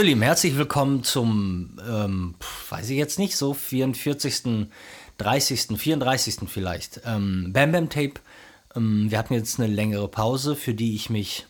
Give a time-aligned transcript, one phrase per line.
[0.00, 2.34] Lieben, herzlich willkommen zum, ähm,
[2.70, 4.68] weiß ich jetzt nicht, so 44.,
[5.18, 6.48] 30., 34.
[6.48, 7.02] vielleicht.
[7.04, 8.14] Ähm, Bam Bam Tape.
[8.74, 11.46] Ähm, wir hatten jetzt eine längere Pause, für die ich mich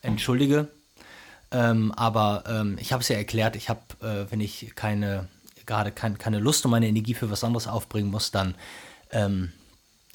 [0.00, 0.68] entschuldige.
[1.50, 5.28] Ähm, aber ähm, ich habe es ja erklärt, ich habe, äh, wenn ich keine,
[5.66, 8.54] gerade kein, keine Lust und meine Energie für was anderes aufbringen muss, dann
[9.12, 9.52] ähm,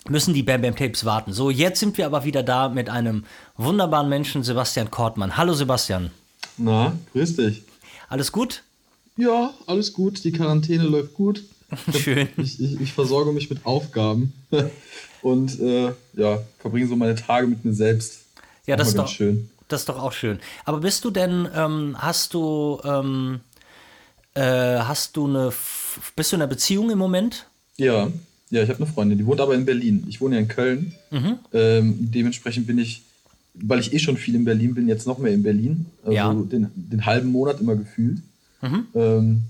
[0.09, 1.32] müssen die Bam Bam Tapes warten.
[1.32, 5.38] So, jetzt sind wir aber wieder da mit einem wunderbaren Menschen, Sebastian Kortmann.
[5.38, 6.12] Hallo Sebastian.
[6.58, 7.63] Na, grüß dich.
[8.09, 8.63] Alles gut?
[9.18, 10.23] Ja, alles gut.
[10.23, 11.44] Die Quarantäne läuft gut.
[11.98, 12.27] Schön.
[12.38, 14.34] Ich, ich, ich versorge mich mit Aufgaben
[15.22, 18.20] und äh, ja, verbringe so meine Tage mit mir selbst.
[18.66, 19.49] Ja, das ist doch schön.
[19.68, 20.40] Das ist doch auch schön.
[20.66, 23.40] Aber bist du denn, ähm, hast du, ähm,
[24.34, 25.54] äh, hast du eine,
[26.16, 27.48] bist du in einer Beziehung im Moment?
[27.77, 28.12] Ja,
[28.49, 30.05] ja, ich habe eine Freundin, die wohnt aber in Berlin.
[30.10, 30.93] Ich wohne ja in Köln.
[31.10, 31.40] Mhm.
[31.54, 33.04] Ähm, dementsprechend bin ich
[33.54, 35.85] weil ich eh schon viel in Berlin bin, jetzt noch mehr in Berlin.
[36.04, 36.34] Also ja.
[36.34, 38.20] den, den halben Monat immer gefühlt.
[38.62, 38.88] Mhm.
[38.93, 39.41] Ähm,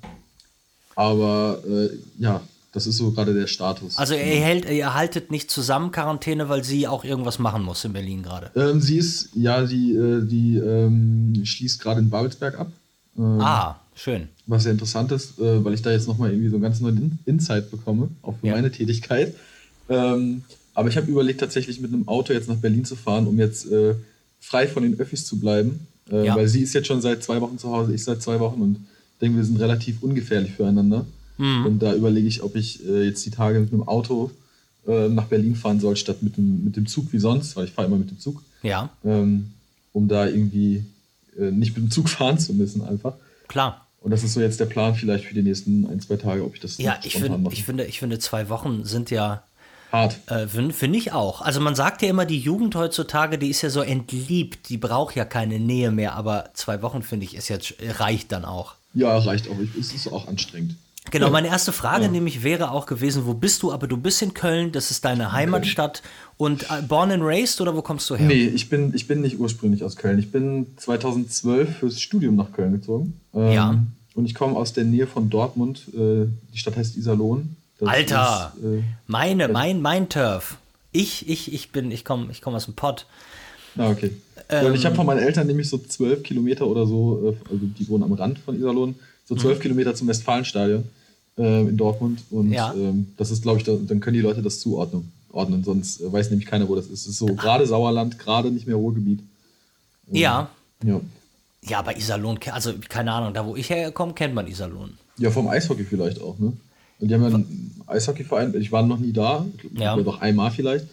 [0.95, 2.41] aber äh, ja,
[2.73, 3.97] das ist so gerade der Status.
[3.97, 7.93] Also ihr, hält, ihr haltet nicht zusammen Quarantäne, weil sie auch irgendwas machen muss in
[7.93, 8.51] Berlin gerade.
[8.55, 12.71] Ähm, sie ist, ja, die, äh, die ähm, schließt gerade in Babelsberg ab.
[13.17, 14.29] Ähm, ah, schön.
[14.47, 17.19] Was sehr interessant ist, äh, weil ich da jetzt nochmal irgendwie so einen ganz neuen
[17.25, 18.53] Insight bekomme, auch für ja.
[18.53, 19.35] meine Tätigkeit.
[20.81, 23.71] Aber ich habe überlegt, tatsächlich mit einem Auto jetzt nach Berlin zu fahren, um jetzt
[23.71, 23.93] äh,
[24.39, 25.85] frei von den Öffis zu bleiben.
[26.11, 26.35] Äh, ja.
[26.35, 28.79] Weil sie ist jetzt schon seit zwei Wochen zu Hause, ich seit zwei Wochen und
[29.21, 31.05] denke, wir sind relativ ungefährlich füreinander.
[31.37, 31.67] Mhm.
[31.67, 34.31] Und da überlege ich, ob ich äh, jetzt die Tage mit einem Auto
[34.87, 37.71] äh, nach Berlin fahren soll, statt mit dem, mit dem Zug wie sonst, weil ich
[37.73, 38.41] fahre immer mit dem Zug.
[38.63, 38.89] Ja.
[39.05, 39.51] Ähm,
[39.93, 40.83] um da irgendwie
[41.37, 43.13] äh, nicht mit dem Zug fahren zu müssen, einfach.
[43.47, 43.85] Klar.
[44.01, 46.55] Und das ist so jetzt der Plan vielleicht für die nächsten ein, zwei Tage, ob
[46.55, 49.43] ich das Ja, ich, find, ich, finde, ich finde, zwei Wochen sind ja
[49.91, 50.19] Hart.
[50.27, 51.41] Äh, Finde find ich auch.
[51.41, 55.15] Also man sagt ja immer, die Jugend heutzutage, die ist ja so entliebt, die braucht
[55.15, 58.75] ja keine Nähe mehr, aber zwei Wochen, finde ich, ist jetzt, reicht dann auch.
[58.93, 59.55] Ja, reicht auch.
[59.79, 60.75] Es ist auch anstrengend.
[61.09, 62.11] Genau, meine erste Frage ja.
[62.11, 63.71] nämlich wäre auch gewesen, wo bist du?
[63.71, 66.03] Aber du bist in Köln, das ist deine Heimatstadt.
[66.37, 68.27] Und äh, born and raised oder wo kommst du her?
[68.27, 70.19] Nee, ich bin, ich bin nicht ursprünglich aus Köln.
[70.19, 73.19] Ich bin 2012 fürs Studium nach Köln gezogen.
[73.33, 73.83] Ähm, ja.
[74.13, 75.87] Und ich komme aus der Nähe von Dortmund.
[75.93, 77.55] Äh, die Stadt heißt Iserlohn.
[77.81, 80.57] Das Alter, ist, äh, meine, mein, mein Turf.
[80.91, 83.07] Ich, ich, ich bin, ich komme ich komm aus dem Pott.
[83.75, 84.11] Ah, okay.
[84.49, 87.89] Ähm, ich habe von meinen Eltern nämlich so zwölf Kilometer oder so, äh, also die
[87.89, 89.61] wohnen am Rand von Iserlohn, so zwölf mhm.
[89.63, 90.83] Kilometer zum Westfalenstadion
[91.39, 92.21] äh, in Dortmund.
[92.29, 92.71] Und ja.
[92.73, 95.11] ähm, das ist, glaube ich, da, dann können die Leute das zuordnen.
[95.31, 97.01] Ordnen, sonst äh, weiß nämlich keiner, wo das ist.
[97.01, 99.21] Es ist so gerade Sauerland, gerade nicht mehr Ruhrgebiet.
[100.09, 100.49] Ähm, ja.
[100.83, 101.01] Ja.
[101.63, 104.97] Ja, aber Iserlohn, also keine Ahnung, da wo ich herkomme, kennt man Iserlohn.
[105.17, 106.53] Ja, vom Eishockey vielleicht auch, ne?
[107.01, 109.97] Und die haben ja einen Eishockeyverein, ich war noch nie da, ja.
[109.97, 110.85] doch einmal vielleicht.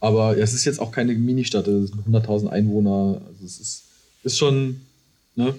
[0.00, 3.20] Aber ja, es ist jetzt auch keine Ministadt, es sind 100.000 Einwohner.
[3.24, 3.84] Also es ist,
[4.24, 4.80] ist schon,
[5.36, 5.54] ne?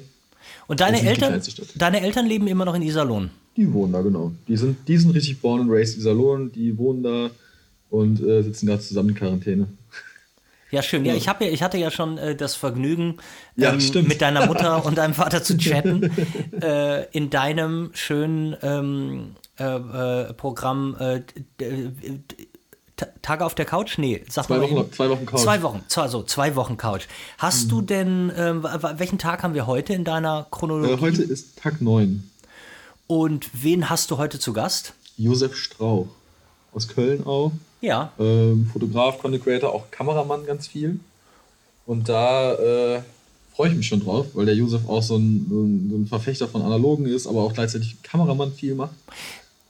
[0.67, 1.41] Und deine Eltern,
[1.75, 3.29] deine Eltern leben immer noch in Iserlohn?
[3.55, 4.33] Die wohnen da, genau.
[4.47, 7.29] Die sind, die sind richtig born and raised Iserlohn, die wohnen da
[7.89, 9.67] und äh, sitzen gerade zusammen in Quarantäne.
[10.71, 11.05] Ja, schön.
[11.05, 13.17] Ja, ich, ja, ich hatte ja schon äh, das Vergnügen,
[13.57, 16.11] ähm, ja, mit deiner Mutter und deinem Vater zu chatten.
[16.61, 21.21] äh, in deinem schönen ähm, äh, äh, Programm äh,
[23.21, 23.97] Tage auf der Couch?
[23.97, 24.69] Nee, sag zwei mal.
[24.69, 25.41] Wochen, zwei Wochen Couch.
[25.41, 27.07] Zwei Wochen, also zwei Wochen Couch.
[27.37, 27.69] Hast mhm.
[27.69, 28.63] du denn, ähm,
[28.97, 30.93] welchen Tag haben wir heute in deiner Chronologie?
[30.93, 32.29] Äh, heute ist Tag 9.
[33.07, 34.93] Und wen hast du heute zu Gast?
[35.17, 36.07] Josef Strauch.
[36.73, 37.51] Aus Köln auch.
[37.81, 38.11] Ja.
[38.19, 40.99] Ähm, Fotograf, Content Creator, auch Kameramann ganz viel.
[41.85, 43.01] Und da äh,
[43.55, 46.61] freue ich mich schon drauf, weil der Josef auch so ein, so ein Verfechter von
[46.61, 48.93] Analogen ist, aber auch gleichzeitig Kameramann viel macht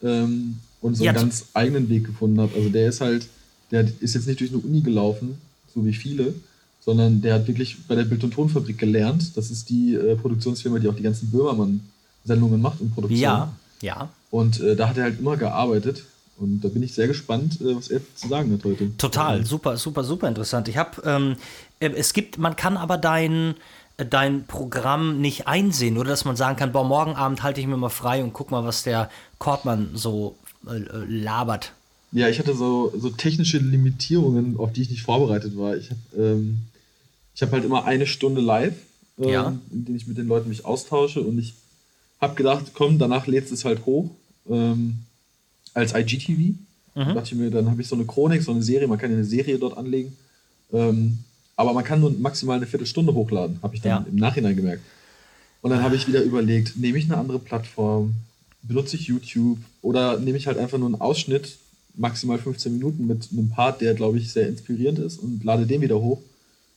[0.04, 2.50] ähm, und so ja, einen ganz eigenen Weg gefunden hat.
[2.56, 3.28] Also der ist halt,
[3.72, 5.38] der ist jetzt nicht durch eine Uni gelaufen,
[5.74, 6.34] so wie viele,
[6.82, 9.36] sondern der hat wirklich bei der Bild- und Tonfabrik gelernt.
[9.38, 13.20] Das ist die äh, Produktionsfirma, die auch die ganzen Böhmermann-Sendungen macht und Produktion.
[13.20, 14.10] Ja, ja.
[14.30, 16.04] Und äh, da hat er halt immer gearbeitet.
[16.38, 18.98] Und da bin ich sehr gespannt, äh, was er zu sagen hat heute.
[18.98, 20.68] Total, super, super, super interessant.
[20.68, 21.36] Ich habe, ähm,
[21.80, 23.56] äh, es gibt, man kann aber dein,
[23.98, 27.78] dein Programm nicht einsehen oder dass man sagen kann, boah, morgen Abend halte ich mir
[27.78, 30.36] mal frei und guck mal, was der Kortmann so
[30.68, 31.74] äh, äh, labert.
[32.12, 35.76] Ja, ich hatte so, so technische Limitierungen, auf die ich nicht vorbereitet war.
[35.76, 36.60] Ich habe ähm,
[37.40, 38.76] hab halt immer eine Stunde live,
[39.20, 39.54] ähm, ja.
[39.72, 41.54] in denen ich mit den Leuten mich austausche und ich
[42.20, 44.10] habe gedacht, komm, danach lädst es halt hoch
[44.50, 45.00] ähm,
[45.74, 46.56] als IGTV.
[46.96, 47.16] Mhm.
[47.16, 49.18] dachte ich mir, dann habe ich so eine Chronik, so eine Serie, man kann ja
[49.18, 50.16] eine Serie dort anlegen.
[50.72, 51.20] Ähm,
[51.56, 54.10] aber man kann nur maximal eine Viertelstunde hochladen, habe ich dann ja.
[54.10, 54.84] im Nachhinein gemerkt.
[55.62, 58.16] Und dann habe ich wieder überlegt, nehme ich eine andere Plattform,
[58.64, 61.58] benutze ich YouTube oder nehme ich halt einfach nur einen Ausschnitt,
[61.96, 65.82] maximal 15 Minuten mit einem Part, der, glaube ich, sehr inspirierend ist und lade den
[65.82, 66.20] wieder hoch.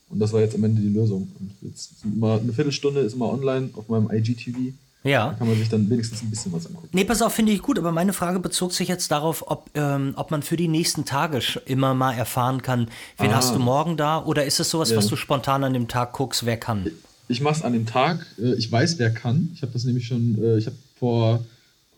[0.08, 1.28] Und das war jetzt am Ende die Lösung.
[1.40, 4.73] Und jetzt immer eine Viertelstunde ist immer online auf meinem IGTV.
[5.05, 5.31] Ja.
[5.31, 6.89] Da kann man sich dann wenigstens ein bisschen was angucken.
[6.93, 10.15] Nee, pass auf, finde ich gut, aber meine Frage bezog sich jetzt darauf, ob, ähm,
[10.17, 12.89] ob man für die nächsten Tage immer mal erfahren kann,
[13.19, 13.37] wen ah.
[13.37, 14.25] hast du morgen da?
[14.25, 14.97] Oder ist es sowas, ja.
[14.97, 16.91] was du spontan an dem Tag guckst, wer kann?
[17.29, 18.27] Ich mache es an dem Tag.
[18.39, 19.51] Äh, ich weiß, wer kann.
[19.55, 21.45] Ich habe das nämlich schon, äh, ich habe vor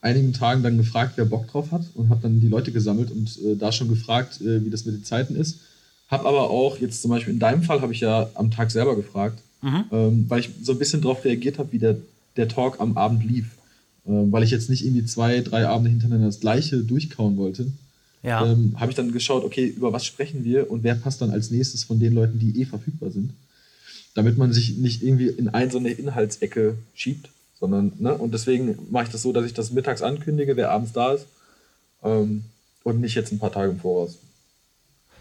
[0.00, 3.38] einigen Tagen dann gefragt, wer Bock drauf hat und habe dann die Leute gesammelt und
[3.44, 5.58] äh, da schon gefragt, wie das mit den Zeiten ist.
[6.08, 8.96] Hab aber auch jetzt zum Beispiel in deinem Fall habe ich ja am Tag selber
[8.96, 9.84] gefragt, mhm.
[9.90, 11.96] ähm, weil ich so ein bisschen darauf reagiert habe, wie der
[12.38, 13.58] der Talk am Abend lief.
[14.06, 17.70] Äh, weil ich jetzt nicht irgendwie zwei, drei Abende hintereinander das gleiche durchkauen wollte.
[18.22, 18.44] Ja.
[18.44, 21.50] Ähm, habe ich dann geschaut, okay, über was sprechen wir und wer passt dann als
[21.50, 23.32] nächstes von den Leuten, die eh verfügbar sind.
[24.14, 27.28] Damit man sich nicht irgendwie in ein so eine Inhaltsecke schiebt,
[27.60, 28.14] sondern, ne?
[28.14, 31.26] Und deswegen mache ich das so, dass ich das mittags ankündige, wer abends da ist.
[32.02, 32.44] Ähm,
[32.82, 34.18] und nicht jetzt ein paar Tage im Voraus.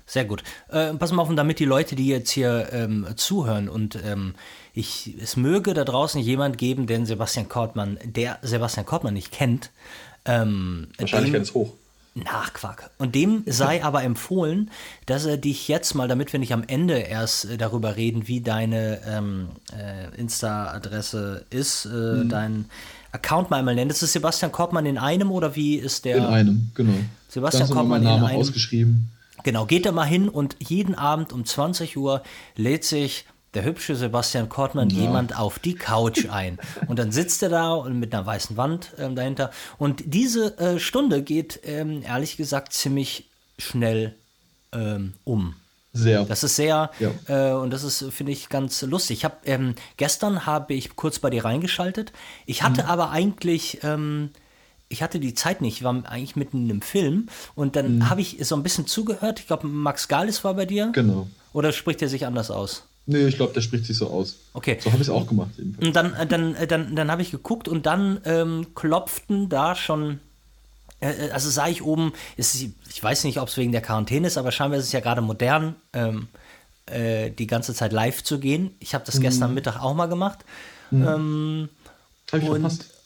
[0.10, 0.42] Sehr gut.
[0.70, 4.36] Äh, pass mal auf, und damit die Leute, die jetzt hier ähm, zuhören und ähm,
[4.78, 9.72] ich, es möge da draußen jemand geben, den Sebastian Kortmann, der Sebastian Kortmann nicht kennt.
[10.26, 11.74] Ähm, Wahrscheinlich ganz hoch.
[12.14, 12.92] Nachquack.
[13.00, 14.70] Und dem sei aber empfohlen,
[15.08, 18.42] dass er dich jetzt mal, damit wir nicht am Ende erst äh, darüber reden, wie
[18.42, 22.30] deine ähm, äh, Insta-Adresse ist, äh, mhm.
[22.30, 22.66] dein
[23.12, 23.92] Account mal einmal nennt.
[23.92, 26.18] Ist es Sebastian Kortmann in einem oder wie ist der?
[26.18, 26.94] In einem, genau.
[27.30, 28.26] Sebastian Kortmann in einem.
[28.26, 29.10] ausgeschrieben.
[29.44, 32.22] Genau, geht da mal hin und jeden Abend um 20 Uhr
[32.56, 35.02] lädt sich der hübsche Sebastian Kortmann ja.
[35.02, 36.60] jemand auf die Couch ein.
[36.88, 39.52] Und dann sitzt er da und mit einer weißen Wand ähm, dahinter.
[39.78, 44.16] Und diese äh, Stunde geht, ähm, ehrlich gesagt, ziemlich schnell
[44.74, 45.56] ähm, um.
[45.94, 46.26] Sehr.
[46.26, 47.12] Das ist sehr, ja.
[47.28, 49.20] äh, und das ist, finde ich, ganz lustig.
[49.20, 52.14] Ich habe ähm, gestern habe ich kurz bei dir reingeschaltet.
[52.46, 52.90] Ich hatte mhm.
[52.90, 54.30] aber eigentlich ähm,
[54.90, 58.10] ich hatte die Zeit nicht, ich war eigentlich mitten in einem Film und dann mhm.
[58.10, 59.40] habe ich so ein bisschen zugehört.
[59.40, 60.92] Ich glaube, Max Galis war bei dir.
[60.94, 61.28] Genau.
[61.54, 62.84] Oder spricht er sich anders aus?
[63.10, 64.36] Nee, ich glaube, der spricht sich so aus.
[64.54, 64.78] Okay.
[64.82, 65.52] So habe ich es auch gemacht.
[65.58, 65.88] Jedenfalls.
[65.88, 69.76] Und dann, äh, dann, äh, dann, dann habe ich geguckt und dann ähm, klopften da
[69.76, 70.20] schon.
[71.00, 74.38] Äh, also sah ich oben, ist, ich weiß nicht, ob es wegen der Quarantäne ist,
[74.38, 76.28] aber scheinbar ist es ja gerade modern, ähm,
[76.86, 78.76] äh, die ganze Zeit live zu gehen.
[78.80, 79.22] Ich habe das mhm.
[79.22, 80.40] gestern Mittag auch mal gemacht.
[80.92, 81.08] Mhm.
[81.08, 81.70] Ähm,
[82.32, 82.97] habe ich verpasst.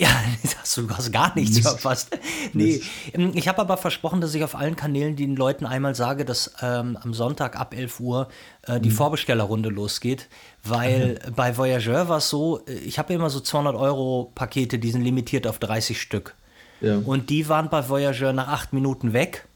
[0.00, 0.08] Ja,
[0.60, 1.68] hast du hast gar nichts Mist.
[1.68, 2.18] verpasst.
[2.54, 2.80] Nee,
[3.14, 3.36] Mist.
[3.36, 6.96] ich habe aber versprochen, dass ich auf allen Kanälen den Leuten einmal sage, dass ähm,
[7.02, 8.28] am Sonntag ab 11 Uhr
[8.62, 8.94] äh, die mhm.
[8.94, 10.28] Vorbestellerrunde losgeht,
[10.64, 11.32] weil mhm.
[11.36, 15.02] bei Voyageur war es so, äh, ich habe immer so 200 Euro Pakete, die sind
[15.02, 16.34] limitiert auf 30 Stück.
[16.80, 16.96] Ja.
[16.96, 19.46] Und die waren bei Voyageur nach acht Minuten weg.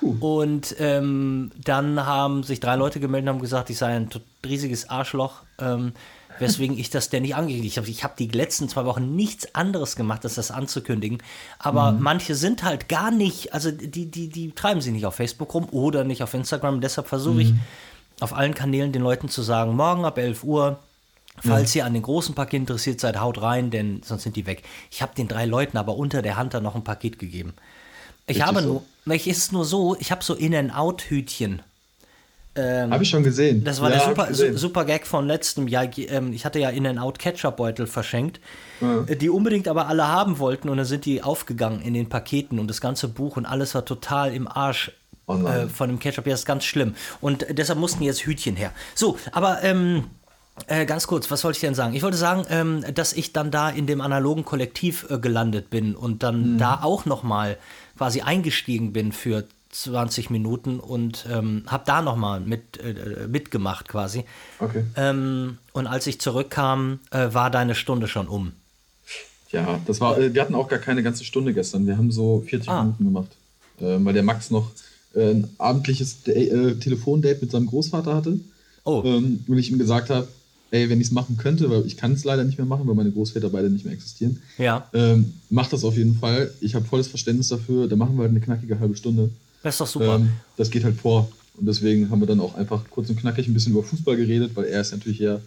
[0.00, 0.16] Puh.
[0.18, 4.08] Und ähm, dann haben sich drei Leute gemeldet und haben gesagt, ich sei ein
[4.44, 5.42] riesiges Arschloch.
[5.58, 5.92] Ähm,
[6.38, 7.88] weswegen ich das denn nicht angekündigt habe.
[7.88, 11.18] Ich habe die letzten zwei Wochen nichts anderes gemacht, als das anzukündigen.
[11.58, 12.02] Aber mhm.
[12.02, 15.68] manche sind halt gar nicht, also die, die, die treiben sich nicht auf Facebook rum
[15.70, 16.80] oder nicht auf Instagram.
[16.80, 17.60] Deshalb versuche ich mhm.
[18.20, 20.78] auf allen Kanälen den Leuten zu sagen, morgen ab 11 Uhr,
[21.42, 21.82] Falls ja.
[21.82, 24.62] ihr an den großen Paket interessiert seid, haut rein, denn sonst sind die weg.
[24.90, 27.54] Ich habe den drei Leuten aber unter der Hand dann noch ein Paket gegeben.
[28.26, 28.84] Ich Richtig habe so?
[29.04, 31.62] nur, ich ist nur so, ich habe so In-and-Out-Hütchen
[32.56, 33.64] ähm, Habe ich schon gesehen.
[33.64, 35.88] Das war ja, der super, su super Gag von letztem Jahr.
[35.96, 38.40] Ähm, ich hatte ja In-N-Out Ketchup-Beutel verschenkt.
[38.80, 42.58] Äh, die unbedingt aber alle haben wollten und dann sind die aufgegangen in den Paketen
[42.58, 44.92] und das ganze Buch und alles war total im Arsch
[45.26, 46.26] oh äh, von dem Ketchup.
[46.26, 46.94] Ja, das ist ganz schlimm.
[47.20, 48.72] Und deshalb mussten jetzt Hütchen her.
[48.94, 50.04] So, aber ähm,
[50.68, 51.94] äh, ganz kurz, was wollte ich denn sagen?
[51.94, 55.96] Ich wollte sagen, ähm, dass ich dann da in dem analogen Kollektiv äh, gelandet bin
[55.96, 56.58] und dann mhm.
[56.58, 57.56] da auch noch mal
[57.98, 64.24] quasi eingestiegen bin für 20 Minuten und ähm, habe da nochmal mit, äh, mitgemacht quasi.
[64.60, 64.84] Okay.
[64.96, 68.52] Ähm, und als ich zurückkam, äh, war deine Stunde schon um.
[69.50, 71.86] Ja, das war, äh, wir hatten auch gar keine ganze Stunde gestern.
[71.86, 72.82] Wir haben so 40 ah.
[72.82, 73.30] Minuten gemacht,
[73.80, 74.70] äh, weil der Max noch
[75.14, 78.38] äh, ein abendliches äh, Telefondate mit seinem Großvater hatte.
[78.84, 79.02] Oh.
[79.04, 80.28] Ähm, und ich ihm gesagt habe,
[80.70, 82.94] ey, wenn ich es machen könnte, weil ich kann es leider nicht mehr machen, weil
[82.94, 84.40] meine Großväter beide nicht mehr existieren.
[84.56, 84.88] Ja.
[84.92, 86.52] Ähm, mach das auf jeden Fall.
[86.60, 87.88] Ich habe volles Verständnis dafür.
[87.88, 89.30] Da machen wir halt eine knackige halbe Stunde.
[89.64, 90.16] Das ist doch super.
[90.16, 91.28] Ähm, das geht halt vor.
[91.56, 94.52] Und deswegen haben wir dann auch einfach kurz und knackig ein bisschen über Fußball geredet,
[94.54, 95.40] weil er ist natürlich eher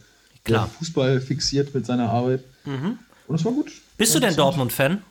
[0.44, 0.70] Klar.
[0.80, 2.44] Fußball fixiert mit seiner Arbeit.
[2.66, 2.98] Mhm.
[3.28, 3.72] Und das war gut.
[3.98, 5.02] Bist du denn Dortmund-Fan?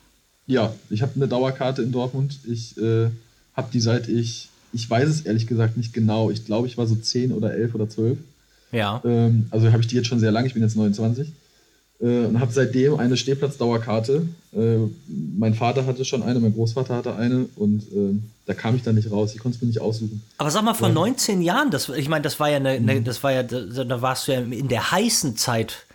[0.47, 2.39] Ja, ich habe eine Dauerkarte in Dortmund.
[2.47, 3.09] Ich äh,
[3.53, 6.31] habe die seit ich, ich weiß es ehrlich gesagt nicht genau.
[6.31, 8.17] Ich glaube, ich war so 10 oder 11 oder 12.
[8.71, 9.01] Ja.
[9.05, 10.47] Ähm, also habe ich die jetzt schon sehr lange.
[10.47, 11.31] Ich bin jetzt 29
[11.99, 14.27] äh, und habe seitdem eine Stehplatzdauerkarte.
[14.53, 14.77] Äh,
[15.37, 18.95] mein Vater hatte schon eine, mein Großvater hatte eine und äh, da kam ich dann
[18.95, 19.33] nicht raus.
[19.33, 20.21] Ich konnte es mir nicht aussuchen.
[20.37, 20.93] Aber sag mal, vor ja.
[20.93, 23.03] 19 Jahren, das, ich meine, das war ja eine, mhm.
[23.03, 25.85] das war ja, da warst du ja in der heißen Zeit,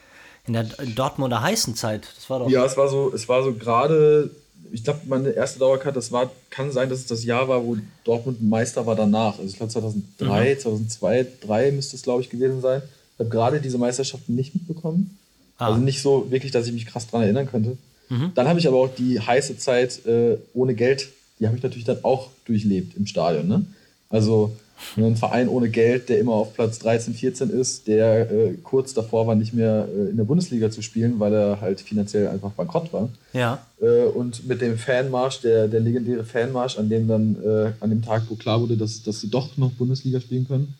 [0.46, 2.08] in der Dortmunder heißen Zeit.
[2.16, 2.50] Das war doch.
[2.50, 4.30] Ja, es war so, es war so gerade
[4.72, 7.76] ich glaube, meine erste Dauerkarte, das war, kann sein, dass es das Jahr war, wo
[8.04, 9.38] Dortmund Meister war danach.
[9.38, 10.58] Also ich glaube 2003, mhm.
[10.58, 12.82] 2002, 2003 müsste es, glaube ich, gewesen sein.
[13.14, 15.18] Ich habe gerade diese Meisterschaften nicht mitbekommen.
[15.62, 15.68] Ah.
[15.68, 17.76] Also nicht so wirklich, dass ich mich krass dran erinnern könnte.
[18.08, 18.32] Mhm.
[18.34, 21.84] Dann habe ich aber auch die heiße Zeit äh, ohne Geld, die habe ich natürlich
[21.84, 23.46] dann auch durchlebt im Stadion.
[23.46, 23.64] Ne?
[24.10, 24.56] Also
[24.96, 29.28] ein Verein ohne Geld, der immer auf Platz 13, 14 ist, der äh, kurz davor
[29.28, 32.92] war, nicht mehr äh, in der Bundesliga zu spielen, weil er halt finanziell einfach bankrott
[32.92, 33.08] war.
[33.32, 33.64] Ja.
[33.80, 38.02] Äh, und mit dem Fanmarsch, der, der legendäre Fanmarsch, an dem dann äh, an dem
[38.02, 40.74] Tag, wo klar wurde, dass, dass sie doch noch Bundesliga spielen können.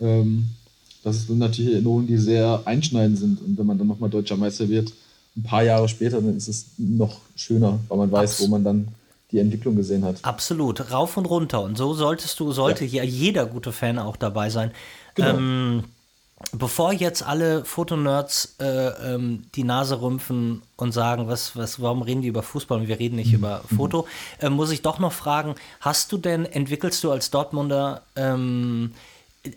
[0.00, 0.50] Ähm,
[1.02, 3.40] das sind natürlich Erinnerungen, die sehr einschneidend sind.
[3.40, 4.92] Und wenn man dann nochmal deutscher Meister wird,
[5.36, 8.64] ein paar Jahre später, dann ist es noch schöner, weil man weiß, Abs wo man
[8.64, 8.88] dann
[9.30, 10.16] die Entwicklung gesehen hat.
[10.22, 11.62] Absolut, rauf und runter.
[11.62, 14.72] Und so solltest du, sollte ja, ja jeder gute Fan auch dabei sein.
[15.14, 15.36] Genau.
[15.36, 15.84] Ähm,
[16.52, 22.22] bevor jetzt alle Fotonerds äh, ähm, die Nase rümpfen und sagen, was, was, warum reden
[22.22, 23.38] die über Fußball und wir reden nicht mhm.
[23.38, 24.06] über Foto,
[24.38, 28.92] äh, muss ich doch noch fragen, hast du denn, entwickelst du als Dortmunder ähm,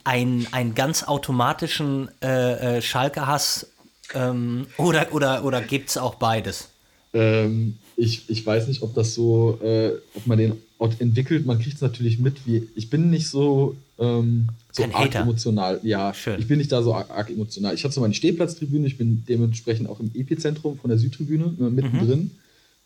[0.03, 3.67] einen, einen ganz automatischen äh, äh Schalke-Hass
[4.13, 6.69] ähm, oder oder, oder gibt es auch beides?
[7.13, 10.53] Ähm, ich, ich weiß nicht, ob das so, äh, ob man den
[10.99, 11.45] entwickelt.
[11.45, 15.21] Man kriegt es natürlich mit, wie ich bin nicht so, ähm, so arg Hater.
[15.21, 15.79] emotional.
[15.83, 16.39] Ja, Schön.
[16.39, 17.73] ich bin nicht da so arg, arg emotional.
[17.73, 21.63] Ich habe so meine Stehplatztribüne, ich bin dementsprechend auch im Epizentrum von der Südtribüne, äh,
[21.69, 22.31] mittendrin, mhm.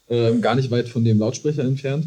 [0.09, 2.05] ähm, gar nicht weit von dem Lautsprecher entfernt,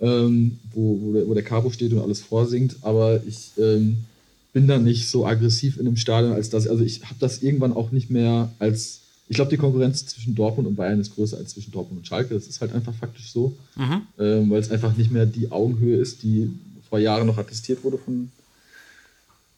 [0.00, 2.76] ähm, wo, wo, der, wo der Cabo steht und alles vorsingt.
[2.80, 4.04] Aber ich ähm,
[4.52, 7.72] bin da nicht so aggressiv in einem Stadion, als dass, also ich habe das irgendwann
[7.72, 11.52] auch nicht mehr als ich glaube, die Konkurrenz zwischen Dortmund und Bayern ist größer als
[11.54, 12.34] zwischen Dortmund und Schalke.
[12.34, 14.02] Das ist halt einfach faktisch so, mhm.
[14.18, 16.50] ähm, weil es einfach nicht mehr die Augenhöhe ist, die
[16.90, 18.30] vor Jahren noch attestiert wurde von,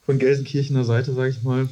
[0.06, 1.68] von Gelsenkirchener Seite, sage ich mal.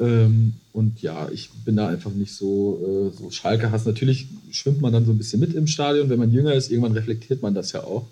[0.00, 3.84] Ähm, und ja, ich bin da einfach nicht so, äh, so Schalke-Hass.
[3.84, 6.68] Natürlich schwimmt man dann so ein bisschen mit im Stadion, wenn man jünger ist.
[6.70, 8.08] Irgendwann reflektiert man das ja auch.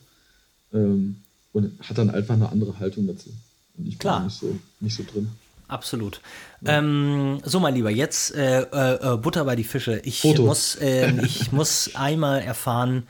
[0.72, 1.16] Ähm,
[1.52, 3.30] und hat dann einfach eine andere Haltung dazu.
[3.78, 4.24] Und ich bin Klar.
[4.24, 5.30] nicht so, nicht so drin
[5.68, 6.20] absolut.
[6.60, 6.78] Ja.
[6.78, 10.00] Ähm, so, mein Lieber, jetzt äh, äh, äh Butter bei die Fische.
[10.04, 13.04] Ich muss, äh, ich muss einmal erfahren,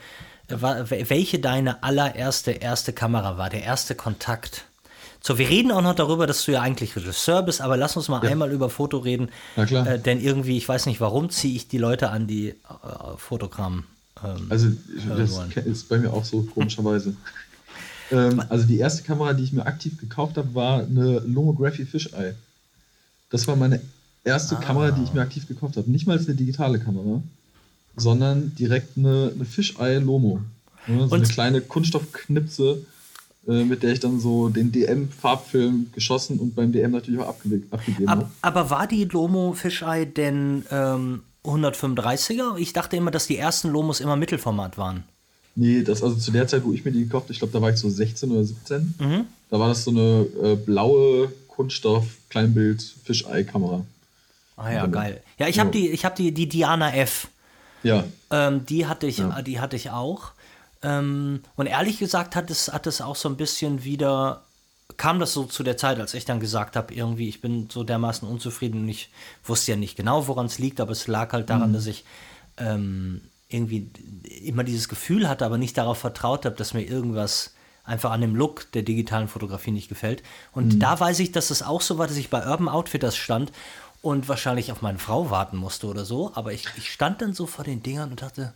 [0.48, 4.64] welche deine allererste erste Kamera war, der erste Kontakt.
[5.20, 8.08] So, wir reden auch noch darüber, dass du ja eigentlich Regisseur bist, aber lass uns
[8.08, 8.30] mal ja.
[8.30, 9.30] einmal über Foto reden.
[9.56, 9.86] Na klar.
[9.86, 12.54] Äh, denn irgendwie, ich weiß nicht, warum ziehe ich die Leute an die äh,
[13.16, 13.84] Fotogramm.
[14.24, 14.68] Ähm, also,
[15.16, 17.16] das ist bei mir auch so, komischerweise.
[18.10, 22.34] ähm, also, die erste Kamera, die ich mir aktiv gekauft habe, war eine Lomography Fisheye.
[23.30, 23.80] Das war meine
[24.24, 24.60] erste ah.
[24.60, 25.90] Kamera, die ich mir aktiv gekauft habe.
[25.90, 27.22] Nicht mal eine digitale Kamera,
[27.96, 30.40] sondern direkt eine, eine Fisheye Lomo.
[30.86, 31.08] Ne?
[31.08, 32.84] So eine kleine Kunststoffknipse,
[33.48, 37.62] äh, mit der ich dann so den DM-Farbfilm geschossen und beim DM natürlich auch abge
[37.70, 38.30] abgegeben habe.
[38.42, 42.56] Aber war die Lomo Fisheye denn ähm, 135er?
[42.58, 45.04] Ich dachte immer, dass die ersten Lomos immer Mittelformat waren.
[45.56, 47.62] Nee, das also zu der Zeit, wo ich mir die gekauft habe, ich glaube, da
[47.62, 48.94] war ich so 16 oder 17.
[48.98, 49.24] Mhm.
[49.50, 53.84] Da war das so eine äh, blaue Kunststoff, Kleinbild, Fischei-Kamera.
[54.56, 55.22] Ah ja, geil.
[55.38, 57.28] Ja, ich habe die, ich habe die, die Diana F.
[57.82, 58.04] Ja.
[58.30, 59.42] Ähm, die hatte ich, ja.
[59.42, 60.32] die hatte ich auch.
[60.82, 64.42] Ähm, und ehrlich gesagt hat es, hat es auch so ein bisschen wieder,
[64.98, 67.82] kam das so zu der Zeit, als ich dann gesagt habe, irgendwie, ich bin so
[67.82, 69.08] dermaßen unzufrieden und ich
[69.44, 71.74] wusste ja nicht genau, woran es liegt, aber es lag halt daran, mhm.
[71.74, 72.04] dass ich
[72.58, 73.90] ähm, irgendwie
[74.42, 78.34] immer dieses Gefühl hatte, aber nicht darauf vertraut habe, dass mir irgendwas einfach an dem
[78.34, 80.22] Look der digitalen Fotografie nicht gefällt.
[80.52, 80.80] Und mhm.
[80.80, 83.52] da weiß ich, dass es auch so war, dass ich bei Urban Outfitters stand
[84.02, 86.32] und wahrscheinlich auf meine Frau warten musste oder so.
[86.34, 88.52] Aber ich, ich stand dann so vor den Dingern und dachte,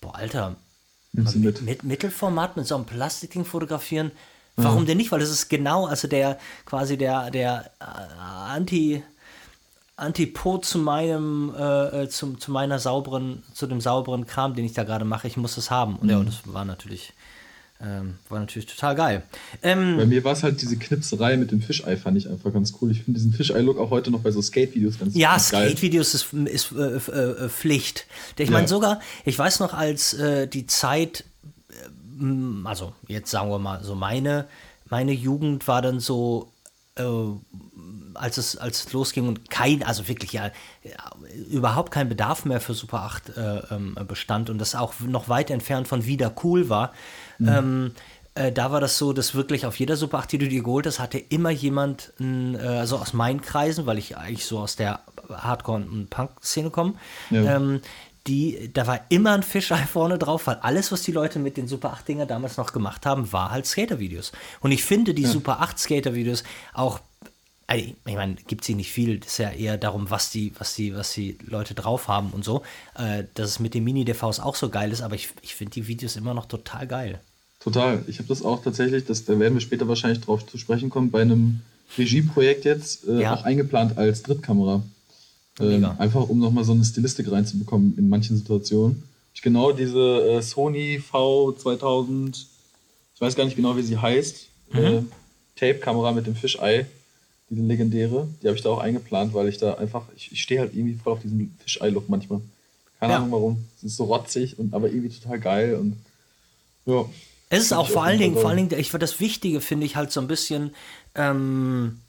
[0.00, 0.56] boah, Alter,
[1.12, 4.10] mit, mit, Mittelformat mit so einem Plastikding fotografieren,
[4.56, 4.86] warum mhm.
[4.86, 5.12] denn nicht?
[5.12, 7.84] Weil es ist genau, also der quasi der, der äh,
[8.20, 9.04] Anti-
[9.96, 14.72] Antipod zu meinem, äh, äh zum, zu meiner sauberen, zu dem sauberen Kram, den ich
[14.72, 15.28] da gerade mache.
[15.28, 15.96] Ich muss es haben.
[15.96, 16.10] Und mhm.
[16.10, 17.12] ja, und das war natürlich
[17.84, 19.22] ähm, war natürlich total geil.
[19.62, 22.72] Ähm, bei mir war es halt diese Knipserei mit dem Fischei, fand ich einfach ganz
[22.80, 22.90] cool.
[22.92, 25.36] Ich finde diesen Fischei-Look auch heute noch bei so Skate-Videos ganz ja, geil.
[25.36, 28.06] Ja, Skate-Videos ist, ist äh, äh, Pflicht.
[28.38, 28.68] Ich meine ja.
[28.68, 31.24] sogar, ich weiß noch, als äh, die Zeit,
[31.68, 34.46] äh, also jetzt sagen wir mal, so meine,
[34.88, 36.52] meine Jugend war dann so,
[36.94, 37.04] äh,
[38.14, 40.50] als es, als es losging und kein, also wirklich ja,
[41.50, 45.50] überhaupt kein Bedarf mehr für Super 8 äh, ähm, bestand und das auch noch weit
[45.50, 46.92] entfernt von wieder cool war,
[47.38, 47.48] Mhm.
[47.48, 47.92] Ähm,
[48.34, 50.86] äh, da war das so, dass wirklich auf jeder Super 8, die du dir geholt
[50.86, 55.00] hast, hatte immer jemand, äh, also aus meinen Kreisen, weil ich eigentlich so aus der
[55.28, 56.94] Hardcore- und Punk-Szene komme,
[57.30, 57.56] ja.
[57.56, 57.80] ähm,
[58.26, 61.68] die, da war immer ein Fischei vorne drauf, weil alles, was die Leute mit den
[61.68, 64.32] Super 8-Dinger damals noch gemacht haben, war halt Skater-Videos.
[64.60, 65.28] Und ich finde die ja.
[65.28, 66.42] Super 8 Skater-Videos
[66.72, 67.00] auch
[67.72, 70.94] ich meine, gibt sie nicht viel, das ist ja eher darum, was die, was die,
[70.94, 72.62] was die Leute drauf haben und so.
[72.96, 75.86] Äh, dass es mit den Mini-DVs auch so geil ist, aber ich, ich finde die
[75.86, 77.20] Videos immer noch total geil.
[77.60, 78.04] Total.
[78.06, 81.10] Ich habe das auch tatsächlich, das, da werden wir später wahrscheinlich drauf zu sprechen kommen,
[81.10, 81.60] bei einem
[81.96, 83.34] Regieprojekt jetzt äh, ja.
[83.34, 84.82] auch eingeplant als Drittkamera.
[85.60, 89.04] Ähm, einfach um nochmal so eine Stilistik reinzubekommen in manchen Situationen.
[89.32, 92.46] Ich genau diese äh, Sony V2000,
[93.14, 94.78] ich weiß gar nicht genau, wie sie heißt, mhm.
[94.78, 95.02] äh,
[95.56, 96.86] Tape-Kamera mit dem Fischei
[97.50, 100.60] diese legendäre, die habe ich da auch eingeplant, weil ich da einfach, ich, ich stehe
[100.60, 102.40] halt irgendwie voll auf diesen Fischei-Look manchmal.
[103.00, 103.18] Keine ja.
[103.18, 103.64] Ahnung warum.
[103.76, 105.96] Es ist so rotzig und aber irgendwie total geil und
[106.86, 107.04] ja.
[107.50, 110.10] Es ist auch vor allen Dingen, vor allen Dingen, ich das Wichtige finde ich halt
[110.10, 110.74] so ein bisschen,
[111.14, 112.00] ähm,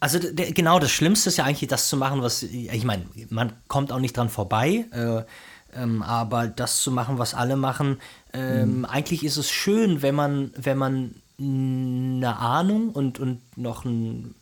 [0.00, 3.52] also der, genau, das Schlimmste ist ja eigentlich das zu machen, was, ich meine, man
[3.68, 5.22] kommt auch nicht dran vorbei, äh,
[5.80, 7.98] ähm, aber das zu machen, was alle machen,
[8.32, 8.84] ähm, mhm.
[8.86, 14.34] eigentlich ist es schön, wenn man, wenn man eine Ahnung und, und noch ein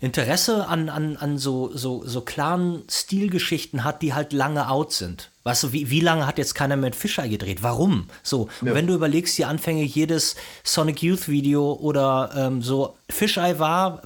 [0.00, 5.30] Interesse an, an, an so, so, so klaren Stilgeschichten hat, die halt lange out sind.
[5.42, 7.62] Weißt du, wie, wie lange hat jetzt keiner mit Fischer gedreht?
[7.62, 8.08] Warum?
[8.22, 8.74] So, ja.
[8.74, 14.02] wenn du überlegst, die Anfänge jedes Sonic Youth Video oder ähm, so, Fischei war,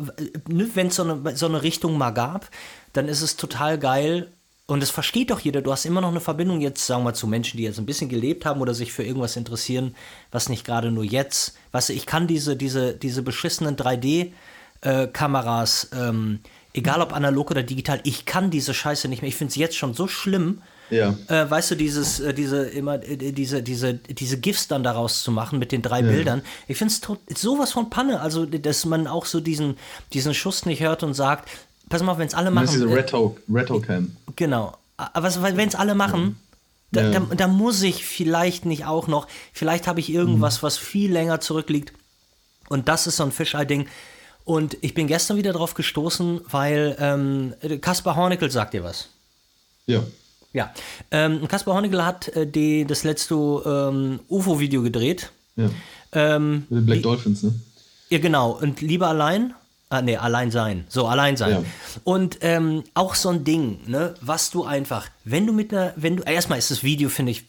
[0.49, 2.51] ne, wenn es so eine, so eine Richtung mal gab,
[2.93, 4.33] dann ist es total geil,
[4.67, 5.61] und das versteht doch jeder.
[5.61, 7.85] Du hast immer noch eine Verbindung jetzt, sagen wir mal, zu Menschen, die jetzt ein
[7.85, 9.95] bisschen gelebt haben oder sich für irgendwas interessieren,
[10.31, 11.55] was nicht gerade nur jetzt.
[11.73, 16.41] Weißt du, ich kann diese, diese, diese beschissenen 3D-Kameras, äh, ähm,
[16.73, 19.29] egal ob analog oder digital, ich kann diese Scheiße nicht mehr.
[19.29, 20.63] Ich finde es jetzt schon so schlimm.
[20.89, 21.15] Ja.
[21.29, 25.31] Äh, weißt du, dieses, äh, diese, immer, äh, diese, diese, diese GIFs dann daraus zu
[25.31, 26.07] machen mit den drei ja.
[26.07, 26.41] Bildern.
[26.69, 26.95] Ich finde
[27.27, 28.23] es sowas von Panne.
[28.23, 29.77] Also, dass man auch so diesen,
[30.15, 31.51] diesen Schuss nicht hört und sagt,
[31.89, 32.67] pass mal auf, wenn es alle machen.
[32.67, 34.17] Das ist diese Retro, Retro Cam.
[34.37, 34.77] Genau.
[34.97, 36.37] Aber wenn es alle machen,
[36.93, 37.21] da, ja.
[37.21, 40.67] da, da, muss ich vielleicht nicht auch noch, vielleicht habe ich irgendwas, mhm.
[40.67, 41.93] was viel länger zurückliegt.
[42.69, 43.89] Und das ist so ein Fischei-Ding.
[44.45, 49.09] Und ich bin gestern wieder drauf gestoßen, weil ähm, Kaspar Hornickel sagt dir was.
[49.87, 50.03] Ja.
[50.53, 50.73] Ja.
[51.11, 55.33] Ähm, Kaspar Hornickel hat äh, die, das letzte ähm, UFO-Video gedreht.
[55.57, 55.71] Ja.
[56.13, 57.55] Ähm, Mit den Black Dolphins, ne?
[58.11, 58.53] Ja, genau.
[58.53, 59.55] Und Lieber allein
[59.91, 60.85] Ah, nee, allein sein.
[60.89, 61.51] So, allein sein.
[61.51, 61.65] Ja.
[62.05, 66.17] Und ähm, auch so ein Ding, ne, was du einfach, wenn du mit einer, wenn
[66.17, 67.45] du, erstmal ist das Video, finde ich,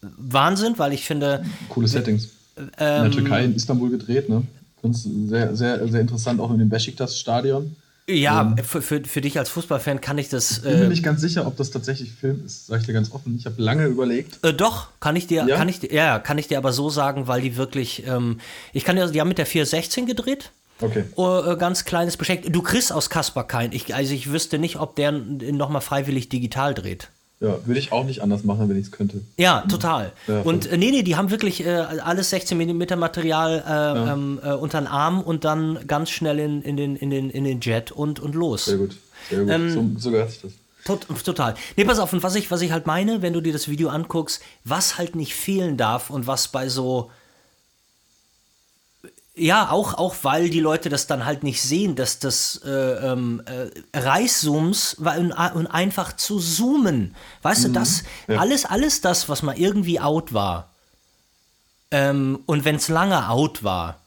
[0.00, 1.44] Wahnsinn, weil ich finde.
[1.68, 2.28] Coole Settings.
[2.56, 4.42] Ähm, in der Türkei, in Istanbul gedreht, ne?
[4.84, 7.76] Sehr, sehr, sehr interessant, auch in dem Besiktas-Stadion.
[8.08, 10.58] Ja, ähm, für, für, für dich als Fußballfan kann ich das.
[10.58, 12.92] Ich bin mir äh, nicht ganz sicher, ob das tatsächlich Film ist, sag ich dir
[12.92, 13.36] ganz offen.
[13.36, 14.44] Ich habe lange überlegt.
[14.44, 15.56] Äh, doch, kann ich dir, ja?
[15.56, 18.40] kann ich dir, ja, kann ich dir aber so sagen, weil die wirklich, ähm,
[18.72, 20.50] ich kann dir, die haben mit der 416 gedreht.
[20.82, 21.04] Okay.
[21.16, 22.44] Uh, ganz kleines Bescheid.
[22.48, 23.72] Du kriegst aus Kasper kein.
[23.72, 27.08] Ich, also ich wüsste nicht, ob der nochmal freiwillig digital dreht.
[27.42, 29.20] Ja, würde ich auch nicht anders machen, wenn ich es könnte.
[29.36, 30.12] Ja, total.
[30.28, 34.12] Ja, und äh, nee, nee, die haben wirklich äh, alles 16 mm Material äh, ja.
[34.12, 37.42] ähm, äh, unter den Arm und dann ganz schnell in, in, den, in, den, in
[37.42, 38.66] den Jet und, und los.
[38.66, 38.96] Sehr gut.
[39.28, 39.50] Sehr gut.
[39.50, 40.52] Ähm, so, so gehört sich das.
[40.84, 41.54] Tot, total.
[41.76, 43.88] Nee, pass auf, und was ich, was ich halt meine, wenn du dir das Video
[43.88, 47.10] anguckst, was halt nicht fehlen darf und was bei so
[49.34, 53.42] ja, auch, auch weil die Leute das dann halt nicht sehen, dass das äh, ähm,
[53.46, 57.14] äh, Reißzooms und, und einfach zu zoomen.
[57.40, 57.72] Weißt mhm.
[57.72, 58.38] du, das, ja.
[58.38, 60.68] alles, alles das, was mal irgendwie out war.
[61.90, 64.01] Ähm, und wenn es lange out war,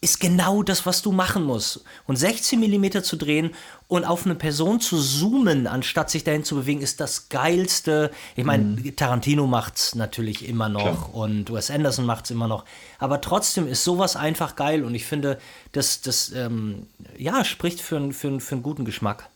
[0.00, 1.82] ist genau das, was du machen musst.
[2.06, 3.50] Und 16 mm zu drehen
[3.88, 8.12] und auf eine Person zu zoomen, anstatt sich dahin zu bewegen, ist das geilste.
[8.36, 8.94] Ich meine, mhm.
[8.94, 11.14] Tarantino macht's natürlich immer noch Klar.
[11.14, 12.64] und Wes Anderson macht's immer noch.
[13.00, 15.38] Aber trotzdem ist sowas einfach geil und ich finde,
[15.72, 19.28] das, das ähm, ja, spricht für, für, für einen guten Geschmack.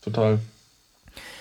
[0.00, 0.38] Total.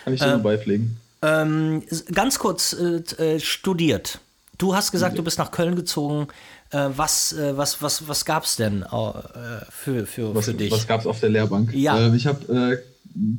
[0.03, 0.97] Kann ich so ähm, beipflegen.
[1.21, 1.83] Ähm,
[2.13, 4.19] ganz kurz äh, äh, studiert.
[4.57, 5.17] Du hast gesagt, ja.
[5.17, 6.27] du bist nach Köln gezogen.
[6.71, 8.85] Äh, was, äh, was, was, was gab es denn äh,
[9.69, 10.71] für, für, was, für dich?
[10.71, 11.73] Was gab es auf der Lehrbank?
[11.73, 12.13] Ja.
[12.13, 12.81] Ich habe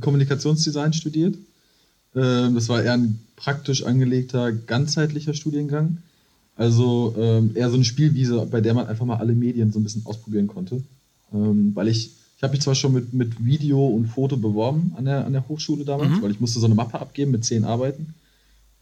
[0.01, 1.37] Kommunikationsdesign studiert.
[2.15, 5.99] Ähm, das war eher ein praktisch angelegter, ganzheitlicher Studiengang.
[6.57, 9.83] Also ähm, eher so eine Spielwiese, bei der man einfach mal alle Medien so ein
[9.83, 10.83] bisschen ausprobieren konnte.
[11.35, 15.05] Ähm, weil ich, ich habe mich zwar schon mit, mit Video und Foto beworben an
[15.05, 16.23] der, an der Hochschule damals, mhm.
[16.23, 18.15] weil ich musste so eine Mappe abgeben mit zehn Arbeiten,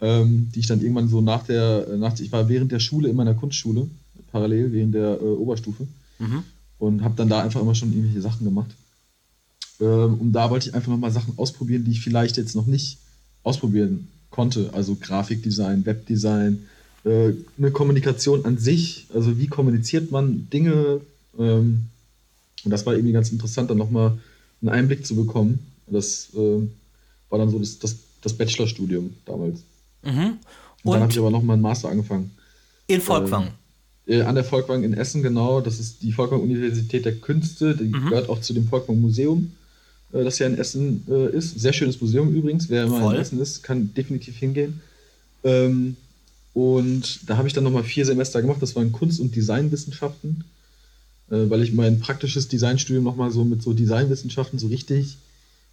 [0.01, 3.33] die ich dann irgendwann so nach der, nach, ich war während der Schule in meiner
[3.33, 3.87] Kunstschule
[4.35, 5.87] parallel während der äh, Oberstufe.
[6.19, 6.43] Mhm.
[6.77, 8.71] Und habe dann da einfach immer schon irgendwelche Sachen gemacht.
[9.79, 12.97] Ähm, und da wollte ich einfach nochmal Sachen ausprobieren, die ich vielleicht jetzt noch nicht
[13.43, 14.71] ausprobieren konnte.
[14.73, 16.65] Also Grafikdesign, Webdesign,
[17.05, 19.07] äh, eine Kommunikation an sich.
[19.13, 20.99] Also wie kommuniziert man Dinge.
[21.39, 21.85] Ähm,
[22.65, 24.17] und das war irgendwie ganz interessant, dann nochmal
[24.61, 25.59] einen Einblick zu bekommen.
[25.87, 26.59] Das äh,
[27.29, 29.61] war dann so das, das, das Bachelorstudium damals.
[30.03, 30.11] Mhm.
[30.11, 30.39] Und,
[30.83, 32.31] und, dann habe ich aber nochmal einen Master angefangen.
[32.87, 33.51] In Volkwang.
[34.07, 35.61] Äh, an der Volkwang in Essen, genau.
[35.61, 37.75] Das ist die Volkwang Universität der Künste.
[37.75, 38.09] Die mhm.
[38.09, 39.51] gehört auch zu dem Volkwang Museum,
[40.13, 41.59] äh, das ja in Essen äh, ist.
[41.59, 42.69] Sehr schönes Museum übrigens.
[42.69, 44.81] Wer mal in Essen ist, kann definitiv hingehen.
[45.43, 45.95] Ähm,
[46.53, 48.61] und da habe ich dann nochmal vier Semester gemacht.
[48.61, 50.43] Das waren Kunst- und Designwissenschaften,
[51.31, 55.17] äh, weil ich mein praktisches Designstudium nochmal so mit so Designwissenschaften so richtig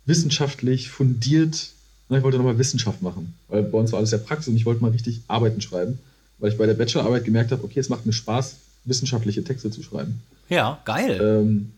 [0.07, 1.71] wissenschaftlich fundiert.
[2.09, 4.83] Ich wollte nochmal Wissenschaft machen, weil bei uns war alles ja Praxis und ich wollte
[4.83, 5.99] mal richtig Arbeiten schreiben
[6.42, 9.81] weil ich bei der Bachelorarbeit gemerkt habe, okay, es macht mir Spaß, wissenschaftliche Texte zu
[9.81, 10.20] schreiben.
[10.48, 11.20] Ja, geil.
[11.22, 11.70] Ähm,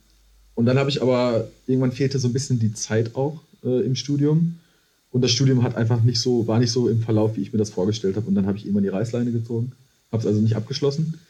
[0.54, 3.94] und dann habe ich aber, irgendwann fehlte so ein bisschen die Zeit auch äh, im
[3.94, 4.58] Studium.
[5.10, 7.58] Und das Studium hat einfach nicht so, war nicht so im Verlauf, wie ich mir
[7.58, 8.26] das vorgestellt habe.
[8.26, 9.72] Und dann habe ich irgendwann die Reißleine gezogen,
[10.10, 11.20] habe es also nicht abgeschlossen,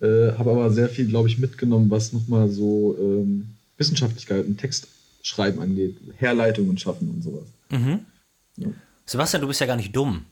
[0.00, 5.60] äh, habe aber sehr viel, glaube ich, mitgenommen, was nochmal so ähm, Wissenschaftlichkeit und Textschreiben
[5.60, 7.46] angeht, Herleitungen schaffen und sowas.
[7.70, 7.98] Mhm.
[8.58, 8.68] Ja.
[9.06, 10.24] Sebastian, du bist ja gar nicht dumm.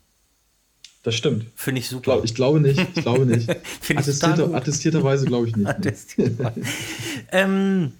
[1.04, 1.44] Das stimmt.
[1.54, 2.22] Finde ich super.
[2.24, 2.80] Ich glaube nicht.
[2.94, 3.48] Ich glaube nicht.
[3.94, 6.16] Attestierte, attestierterweise glaube ich nicht.
[7.30, 7.92] ähm,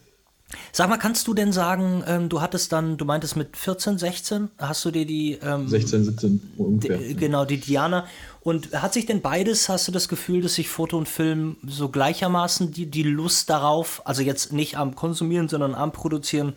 [0.73, 4.51] sag mal, kannst du denn sagen, ähm, du hattest dann, du meintest mit 14, 16,
[4.57, 5.39] hast du dir die.
[5.43, 6.97] Ähm, 16, 17 ungefähr.
[6.97, 8.07] Die, genau, die Diana.
[8.41, 11.91] Und hat sich denn beides, hast du das Gefühl, dass sich Foto und Film so
[11.91, 16.55] gleichermaßen die, die Lust darauf, also jetzt nicht am Konsumieren, sondern am Produzieren,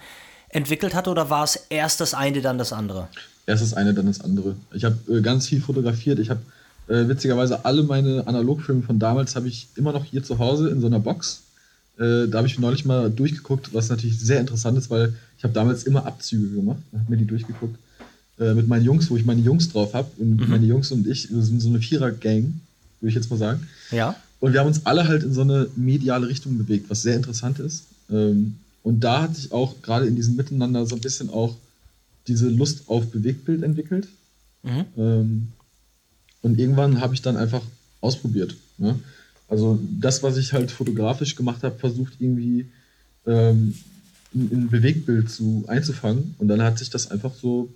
[0.48, 3.10] entwickelt hat oder war es erst das eine, dann das andere?
[3.48, 4.56] Erst das eine, dann das andere.
[4.74, 6.20] Ich habe äh, ganz viel fotografiert.
[6.20, 6.42] Ich habe
[6.88, 10.82] äh, witzigerweise alle meine Analogfilme von damals habe ich immer noch hier zu Hause in
[10.82, 11.42] so einer Box.
[11.98, 15.54] Äh, da habe ich neulich mal durchgeguckt, was natürlich sehr interessant ist, weil ich habe
[15.54, 17.78] damals immer Abzüge gemacht, habe mir die durchgeguckt
[18.40, 20.10] äh, mit meinen Jungs, wo ich meine Jungs drauf habe.
[20.18, 20.50] Und mhm.
[20.50, 22.60] meine Jungs und ich wir sind so eine Vierer-Gang,
[23.00, 23.68] würde ich jetzt mal sagen.
[23.92, 24.16] Ja.
[24.40, 27.60] Und wir haben uns alle halt in so eine mediale Richtung bewegt, was sehr interessant
[27.60, 27.86] ist.
[28.12, 31.56] Ähm, und da hat sich auch gerade in diesem Miteinander so ein bisschen auch
[32.28, 34.08] diese Lust auf Bewegtbild entwickelt.
[34.64, 34.86] Mhm.
[34.98, 35.48] Ähm,
[36.42, 37.62] und irgendwann habe ich dann einfach
[38.02, 38.56] ausprobiert.
[38.78, 39.00] Ne?
[39.48, 42.68] Also das, was ich halt fotografisch gemacht habe, versucht irgendwie
[43.26, 43.76] ähm,
[44.34, 46.36] in, in Bewegtbild zu, einzufangen.
[46.38, 47.70] Und dann hat sich das einfach so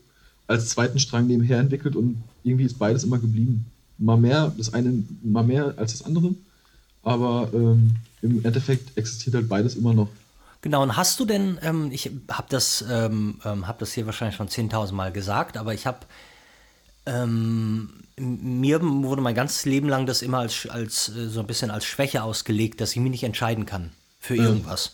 [0.47, 3.65] als zweiten Strang nebenher entwickelt und irgendwie ist beides immer geblieben.
[3.97, 6.33] Mal mehr, das eine mal mehr als das andere,
[7.03, 10.09] aber ähm, im Endeffekt existiert halt beides immer noch.
[10.62, 14.36] Genau, und hast du denn, ähm, ich habe das, ähm, ähm hab das hier wahrscheinlich
[14.36, 16.00] schon 10.000 Mal gesagt, aber ich habe,
[17.06, 21.71] ähm, mir wurde mein ganzes Leben lang das immer als, als äh, so ein bisschen
[21.71, 24.93] als Schwäche ausgelegt, dass ich mich nicht entscheiden kann für irgendwas.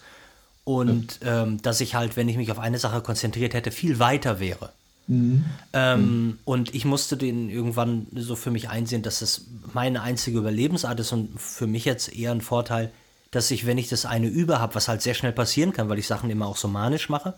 [0.63, 1.19] Und.
[1.21, 4.73] Ähm, dass ich halt, wenn ich mich auf eine Sache konzentriert hätte, viel weiter wäre.
[5.07, 5.45] Mhm.
[5.73, 6.39] Ähm, mhm.
[6.45, 11.13] Und ich musste den irgendwann so für mich einsehen, dass das meine einzige Überlebensart ist
[11.13, 12.91] und für mich jetzt eher ein Vorteil,
[13.31, 15.99] dass ich, wenn ich das eine über habe, was halt sehr schnell passieren kann, weil
[15.99, 17.33] ich Sachen immer auch so manisch mache,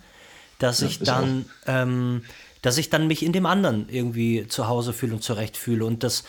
[0.59, 2.23] dass ja, ich dann, ähm,
[2.61, 5.85] dass ich dann mich in dem anderen irgendwie zu Hause fühle und zurecht fühle.
[5.85, 6.23] Und das,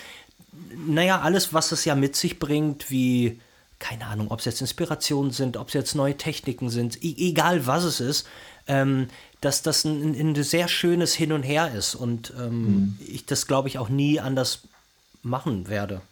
[0.74, 3.40] naja, alles, was es ja mit sich bringt, wie,
[3.78, 7.66] keine Ahnung, ob es jetzt Inspirationen sind, ob es jetzt neue Techniken sind, e egal
[7.66, 8.26] was es ist,
[8.66, 9.08] ähm,
[9.40, 12.98] dass das ein, ein, sehr schönes Hin und Her ist und ähm, mhm.
[13.06, 14.60] ich das, glaube ich, auch nie anders
[15.22, 16.02] machen werde.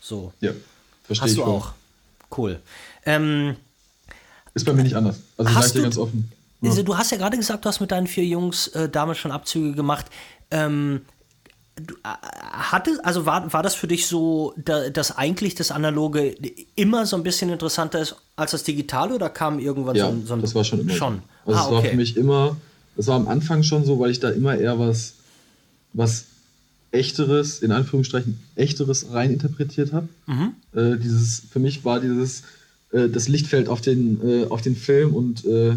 [0.00, 0.32] So.
[0.40, 0.52] Ja,
[1.04, 1.74] verstehe Hast du auch.
[2.36, 2.60] Cool.
[3.04, 3.56] Ähm,
[4.54, 5.20] ist bei mir nicht anders.
[5.36, 6.30] Also sag ich dir ganz offen.
[6.60, 6.70] Ja.
[6.70, 9.32] Also, du hast ja gerade gesagt, du hast mit deinen vier Jungs äh, damals schon
[9.32, 10.06] Abzüge gemacht.
[10.50, 11.02] Ähm,
[11.76, 12.08] du, äh,
[12.52, 16.36] hatte, also war, war das für dich so, da, dass eigentlich das Analoge
[16.74, 20.26] immer so ein bisschen interessanter ist als das Digitale oder kam irgendwann ja, so, ein,
[20.26, 20.42] so ein.
[20.42, 20.92] Das war schon immer.
[20.92, 21.22] Schon.
[21.46, 22.56] Also ah, es war für mich immer,
[22.96, 25.14] das war am Anfang schon so, weil ich da immer eher was,
[25.92, 26.26] was
[26.92, 30.08] echteres, in Anführungsstrichen echteres rein interpretiert habe.
[30.26, 30.52] Mhm.
[30.74, 32.42] Äh, dieses, für mich war dieses,
[32.92, 35.74] äh, das Licht fällt auf den, äh, auf den Film und äh,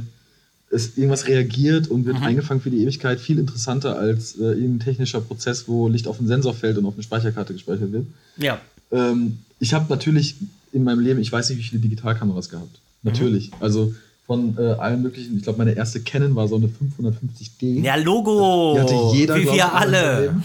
[0.71, 2.23] es irgendwas reagiert und wird mhm.
[2.23, 6.27] eingefangen für die Ewigkeit viel interessanter als äh, irgendein technischer Prozess, wo Licht auf einen
[6.27, 8.07] Sensor fällt und auf eine Speicherkarte gespeichert wird.
[8.37, 8.59] Ja.
[8.91, 10.35] Ähm, ich habe natürlich
[10.71, 12.79] in meinem Leben, ich weiß nicht, wie viele Digitalkameras gehabt.
[13.03, 13.11] Mhm.
[13.11, 13.51] Natürlich.
[13.59, 13.93] Also
[14.25, 15.37] von äh, allen möglichen.
[15.37, 17.83] Ich glaube, meine erste Canon war so eine 550D.
[17.83, 18.73] Ja, Logo!
[18.75, 20.35] Die hatte jeder, Wie wir alle.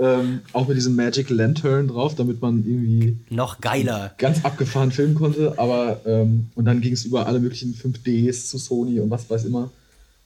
[0.00, 5.14] Ähm, auch mit diesem Magic Lantern drauf, damit man irgendwie noch geiler ganz abgefahren filmen
[5.14, 5.58] konnte.
[5.58, 9.44] Aber ähm, und dann ging es über alle möglichen 5Ds zu Sony und was weiß
[9.44, 9.70] immer.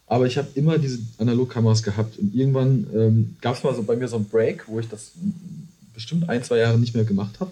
[0.07, 3.97] Aber ich habe immer diese Analogkameras gehabt und irgendwann ähm, gab es mal so bei
[3.97, 5.13] mir so einen Break, wo ich das
[5.93, 7.51] bestimmt ein, zwei Jahre nicht mehr gemacht habe,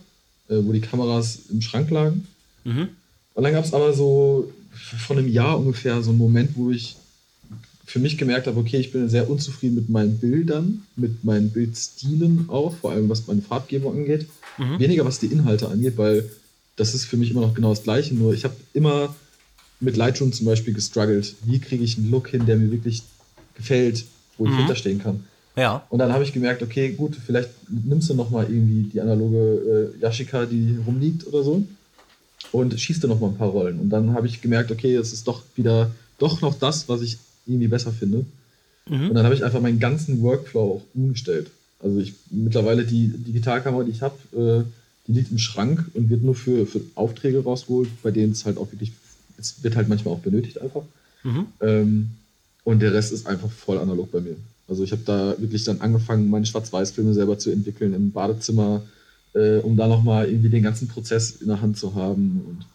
[0.48, 2.28] äh, wo die Kameras im Schrank lagen.
[2.64, 2.90] Mhm.
[3.35, 6.96] Und dann gab es aber so von einem Jahr ungefähr so einen Moment, wo ich
[7.92, 12.46] für mich gemerkt habe, okay, ich bin sehr unzufrieden mit meinen Bildern, mit meinen Bildstilen
[12.48, 14.28] auch, vor allem was meine Farbgebung angeht.
[14.57, 14.78] Mhm.
[14.78, 16.26] Weniger was die Inhalte angeht, weil
[16.76, 18.14] das ist für mich immer noch genau das Gleiche.
[18.14, 19.14] Nur ich habe immer
[19.78, 21.35] mit Lightroom zum Beispiel gestruggelt.
[21.44, 23.02] Wie kriege ich einen Look hin, der mir wirklich
[23.57, 24.07] gefällt,
[24.38, 24.59] wo ich mhm.
[24.59, 25.24] hinterstehen kann?
[25.55, 25.87] Ja.
[25.90, 29.92] Und dann habe ich gemerkt, okay, gut, vielleicht nimmst du noch mal irgendwie die analoge
[29.98, 31.62] äh, Yashica, die rumliegt oder so.
[32.52, 33.78] und schießte noch mal ein paar Rollen.
[33.81, 37.18] Und dann habe ich gemerkt, okay, es ist doch wieder, doch noch das, was ich
[37.46, 38.24] irgendwie besser finde.
[38.88, 39.09] Mhm.
[39.09, 41.50] Und dann habe ich einfach meinen ganzen Workflow auch umgestellt.
[41.81, 44.64] Also ich mittlerweile die Digitalkamera, die ich habe, äh,
[45.07, 48.57] die liegt im Schrank und wird nur für, für Aufträge rausgeholt, bei denen es halt
[48.57, 48.92] auch wirklich,
[49.38, 50.83] es wird halt manchmal auch benötigt einfach.
[51.24, 51.46] Mhm.
[51.61, 52.11] Ähm,
[52.64, 54.37] und der Rest ist einfach voll analog bei mir.
[54.68, 58.83] Also ich habe da wirklich dann angefangen, meine Schwarz-Weiß-Filme selber zu entwickeln im Badezimmer,
[59.35, 62.42] äh, um da nochmal irgendwie den ganzen Prozess in der Hand zu haben.
[62.46, 62.66] Und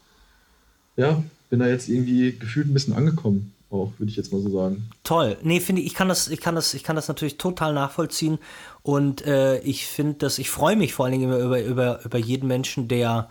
[1.02, 4.50] ja, bin da jetzt irgendwie gefühlt ein bisschen angekommen auch, würde ich jetzt mal so
[4.50, 4.90] sagen.
[5.04, 5.38] Toll.
[5.42, 8.40] Nee, finde ich, ich kann das, ich kann das, ich kann das natürlich total nachvollziehen.
[8.82, 12.48] Und äh, ich finde das, ich freue mich vor allen Dingen über, über, über jeden
[12.48, 13.30] Menschen, der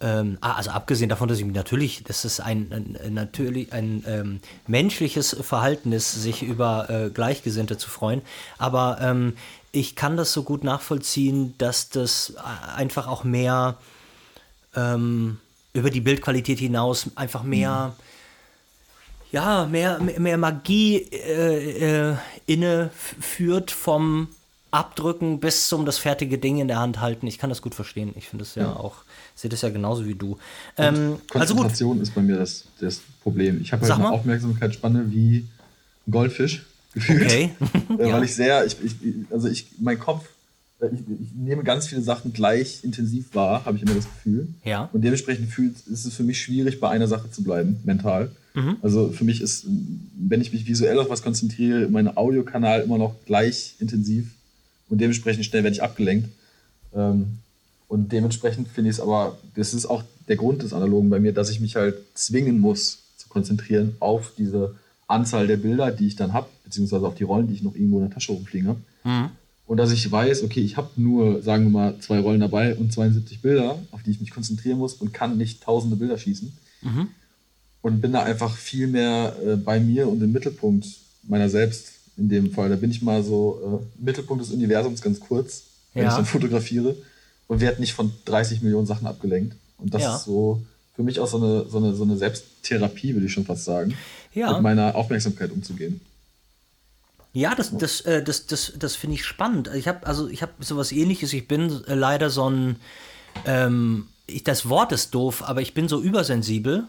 [0.00, 4.02] ähm, ah, also abgesehen davon, dass ich mich natürlich, das ist ein, ein, natürlich ein
[4.06, 8.22] ähm, menschliches Verhalten ist, sich über äh, Gleichgesinnte zu freuen.
[8.58, 9.34] Aber ähm,
[9.72, 12.34] ich kann das so gut nachvollziehen, dass das
[12.74, 13.76] einfach auch mehr
[14.74, 15.38] ähm,
[15.74, 18.10] über die Bildqualität hinaus einfach mehr mhm
[19.32, 22.16] ja, mehr, mehr Magie äh, äh,
[22.46, 22.90] inne
[23.20, 24.28] führt vom
[24.70, 27.26] Abdrücken bis zum das fertige Ding in der Hand halten.
[27.26, 28.12] Ich kann das gut verstehen.
[28.16, 28.96] Ich finde es ja, ja, auch,
[29.34, 30.38] sehe das ja genauso wie du.
[30.76, 33.60] Ähm, Konzentration also ist bei mir das, das Problem.
[33.62, 35.46] Ich habe halt eine Aufmerksamkeitsspanne wie
[36.06, 37.24] ein Goldfisch gefühlt.
[37.24, 37.50] Okay.
[37.98, 38.14] äh, ja.
[38.14, 38.94] Weil ich sehr, ich, ich,
[39.30, 40.24] also ich, mein Kopf,
[40.80, 44.48] äh, ich, ich, nehme ganz viele Sachen gleich intensiv wahr, habe ich immer das Gefühl.
[44.64, 44.88] Ja.
[44.92, 48.30] Und dementsprechend fühlt, ist es für mich schwierig, bei einer Sache zu bleiben, mental.
[48.54, 48.76] Mhm.
[48.82, 49.66] Also für mich ist,
[50.18, 54.30] wenn ich mich visuell auf was konzentriere, mein Audiokanal immer noch gleich intensiv
[54.88, 56.28] und dementsprechend schnell werde ich abgelenkt.
[56.94, 57.38] Ähm,
[57.88, 61.32] und dementsprechend finde ich es aber, das ist auch der Grund des Analogen bei mir,
[61.32, 64.76] dass ich mich halt zwingen muss zu konzentrieren auf diese
[65.08, 67.98] Anzahl der Bilder, die ich dann habe, beziehungsweise auf die Rollen, die ich noch irgendwo
[67.98, 68.80] in der Tasche rumfliegen habe.
[69.04, 69.30] Mhm.
[69.66, 72.92] Und dass ich weiß, okay, ich habe nur, sagen wir mal, zwei Rollen dabei und
[72.92, 76.52] 72 Bilder, auf die ich mich konzentrieren muss und kann nicht tausende Bilder schießen.
[76.82, 77.08] Mhm
[77.82, 80.86] und bin da einfach viel mehr äh, bei mir und im Mittelpunkt
[81.22, 82.68] meiner selbst in dem Fall.
[82.68, 85.62] Da bin ich mal so äh, Mittelpunkt des Universums ganz kurz,
[85.94, 86.10] wenn ja.
[86.10, 86.96] ich dann fotografiere
[87.48, 89.56] und werde nicht von 30 Millionen Sachen abgelenkt.
[89.78, 90.16] Und das ja.
[90.16, 90.62] ist so
[90.94, 93.94] für mich auch so eine, so eine, so eine Selbsttherapie, würde ich schon fast sagen,
[94.34, 94.52] ja.
[94.52, 96.00] mit meiner Aufmerksamkeit umzugehen.
[97.32, 99.70] Ja, das, das, äh, das, das, das finde ich spannend.
[99.74, 101.32] Ich habe also ich habe sowas ähnliches.
[101.32, 102.76] Ich bin äh, leider so ein
[103.46, 106.84] ähm, ich, das Wort ist doof, aber ich bin so übersensibel.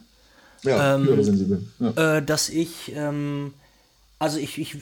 [0.63, 1.65] Ja, ähm, sensibel.
[1.79, 2.17] Ja.
[2.17, 3.53] Äh, dass ich, ähm,
[4.19, 4.77] also ich, ich,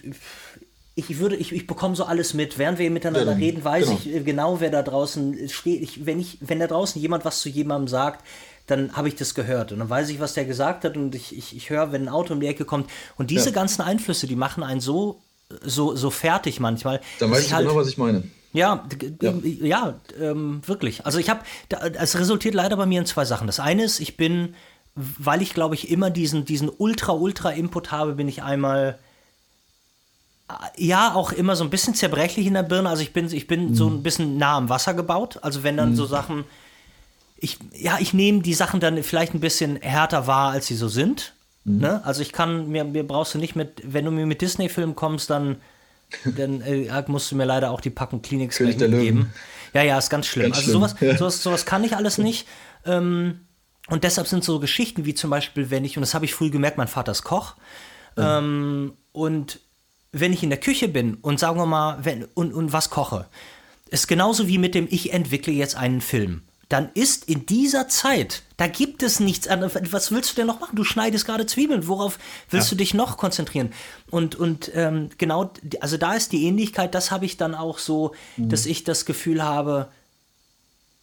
[0.96, 2.58] ich würde, ich, ich bekomme so alles mit.
[2.58, 4.00] Während wir miteinander ja, reden, weiß genau.
[4.04, 5.82] ich genau, wer da draußen steht.
[5.82, 8.26] Ich, wenn, ich, wenn da draußen jemand was zu jemandem sagt,
[8.68, 9.72] dann habe ich das gehört.
[9.72, 10.98] Und dann weiß ich, was der gesagt hat.
[10.98, 12.89] Und ich, ich, ich höre, wenn ein Auto um die Ecke kommt.
[13.18, 13.56] Und diese ja.
[13.56, 15.22] ganzen Einflüsse, die machen einen so,
[15.63, 17.02] so, so fertig manchmal.
[17.20, 18.24] Dann weißt du halt, genau, was ich meine.
[18.52, 18.88] Ja,
[19.22, 21.06] ja, ja ähm, wirklich.
[21.06, 21.42] Also ich habe,
[22.00, 23.48] es resultiert leider bei mir in zwei Sachen.
[23.48, 24.56] Das eine ist, ich bin
[25.18, 29.00] weil ich glaube ich immer diesen, diesen ultra, ultra Input habe, bin ich einmal
[30.78, 32.90] ja, auch immer so ein bisschen zerbrechlich in der Birne.
[32.90, 33.76] Also ich bin, ich bin mhm.
[33.76, 35.40] so ein bisschen nah am Wasser gebaut.
[35.42, 35.96] Also wenn dann mhm.
[35.96, 36.44] so Sachen,
[37.38, 40.88] ich, ja, ich nehme die Sachen dann vielleicht ein bisschen härter wahr, als sie so
[40.88, 41.34] sind.
[41.66, 41.80] Mhm.
[41.80, 42.02] Ne?
[42.04, 45.30] Also ich kann, mir, mir brauchst du nicht mit, wenn du mir mit Disney-Filmen kommst,
[45.30, 45.58] dann,
[46.26, 49.32] dann äh, musst du mir leider auch die Packung Kleenex geben.
[49.74, 50.52] Ja, ja, ist ganz schlimm.
[50.52, 50.82] Ganz also schlimm.
[50.82, 51.18] Sowas, ja.
[51.18, 52.48] sowas, sowas kann ich alles nicht.
[52.86, 53.42] Ähm,
[53.89, 56.49] und deshalb sind so Geschichten wie zum Beispiel, wenn ich, und das habe ich früh
[56.49, 57.56] gemerkt, mein Vater ist Koch.
[58.15, 58.23] Mhm.
[58.23, 59.60] Ähm, und
[60.12, 63.28] wenn ich in der Küche bin und sagen wir mal, wenn, und, und was koche,
[63.89, 66.43] ist genauso wie mit dem, ich entwickle jetzt einen Film.
[66.67, 69.73] Dann ist in dieser Zeit, da gibt es nichts anderes.
[69.91, 70.75] Was willst du denn noch machen?
[70.75, 71.88] Du schneidest gerade Zwiebeln.
[71.88, 72.19] Worauf
[72.52, 72.75] willst ja.
[72.75, 73.73] du dich noch konzentrieren?
[74.12, 78.13] Und, und ähm, genau, also da ist die Ähnlichkeit, das habe ich dann auch so,
[78.38, 78.49] mhm.
[78.49, 79.89] dass ich das Gefühl habe,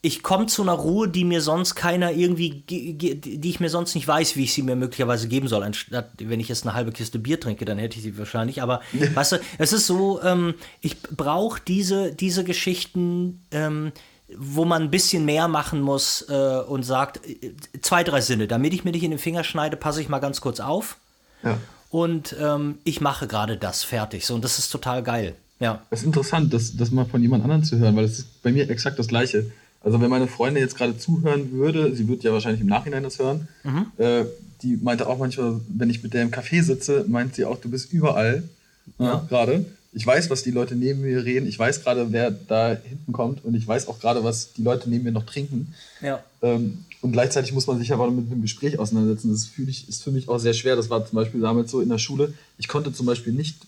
[0.07, 4.07] ich komme zu einer Ruhe, die mir sonst keiner irgendwie, die ich mir sonst nicht
[4.07, 5.64] weiß, wie ich sie mir möglicherweise geben soll.
[5.64, 8.62] Anstatt, wenn ich jetzt eine halbe Kiste Bier trinke, dann hätte ich sie wahrscheinlich.
[8.62, 8.83] Aber
[9.14, 13.90] weißt du, es ist so, ähm, ich brauche diese, diese Geschichten, ähm,
[14.33, 18.47] wo man ein bisschen mehr machen muss äh, und sagt, äh, zwei, drei Sinne.
[18.47, 20.99] Damit ich mir nicht in den Finger schneide, passe ich mal ganz kurz auf.
[21.42, 21.59] Ja.
[21.90, 24.25] Und ähm, ich mache gerade das fertig.
[24.25, 25.35] So, und das ist total geil.
[25.59, 25.83] Ja.
[25.90, 28.53] Es ist interessant, das, das mal von jemand anderem zu hören, weil es ist bei
[28.53, 29.51] mir exakt das Gleiche
[29.87, 33.20] also wenn meine Freundin jetzt gerade zuhören würde, sie wird ja wahrscheinlich im Nachhinein das
[33.20, 33.87] hören, mhm.
[33.99, 34.25] äh,
[34.62, 37.70] die meinte auch manchmal, wenn ich mit der im Café sitze, meint sie auch, du
[37.70, 38.42] bist überall
[38.99, 39.07] ja.
[39.07, 39.64] ja gerade.
[39.92, 41.46] Ich weiß, was die Leute neben mir reden.
[41.46, 43.44] Ich weiß gerade, wer da hinten kommt.
[43.44, 45.72] Und ich weiß auch gerade, was die Leute neben mir noch trinken.
[46.03, 46.22] Ja.
[46.42, 49.31] Ähm, und gleichzeitig muss man sich aber mit einem Gespräch auseinandersetzen.
[49.31, 50.75] Das ich, ist für mich auch sehr schwer.
[50.75, 52.35] Das war zum Beispiel damals so in der Schule.
[52.59, 53.59] Ich konnte zum Beispiel nicht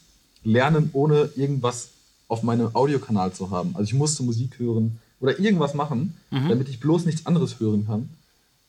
[0.42, 1.90] lernen, ohne irgendwas
[2.26, 3.70] auf meinem Audiokanal zu haben.
[3.74, 6.48] Also ich musste Musik hören, oder irgendwas machen, mhm.
[6.48, 8.08] damit ich bloß nichts anderes hören kann,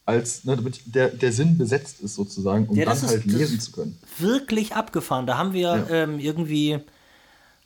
[0.06, 3.72] als ne, damit der, der Sinn besetzt ist sozusagen, um ja, dann halt lesen zu
[3.72, 3.98] können.
[4.18, 5.28] Wirklich abgefahren.
[5.28, 5.90] Da haben wir ja.
[5.90, 6.80] ähm, irgendwie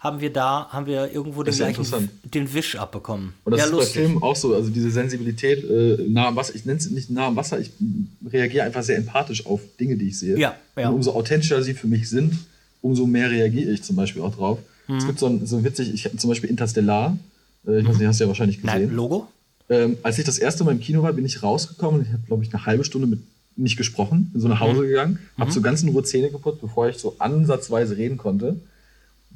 [0.04, 3.34] haben wir da, haben wir irgendwo den gleichen, den Wisch abbekommen.
[3.46, 3.96] Und das ja, ist lustig.
[3.96, 7.10] bei Filmen auch so, also diese Sensibilität äh, nah am Wasser, ich nenne es nicht
[7.10, 7.72] nah am Wasser, ich
[8.30, 10.38] reagiere einfach sehr empathisch auf Dinge, die ich sehe.
[10.38, 10.90] Ja, ja.
[10.90, 12.38] Und umso authentischer sie für mich sind,
[12.82, 14.60] umso mehr reagiere ich zum Beispiel auch drauf.
[14.90, 14.98] Mhm.
[14.98, 17.18] Es gibt so ein, so witzig, ich habe zum Beispiel Interstellar,
[17.66, 18.82] ich weiß nicht, hast du ja wahrscheinlich gesehen.
[18.88, 19.28] Nein, Logo?
[19.70, 22.24] Ähm, als ich das erste Mal im Kino war, bin ich rausgekommen und ich habe,
[22.28, 23.20] glaube ich, eine halbe Stunde mit
[23.56, 24.88] nicht gesprochen, bin so nach Hause mhm.
[24.88, 25.54] gegangen, habe mhm.
[25.54, 28.60] so ganz in Ruhe Zähne geputzt, bevor ich so ansatzweise reden konnte.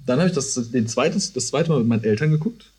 [0.05, 2.71] Dann habe ich das, den zweites, das zweite Mal mit meinen Eltern geguckt.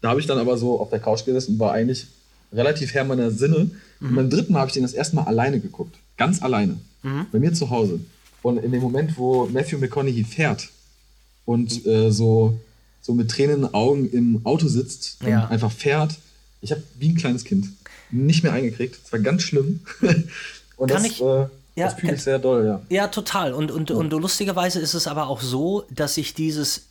[0.00, 2.06] Da habe ich dann aber so auf der Couch gesessen und war eigentlich
[2.52, 3.70] relativ Herr meiner Sinne.
[4.00, 4.08] Mhm.
[4.08, 5.96] Und beim dritten Mal habe ich den das erste Mal alleine geguckt.
[6.16, 6.78] Ganz alleine.
[7.02, 7.26] Mhm.
[7.30, 8.00] Bei mir zu Hause.
[8.42, 10.68] Und in dem Moment, wo Matthew McConaughey fährt
[11.44, 12.58] und äh, so,
[13.00, 15.44] so mit Tränen in den Augen im Auto sitzt ja.
[15.44, 16.16] und einfach fährt,
[16.60, 17.68] ich habe wie ein kleines Kind
[18.10, 18.98] nicht mehr eingekriegt.
[19.04, 19.80] Es war ganz schlimm.
[20.76, 22.82] und Kann das, ich, äh, ja, das fühle ich sehr doll, ja.
[22.88, 23.54] Ja, total.
[23.54, 23.96] Und, und, ja.
[23.96, 26.89] und lustigerweise ist es aber auch so, dass ich dieses,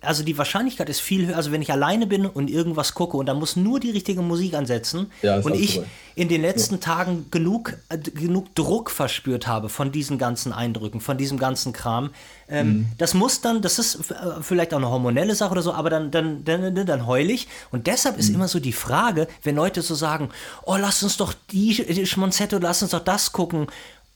[0.00, 3.26] also die Wahrscheinlichkeit ist viel höher, also wenn ich alleine bin und irgendwas gucke und
[3.26, 5.86] da muss nur die richtige Musik ansetzen ja, und ich super.
[6.14, 6.80] in den letzten ja.
[6.80, 12.10] Tagen genug, äh, genug Druck verspürt habe von diesen ganzen Eindrücken, von diesem ganzen Kram,
[12.48, 12.86] ähm, mhm.
[12.98, 16.10] das muss dann, das ist äh, vielleicht auch eine hormonelle Sache oder so, aber dann,
[16.10, 17.48] dann, dann, dann heul ich.
[17.70, 18.36] Und deshalb ist mhm.
[18.36, 20.30] immer so die Frage, wenn Leute so sagen,
[20.64, 23.62] oh, lass uns doch die, die Schmonzetto, lass uns doch das gucken.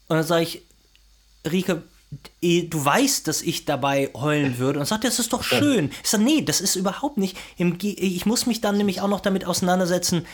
[0.07, 0.61] Und dann sage ich,
[1.51, 1.83] Rike,
[2.41, 5.91] du weißt, dass ich dabei heulen würde und sagt, das ist doch schön.
[6.03, 7.37] Ich sage, nee, das ist überhaupt nicht.
[7.57, 10.25] Ich muss mich dann nämlich auch noch damit auseinandersetzen,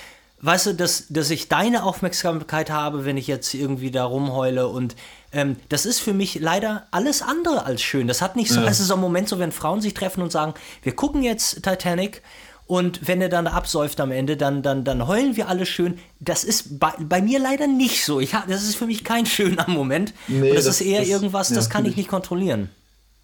[0.43, 4.95] weißt du, dass, dass ich deine Aufmerksamkeit habe, wenn ich jetzt irgendwie da rumheule und
[5.31, 8.07] ähm, das ist für mich leider alles andere als schön.
[8.07, 8.67] Das hat nicht so, ja.
[8.67, 11.63] es ist so ein Moment so, wenn Frauen sich treffen und sagen, wir gucken jetzt
[11.63, 12.21] Titanic
[12.65, 15.95] und wenn er dann absäuft am Ende, dann, dann, dann heulen wir alle schön.
[16.19, 18.19] Das ist bei, bei mir leider nicht so.
[18.19, 20.13] Ich, das ist für mich kein schöner Moment.
[20.27, 22.69] Nee, das, das ist eher das, irgendwas, ja, das kann ich nicht kontrollieren.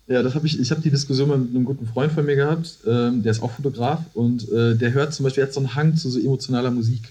[0.07, 2.79] Ja, das habe ich, ich habe die Diskussion mit einem guten Freund von mir gehabt,
[2.85, 5.95] ähm, der ist auch Fotograf und äh, der hört zum Beispiel, hat so einen Hang
[5.95, 7.01] zu so emotionaler Musik.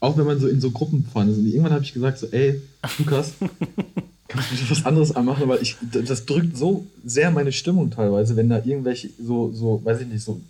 [0.00, 1.38] Auch wenn man so in so Gruppen fahren ist.
[1.38, 2.60] Und irgendwann habe ich gesagt, so, ey,
[2.98, 3.32] Lukas,
[4.28, 8.48] kannst du was anderes anmachen, weil ich, das drückt so sehr meine Stimmung teilweise, wenn
[8.48, 10.40] da irgendwelche so, so, weiß ich nicht, so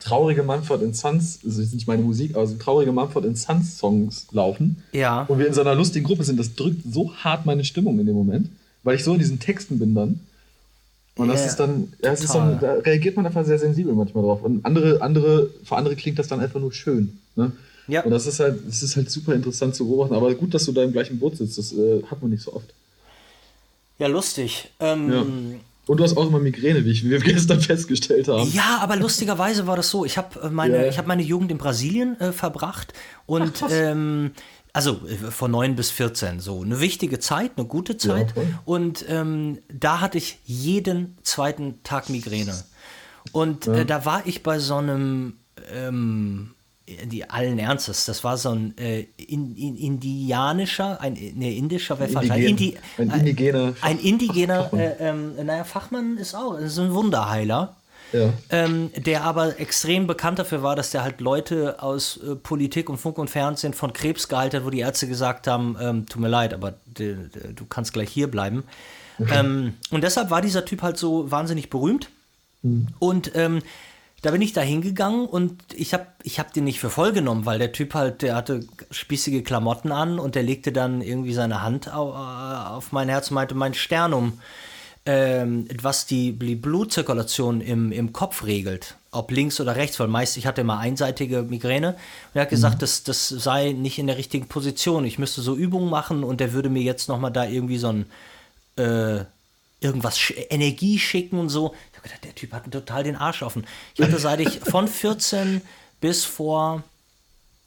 [0.00, 4.82] traurige Mumford Sons, das ist nicht meine Musik, aber so traurige Mumford Sons Songs laufen.
[4.92, 5.22] Ja.
[5.22, 8.06] Und wir in so einer lustigen Gruppe sind, das drückt so hart meine Stimmung in
[8.06, 8.48] dem Moment,
[8.82, 10.20] weil ich so in diesen Texten bin dann.
[11.16, 14.24] Und das yeah, ist dann, ja, ist dann, da reagiert man einfach sehr sensibel manchmal
[14.24, 14.42] drauf.
[14.42, 17.18] Und andere, andere, für andere klingt das dann einfach nur schön.
[17.36, 17.52] Ne?
[17.88, 18.02] Ja.
[18.02, 20.14] Und das ist halt, das ist halt super interessant zu beobachten.
[20.14, 22.54] Aber gut, dass du da im gleichen Boot sitzt, das äh, hat man nicht so
[22.54, 22.72] oft.
[23.98, 24.70] Ja, lustig.
[24.80, 25.26] Ähm, ja.
[25.90, 28.48] Und du hast auch immer Migräne, wie, wir gestern festgestellt haben.
[28.52, 30.04] Ja, aber lustigerweise war das so.
[30.04, 30.96] Ich habe äh, meine, yeah.
[30.96, 32.92] hab meine Jugend in Brasilien äh, verbracht
[33.26, 34.30] und Ach, ähm,
[34.72, 38.34] also äh, von 9 bis 14, so eine wichtige Zeit, eine gute Zeit.
[38.36, 42.54] Ja, und ähm, da hatte ich jeden zweiten Tag Migräne.
[43.32, 43.78] Und ja.
[43.78, 45.38] äh, da war ich bei so einem
[45.74, 46.54] ähm,
[47.04, 52.10] die allen Ernstes, das war so ein äh, in, in, indianischer, ein ne, indischer wäre
[52.10, 56.92] falsch, ein, Indi, ein indigener, ein indigener, äh, ähm, naja, Fachmann ist auch, ist ein
[56.94, 57.76] Wunderheiler.
[58.12, 58.32] Ja.
[58.50, 62.96] Ähm, der aber extrem bekannt dafür war, dass der halt Leute aus äh, Politik und
[62.96, 66.28] Funk und Fernsehen von Krebs geheilt hat, wo die Ärzte gesagt haben, ähm, tut mir
[66.28, 68.64] leid, aber du kannst gleich hier bleiben.
[69.20, 69.38] Okay.
[69.38, 72.10] Ähm, und deshalb war dieser Typ halt so wahnsinnig berühmt.
[72.62, 72.88] Mhm.
[72.98, 73.60] Und ähm,
[74.22, 77.46] da bin ich da hingegangen und ich habe ich hab den nicht für voll genommen,
[77.46, 81.62] weil der Typ halt, der hatte spießige Klamotten an und der legte dann irgendwie seine
[81.62, 84.38] Hand auf, auf mein Herz und meinte, mein Sternum,
[85.06, 90.46] ähm, was die Blutzirkulation im, im Kopf regelt, ob links oder rechts, weil meist ich
[90.46, 91.96] hatte immer einseitige Migräne und
[92.34, 92.80] er hat gesagt, mhm.
[92.80, 95.06] das, das sei nicht in der richtigen Position.
[95.06, 98.06] Ich müsste so Übungen machen und der würde mir jetzt nochmal da irgendwie so ein
[98.76, 99.24] äh,
[99.80, 100.18] irgendwas
[100.50, 101.74] Energie schicken und so.
[102.00, 103.66] Habe gedacht, der Typ hat total den Arsch offen.
[103.94, 105.60] Ich hatte seit ich von 14
[106.00, 106.82] bis vor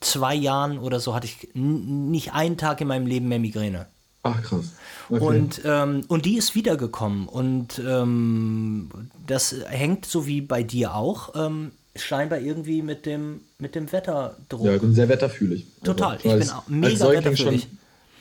[0.02, 3.86] zwei Jahren oder so hatte ich nicht einen Tag in meinem Leben mehr Migräne.
[4.24, 4.72] Ach krass.
[5.10, 5.24] Okay.
[5.24, 7.28] Und, ähm, und die ist wiedergekommen.
[7.28, 8.90] Und ähm,
[9.28, 14.66] das hängt so wie bei dir auch ähm, scheinbar irgendwie mit dem, mit dem Wetterdruck.
[14.66, 15.68] Ja, ich bin sehr wetterfühlig.
[15.84, 16.18] Total.
[16.24, 17.68] Also, ich bin auch mega wetterfühlig.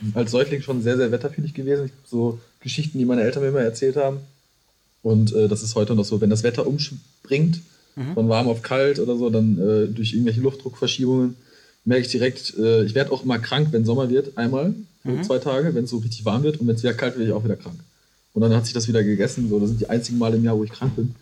[0.01, 1.85] Schon, als Säugling schon sehr, sehr wetterfühlig gewesen.
[1.85, 4.19] Ich habe so Geschichten, die meine Eltern mir immer erzählt haben.
[5.03, 7.61] Und äh, das ist heute noch so, wenn das Wetter umspringt,
[7.95, 8.13] mhm.
[8.15, 11.35] von warm auf kalt oder so, dann äh, durch irgendwelche Luftdruckverschiebungen,
[11.85, 14.73] merke ich direkt, äh, ich werde auch immer krank, wenn Sommer wird, einmal,
[15.03, 15.23] mhm.
[15.23, 17.31] zwei Tage, wenn es so richtig warm wird und wenn es wieder kalt wird, werde
[17.31, 17.79] ich auch wieder krank.
[18.33, 19.47] Und dann hat sich das wieder gegessen.
[19.49, 21.13] So, das sind die einzigen Male im Jahr, wo ich krank bin.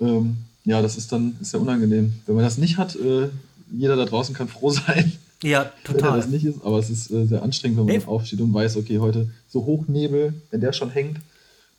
[0.00, 2.12] Ähm, ja, das ist dann ist ja unangenehm.
[2.26, 3.28] Wenn man das nicht hat, äh,
[3.72, 5.12] jeder da draußen kann froh sein.
[5.42, 6.18] Ja, total.
[6.18, 8.04] das nicht ist, aber es ist äh, sehr anstrengend, wenn man nee.
[8.04, 11.18] aufsteht und weiß, okay, heute so Hochnebel, wenn der schon hängt,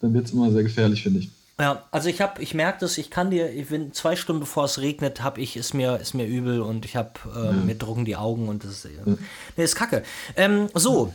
[0.01, 1.29] dann wird es immer sehr gefährlich, finde ich.
[1.59, 4.65] Ja, also ich habe, ich merke das, ich kann dir, ich bin zwei Stunden bevor
[4.65, 7.51] es regnet, habe ich, ist mir, ist mir übel und ich habe, äh, ja.
[7.51, 9.15] mir drucken die Augen und das ist, äh, ja.
[9.55, 10.01] nee, ist kacke.
[10.35, 11.13] Ähm, so,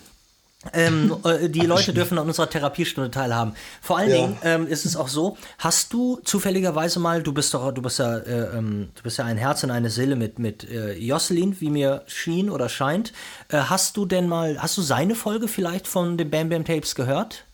[0.73, 3.55] ähm, äh, die Leute dürfen an unserer Therapiestunde teilhaben.
[3.81, 4.17] Vor allen ja.
[4.17, 7.99] Dingen ähm, ist es auch so, hast du zufälligerweise mal, du bist doch, du bist
[7.99, 11.61] ja, äh, ähm, du bist ja ein Herz und eine Seele mit, mit äh, Jocelyn,
[11.61, 13.13] wie mir schien oder scheint.
[13.49, 16.95] Äh, hast du denn mal, hast du seine Folge vielleicht von den Bam Bam Tapes
[16.95, 17.45] gehört?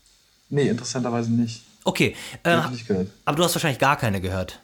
[0.53, 1.63] Nee, interessanterweise nicht.
[1.83, 2.15] Okay.
[2.43, 2.59] Äh,
[3.25, 4.61] aber du hast wahrscheinlich gar keine gehört.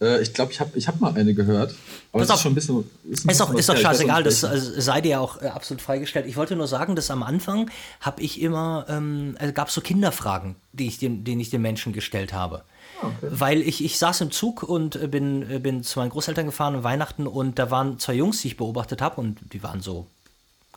[0.00, 1.74] Äh, ich glaube, ich habe ich hab mal eine gehört.
[2.12, 2.90] Aber Pass ist schon ein bisschen.
[3.10, 5.82] Ist, ein ist auch, ist doch scheißegal, das also, sei dir ja auch äh, absolut
[5.82, 6.26] freigestellt.
[6.26, 7.68] Ich wollte nur sagen, dass am Anfang
[8.00, 11.60] habe ich immer, ähm, also gab es so Kinderfragen, die ich den, denen ich den
[11.62, 12.62] Menschen gestellt habe.
[13.02, 13.28] Ah, okay.
[13.28, 16.76] Weil ich, ich saß im Zug und äh, bin, äh, bin zu meinen Großeltern gefahren
[16.76, 20.06] an Weihnachten und da waren zwei Jungs, die ich beobachtet habe und die waren so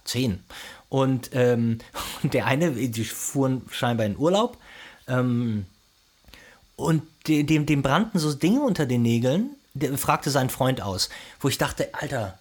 [0.06, 0.44] zehn.
[0.90, 1.80] Und ähm,
[2.24, 4.58] der eine, die fuhren scheinbar in Urlaub
[5.08, 5.66] ähm,
[6.76, 11.10] und dem, dem brannten so Dinge unter den Nägeln, der fragte seinen Freund aus,
[11.40, 12.40] wo ich dachte, Alter,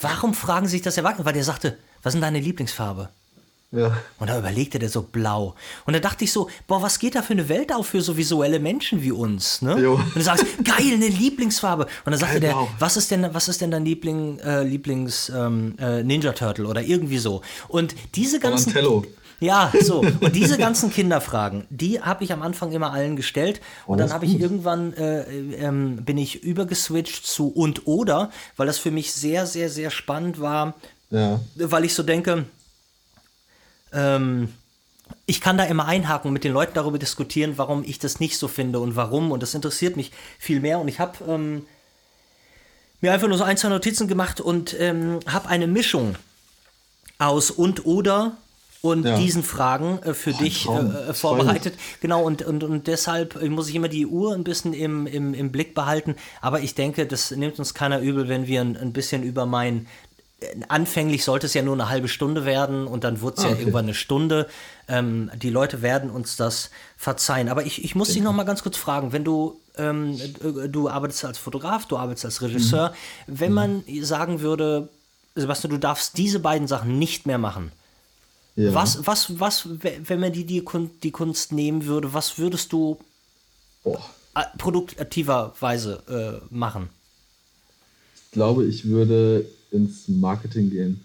[0.00, 1.26] warum fragen sich das Erwachsene?
[1.26, 3.10] Weil der sagte, was ist deine Lieblingsfarbe?
[3.72, 3.96] Ja.
[4.18, 5.54] Und da überlegte der so blau.
[5.86, 8.16] Und da dachte ich so, boah, was geht da für eine Welt auf für so
[8.16, 9.78] visuelle Menschen wie uns, ne?
[9.78, 9.94] Jo.
[9.94, 11.84] Und du sagst, geil, eine Lieblingsfarbe.
[11.84, 15.30] Und dann sagte geil, der, was ist denn, was ist denn dein Liebling, äh, Lieblings
[15.34, 17.42] ähm, äh, Ninja Turtle oder irgendwie so.
[17.68, 18.72] Und diese ganzen.
[18.72, 19.04] Donatello.
[19.38, 20.00] Ja, so.
[20.00, 23.60] Und diese ganzen Kinderfragen, die habe ich am Anfang immer allen gestellt.
[23.86, 25.22] Und oh, dann habe ich irgendwann, äh,
[25.56, 30.40] ähm, bin ich übergeswitcht zu und oder, weil das für mich sehr, sehr, sehr spannend
[30.40, 30.74] war.
[31.10, 31.40] Ja.
[31.54, 32.46] Weil ich so denke,
[33.96, 34.52] ähm,
[35.26, 38.38] ich kann da immer einhaken und mit den Leuten darüber diskutieren, warum ich das nicht
[38.38, 39.32] so finde und warum.
[39.32, 40.78] Und das interessiert mich viel mehr.
[40.78, 41.66] Und ich habe ähm,
[43.00, 46.16] mir einfach nur so ein, zwei Notizen gemacht und ähm, habe eine Mischung
[47.18, 48.36] aus und oder
[48.82, 49.16] und ja.
[49.16, 51.74] diesen Fragen äh, für oh, dich äh, vorbereitet.
[52.00, 55.50] Genau, und, und, und deshalb muss ich immer die Uhr ein bisschen im, im, im
[55.50, 56.14] Blick behalten.
[56.40, 59.86] Aber ich denke, das nimmt uns keiner übel, wenn wir ein, ein bisschen über mein.
[60.40, 63.46] Äh, anfänglich sollte es ja nur eine halbe Stunde werden und dann wurde es ah,
[63.46, 63.62] ja okay.
[63.62, 64.48] irgendwann eine Stunde.
[64.88, 67.48] Ähm, die Leute werden uns das verzeihen.
[67.48, 70.18] Aber ich, ich muss dich noch mal ganz kurz fragen, wenn du ähm,
[70.68, 72.94] du arbeitest als Fotograf, du arbeitest als Regisseur,
[73.26, 73.38] mhm.
[73.40, 74.88] wenn man sagen würde,
[75.34, 77.72] Sebastian, du darfst diese beiden Sachen nicht mehr machen,
[78.56, 78.72] ja.
[78.72, 80.64] Was, was, was, wenn man die, die,
[81.02, 82.98] die Kunst nehmen würde, was würdest du
[83.84, 84.02] Boah.
[84.56, 86.88] produktiverweise äh, machen?
[88.24, 89.46] Ich glaube, ich würde
[89.76, 91.04] ins Marketing gehen.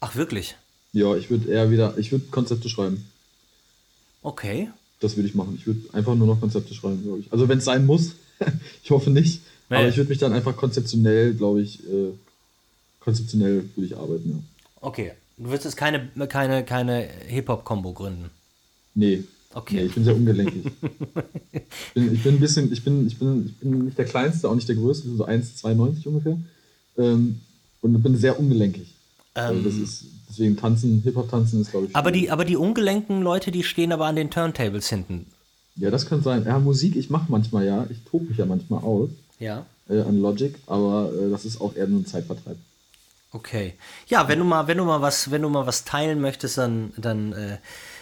[0.00, 0.56] Ach, wirklich?
[0.92, 3.04] Ja, ich würde eher wieder, ich würde Konzepte schreiben.
[4.22, 4.70] Okay.
[5.00, 5.54] Das würde ich machen.
[5.56, 7.32] Ich würde einfach nur noch Konzepte schreiben, glaube ich.
[7.32, 8.12] Also wenn es sein muss,
[8.82, 9.76] ich hoffe nicht, nee.
[9.76, 12.12] aber ich würde mich dann einfach konzeptionell, glaube ich, äh,
[13.00, 14.36] konzeptionell würde ich arbeiten, ja.
[14.80, 18.30] Okay, Du wirst jetzt keine, keine, keine Hip-Hop-Kombo gründen.
[18.94, 19.22] Nee.
[19.54, 19.76] Okay.
[19.76, 20.66] Nee, ich bin sehr ungelenkig.
[20.66, 24.48] ich, bin, ich bin ein bisschen, ich bin, ich bin, ich bin nicht der Kleinste,
[24.48, 26.38] auch nicht der Größte, so 1,92 ungefähr.
[26.98, 27.40] Ähm,
[27.80, 28.94] und bin sehr ungelenkig.
[29.34, 31.96] Ähm, also das ist, deswegen tanzen, Hip-Hop-Tanzen ist, glaube ich.
[31.96, 35.26] Aber die, aber die ungelenken Leute, die stehen aber an den Turntables hinten.
[35.76, 36.44] Ja, das kann sein.
[36.44, 37.86] Ja, Musik, ich mache manchmal ja.
[37.90, 39.10] Ich tobe mich ja manchmal aus.
[39.38, 39.64] Ja.
[39.88, 42.56] Äh, an Logic, aber äh, das ist auch eher nur ein Zeitvertreib.
[43.30, 43.74] Okay.
[44.08, 46.92] Ja, wenn du mal, wenn du mal was, wenn du mal was teilen möchtest, dann,
[46.96, 47.58] dann äh,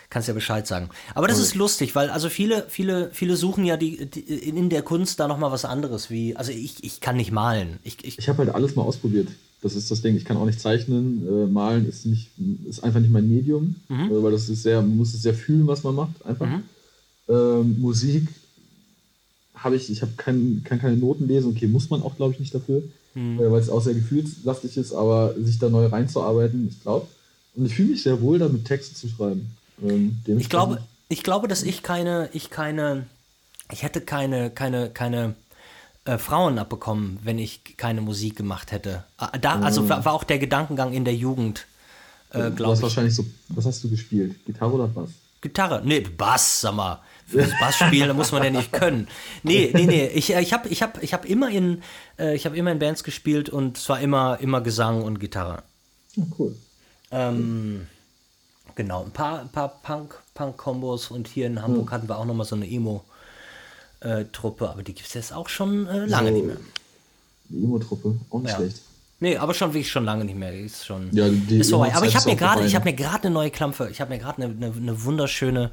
[0.09, 0.89] kannst du ja Bescheid sagen.
[1.14, 1.47] Aber das okay.
[1.47, 5.29] ist lustig, weil also viele, viele, viele suchen ja die, die in der Kunst da
[5.29, 6.11] noch mal was anderes.
[6.11, 7.79] Wie, also ich, ich kann nicht malen.
[7.83, 9.29] Ich, ich, ich habe halt alles mal ausprobiert.
[9.63, 10.17] Das ist das Ding.
[10.17, 11.27] Ich kann auch nicht zeichnen.
[11.27, 12.31] Äh, malen ist nicht,
[12.69, 14.11] ist einfach nicht mein Medium, mhm.
[14.11, 16.25] äh, weil das ist sehr, man muss es sehr fühlen, was man macht.
[16.25, 16.47] Einfach.
[16.47, 16.63] Mhm.
[17.29, 18.29] Ähm, Musik
[19.55, 21.51] habe ich, ich habe kein, kann keine Noten lesen.
[21.51, 22.83] Okay, muss man auch, glaube ich, nicht dafür
[23.17, 23.39] mhm.
[23.39, 27.09] weil es auch sehr gefühlslastig ist, aber sich da neu reinzuarbeiten, ich glaube.
[27.55, 29.51] Und ich fühle mich sehr wohl damit, Texte zu schreiben.
[29.83, 33.07] Ähm, ich glaube, ich glaube, dass ich keine, ich keine,
[33.73, 35.35] ich hätte keine, keine, keine
[36.07, 39.05] äh, Frauen abbekommen, wenn ich keine Musik gemacht hätte.
[39.19, 39.89] Ah, da, also mhm.
[39.89, 41.67] war, war, auch der Gedankengang in der Jugend,
[42.31, 42.83] äh, glaube ich.
[42.83, 44.37] wahrscheinlich so, was hast du gespielt?
[44.47, 45.11] Gitarre oder Bass?
[45.41, 47.01] Gitarre, nee, Bass, sag mal.
[47.27, 49.09] Für das Bass spielen, da muss man ja nicht können.
[49.43, 50.07] Nee, nee, nee.
[50.07, 51.83] Ich, äh, ich habe ich hab, ich hab immer, in,
[52.19, 55.65] äh, hab immer in Bands gespielt und zwar immer, immer Gesang und Gitarre.
[56.17, 56.57] Oh, cool.
[57.11, 57.89] Ähm,
[58.77, 61.91] genau, ein paar, ein paar Punk, Punk-Kombos und hier in Hamburg mhm.
[61.91, 63.16] hatten wir auch nochmal so eine Emo-Truppe,
[64.01, 66.57] äh, aber die gibt es jetzt auch schon äh, lange so, nicht mehr.
[67.49, 68.57] Die Emo-Truppe, auch nicht ja.
[68.57, 68.80] schlecht.
[69.18, 70.53] Nee, aber schon wirklich schon lange nicht mehr.
[70.53, 71.09] Ist schon.
[71.12, 71.94] Ja, die ist vorbei.
[71.94, 73.88] Aber ich habe mir gerade, ich habe mir gerade eine neue Klampfe.
[73.90, 75.70] Ich habe mir gerade eine, eine, eine, wunderschöne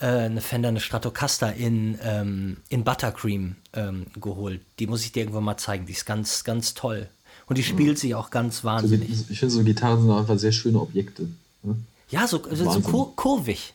[0.00, 4.60] äh, eine Fender, eine Stratocaster in, ähm, in Buttercream ähm, geholt.
[4.80, 5.86] Die muss ich dir irgendwann mal zeigen.
[5.86, 7.08] Die ist ganz, ganz toll.
[7.46, 9.16] Und die spielt sich auch ganz wahnsinnig.
[9.16, 11.28] So, ich finde, so Gitarren sind einfach sehr schöne Objekte.
[11.62, 11.76] Ne?
[12.08, 13.74] Ja, so, so, so kur kurvig.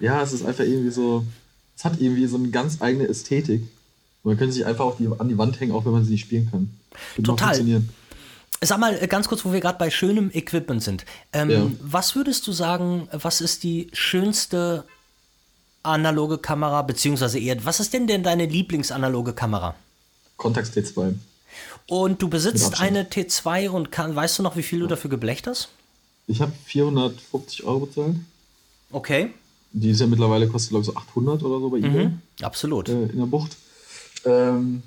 [0.00, 1.24] Ja, es ist einfach irgendwie so,
[1.78, 3.62] es hat irgendwie so eine ganz eigene Ästhetik.
[4.22, 6.12] Und man könnte sich einfach auch die, an die Wand hängen, auch wenn man sie
[6.12, 6.70] nicht spielen kann.
[7.14, 7.82] Würde Total.
[8.60, 11.04] Sag mal äh, ganz kurz, wo wir gerade bei schönem Equipment sind.
[11.32, 11.66] Ähm, ja.
[11.80, 14.84] Was würdest du sagen, was ist die schönste
[15.84, 19.76] analoge Kamera, beziehungsweise eher, was ist denn denn deine Lieblingsanaloge Kamera?
[20.36, 21.14] Contax T2.
[21.86, 25.46] Und du besitzt eine T2 und kann, weißt du noch, wie viel du dafür geblecht
[25.46, 25.68] hast?
[26.26, 28.16] Ich habe 450 Euro bezahlt.
[28.90, 29.30] Okay.
[29.72, 32.06] Die ist ja mittlerweile, kostet glaube ich so 800 oder so bei eBay.
[32.06, 32.88] Mhm, absolut.
[32.88, 33.56] Äh, in der Bucht.
[34.24, 34.82] Ähm,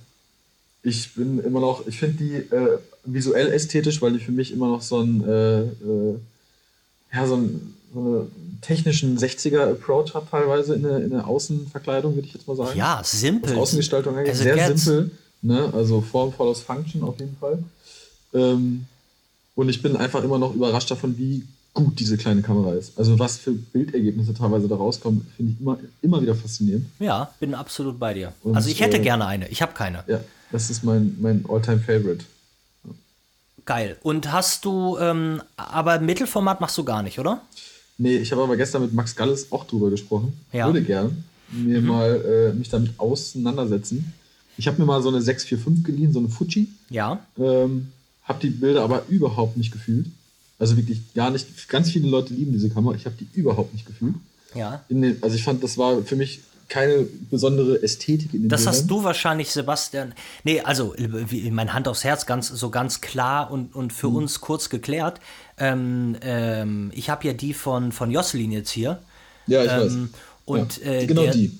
[0.84, 4.67] ich bin immer noch, ich finde die äh, visuell ästhetisch, weil die für mich immer
[4.67, 6.19] noch so ein, äh, äh
[7.13, 12.27] ja, so, ein, so einen technischen 60er-Approach hat, teilweise in der, in der Außenverkleidung, würde
[12.27, 12.77] ich jetzt mal sagen.
[12.77, 13.51] Ja, simpel.
[13.51, 15.11] Was Außengestaltung angeht, also sehr simpel.
[15.41, 15.71] Ne?
[15.73, 17.59] Also Form follows Function auf jeden Fall.
[18.34, 18.86] Ähm,
[19.55, 21.43] und ich bin einfach immer noch überrascht davon, wie
[21.74, 22.97] gut diese kleine Kamera ist.
[22.97, 26.86] Also was für Bildergebnisse teilweise da rauskommen, finde ich immer, immer wieder faszinierend.
[26.99, 28.34] Ja, bin absolut bei dir.
[28.43, 30.03] Und, also ich hätte äh, gerne eine, ich habe keine.
[30.07, 32.26] Ja, das ist mein, mein All-Time-Favorite.
[33.65, 33.97] Geil.
[34.01, 37.41] Und hast du, ähm, aber Mittelformat machst du gar nicht, oder?
[37.97, 40.34] Nee, ich habe aber gestern mit Max Galles auch drüber gesprochen.
[40.51, 40.65] Ja.
[40.65, 41.88] Würde gern mir mhm.
[41.88, 44.13] mal äh, mich damit auseinandersetzen.
[44.57, 46.67] Ich habe mir mal so eine 645 geliehen, so eine Fuji.
[46.89, 47.19] Ja.
[47.38, 47.91] Ähm,
[48.24, 50.07] habe die Bilder aber überhaupt nicht gefühlt.
[50.62, 51.68] Also wirklich gar nicht.
[51.70, 52.95] Ganz viele Leute lieben diese Kamera.
[52.95, 54.14] Ich habe die überhaupt nicht gefühlt.
[54.53, 54.84] Ja.
[54.91, 58.74] Den, also ich fand, das war für mich keine besondere Ästhetik in den Das Bildern.
[58.76, 60.14] hast du wahrscheinlich, Sebastian.
[60.43, 60.93] Nee, also
[61.49, 64.18] mein Hand aufs Herz, ganz so ganz klar und, und für mhm.
[64.18, 65.20] uns kurz geklärt.
[65.57, 69.01] Ähm, ähm, ich habe ja die von, von Jocelyn jetzt hier.
[69.47, 70.20] Ja, ich ähm, weiß.
[70.45, 71.57] Und ja, äh, genau der, die.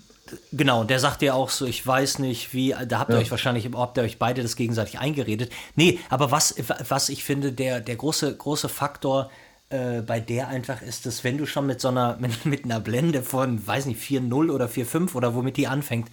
[0.52, 3.22] Genau, der sagt ja auch so, ich weiß nicht, wie, da habt ihr ja.
[3.22, 5.52] euch wahrscheinlich, habt ihr euch beide das gegenseitig eingeredet.
[5.76, 6.56] Nee, aber was,
[6.88, 9.30] was ich finde, der, der große, große Faktor
[9.70, 12.80] äh, bei der einfach ist, dass wenn du schon mit so einer, mit, mit einer
[12.80, 16.10] Blende von, weiß nicht, 4.0 oder 4.5 oder womit die anfängt,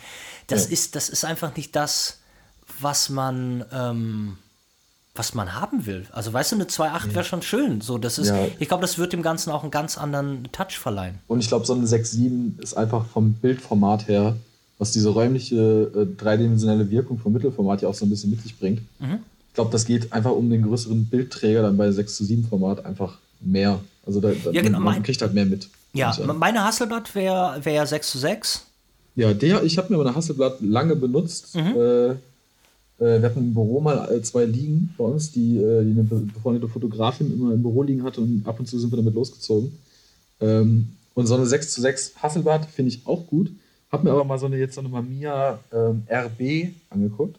[0.47, 0.73] das ja.
[0.73, 2.21] ist, das ist einfach nicht das,
[2.81, 4.39] was man, ähm,
[5.19, 6.07] was man haben will.
[6.13, 7.81] Also weißt du, eine 2.8 wäre schon schön.
[7.81, 8.47] So, das ist, ja.
[8.59, 11.19] ich glaube, das wird dem Ganzen auch einen ganz anderen Touch verleihen.
[11.27, 14.37] Und ich glaube, so eine 6.7 ist einfach vom Bildformat her,
[14.79, 18.59] was diese räumliche äh, dreidimensionelle Wirkung vom Mittelformat ja auch so ein bisschen mit sich
[18.59, 18.81] bringt.
[19.01, 19.19] Mhm.
[19.49, 22.85] Ich glaube, das geht einfach um den größeren Bildträger dann bei 6 zu 7 Format
[22.85, 23.81] einfach mehr.
[24.07, 25.69] Also da, da ja, genau, man, kriegt halt mehr mit.
[25.95, 28.67] Ja, meine Hasselblatt wäre wär 6 zu 6.
[29.17, 31.57] Ja, der, ich habe mir meine Hasselblatt lange benutzt.
[31.57, 31.77] Mhm.
[31.77, 32.15] Äh,
[32.99, 36.69] wir hatten im Büro mal äh, zwei liegen bei uns, die, äh, die eine befreundete
[36.69, 39.79] Fotografin immer im Büro liegen hatte und ab und zu sind wir damit losgezogen.
[40.41, 43.51] Ähm, und so eine 6 zu 6 Hasselblatt finde ich auch gut.
[43.91, 47.37] Hab mir aber mal so eine jetzt so eine Mamiya ähm, RB angeguckt.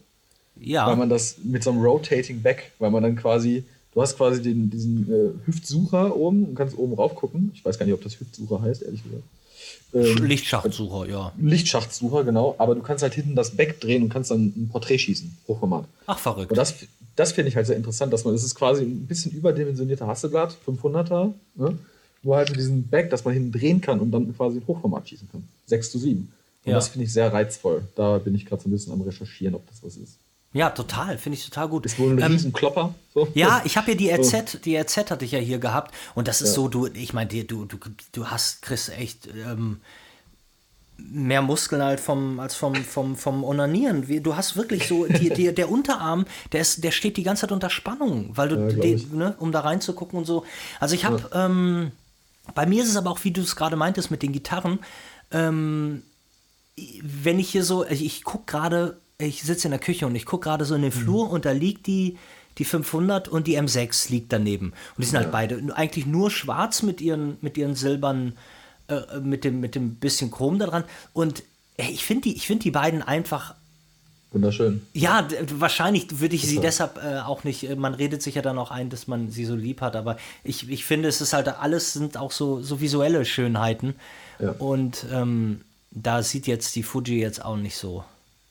[0.58, 0.86] Ja.
[0.86, 4.42] Weil man das mit so einem Rotating Back, weil man dann quasi, du hast quasi
[4.42, 7.52] den, diesen äh, Hüftsucher oben und kannst oben rauf gucken.
[7.54, 9.22] Ich weiß gar nicht, ob das Hüftsucher heißt, ehrlich gesagt.
[9.92, 11.32] Ähm, Lichtschachtsucher, ja.
[11.38, 12.54] Lichtschachtsucher, genau.
[12.58, 15.86] Aber du kannst halt hinten das Back drehen und kannst dann ein Porträt schießen, Hochformat.
[16.06, 16.50] Ach, verrückt.
[16.50, 16.74] Und das,
[17.16, 20.56] das finde ich halt sehr interessant, dass man, das ist quasi ein bisschen überdimensionierter Hasselblatt,
[20.66, 21.78] 500er, ne?
[22.22, 25.28] wo halt diesen Back, dass man hinten drehen kann und dann quasi ein Hochformat schießen
[25.30, 25.48] kann.
[25.66, 26.20] 6 zu 7.
[26.64, 26.74] Und ja.
[26.74, 27.82] das finde ich sehr reizvoll.
[27.96, 30.18] Da bin ich gerade so ein bisschen am Recherchieren, ob das was ist.
[30.52, 31.16] Ja, total.
[31.16, 31.86] Finde ich total gut.
[31.86, 32.94] Ist wohl ein ähm, Riesenklopper.
[33.14, 33.28] So.
[33.34, 35.94] Ja, ich habe ja die RZ, die RZ hatte ich ja hier gehabt.
[36.14, 36.54] Und das ist ja.
[36.54, 37.78] so, du, ich meine, du, du,
[38.12, 39.80] du hast, Chris, echt ähm,
[40.98, 44.04] mehr Muskeln halt vom, als vom, vom, vom Onanieren.
[44.22, 47.52] Du hast wirklich so, die, die, der Unterarm, der, ist, der steht die ganze Zeit
[47.52, 50.44] unter Spannung, weil du, ja, die, ne, um da reinzugucken und so.
[50.80, 51.46] Also ich habe, ja.
[51.46, 51.92] ähm,
[52.54, 54.80] bei mir ist es aber auch, wie du es gerade meintest mit den Gitarren,
[55.30, 56.02] ähm,
[57.02, 60.26] wenn ich hier so, ich, ich gucke gerade ich sitze in der Küche und ich
[60.26, 61.00] gucke gerade so in den mhm.
[61.00, 61.32] Flur mhm.
[61.32, 62.18] und da liegt die,
[62.58, 64.72] die 500 und die M6 liegt daneben.
[64.96, 65.38] Und die sind halt ja.
[65.38, 68.36] halt beide eigentlich nur schwarz mit ihren, mit ihren silbernen,
[68.88, 70.84] äh, mit, dem, mit dem bisschen Chrom da dran.
[71.12, 71.42] Und
[71.76, 73.54] ey, ich finde die, find die beiden einfach.
[74.32, 74.86] Wunderschön.
[74.92, 78.58] Ja, wahrscheinlich würde ich sie deshalb äh, auch nicht, äh, man redet sich ja dann
[78.58, 81.48] auch ein, dass man sie so lieb hat, aber ich, ich finde, es ist halt,
[81.48, 83.94] alles sind auch so, so visuelle Schönheiten.
[84.38, 84.52] Ja.
[84.52, 88.04] Und ähm, da sieht jetzt die Fuji jetzt auch nicht so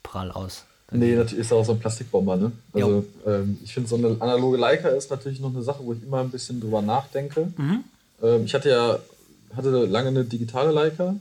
[0.10, 0.66] prall aus.
[0.92, 2.52] Nee, natürlich ist auch so ein Plastikbomber, ne?
[2.74, 6.02] Also ähm, ich finde so eine analoge Leica ist natürlich noch eine Sache, wo ich
[6.02, 7.54] immer ein bisschen drüber nachdenke.
[7.56, 7.84] Mhm.
[8.24, 9.00] Ähm, ich hatte ja
[9.56, 11.16] hatte lange eine digitale Leica,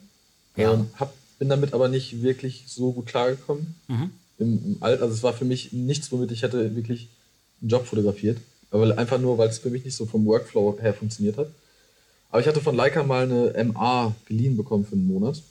[0.56, 0.72] ja.
[0.72, 3.74] ähm, hab, bin damit aber nicht wirklich so gut klargekommen.
[3.88, 4.10] Mhm.
[4.38, 7.08] Im, Im Alt, also es war für mich nichts, womit ich hätte wirklich
[7.60, 8.38] einen Job fotografiert.
[8.70, 11.48] Aber einfach nur, weil es für mich nicht so vom Workflow her funktioniert hat.
[12.30, 15.42] Aber ich hatte von Leica mal eine MA geliehen bekommen für einen Monat.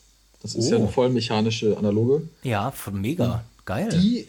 [0.41, 0.71] Das ist oh.
[0.71, 2.27] ja eine vollmechanische Analoge.
[2.43, 3.43] Ja, mega.
[3.65, 3.89] Geil.
[3.89, 4.27] Die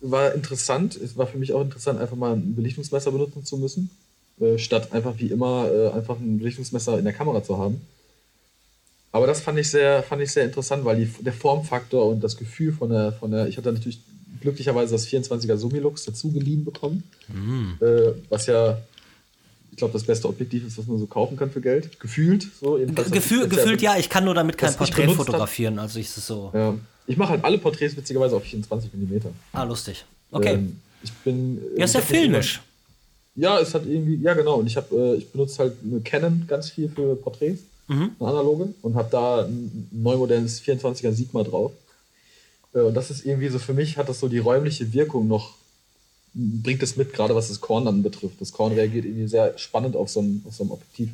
[0.00, 0.96] war interessant.
[0.96, 3.90] Es war für mich auch interessant, einfach mal ein Belichtungsmesser benutzen zu müssen,
[4.40, 7.80] äh, statt einfach wie immer äh, einfach ein Belichtungsmesser in der Kamera zu haben.
[9.12, 12.36] Aber das fand ich sehr, fand ich sehr interessant, weil die, der Formfaktor und das
[12.36, 14.00] Gefühl von der, von der, ich hatte natürlich
[14.40, 17.84] glücklicherweise das 24er Summilux dazu geliehen bekommen, mm.
[17.84, 18.80] äh, was ja,
[19.80, 21.98] glaube, das beste Objektiv ist, was man so kaufen kann für Geld.
[22.00, 22.78] Gefühlt so.
[23.10, 26.50] Gefühl, gefühlt ja, ich kann nur damit kein Porträt fotografieren, also ist es so.
[26.54, 26.74] Ja.
[27.06, 29.26] Ich mache halt alle Porträts witzigerweise auf 24 mm.
[29.52, 30.04] Ah, lustig.
[30.30, 30.54] Okay.
[30.54, 31.60] Ähm, ich bin.
[31.76, 32.60] Ja, ist ja filmisch.
[33.34, 34.56] Ja, es hat irgendwie, ja genau.
[34.56, 38.12] Und ich habe, äh, ich benutze halt eine Canon ganz viel für Porträts, mhm.
[38.18, 41.72] eine analoge, und habe da ein neu modernes 24er Sigma drauf.
[42.74, 45.54] Äh, und das ist irgendwie so für mich hat das so die räumliche Wirkung noch
[46.34, 48.40] bringt es mit, gerade was das Korn dann betrifft.
[48.40, 51.10] Das Korn reagiert irgendwie sehr spannend auf so ein, auf so ein Objektiv.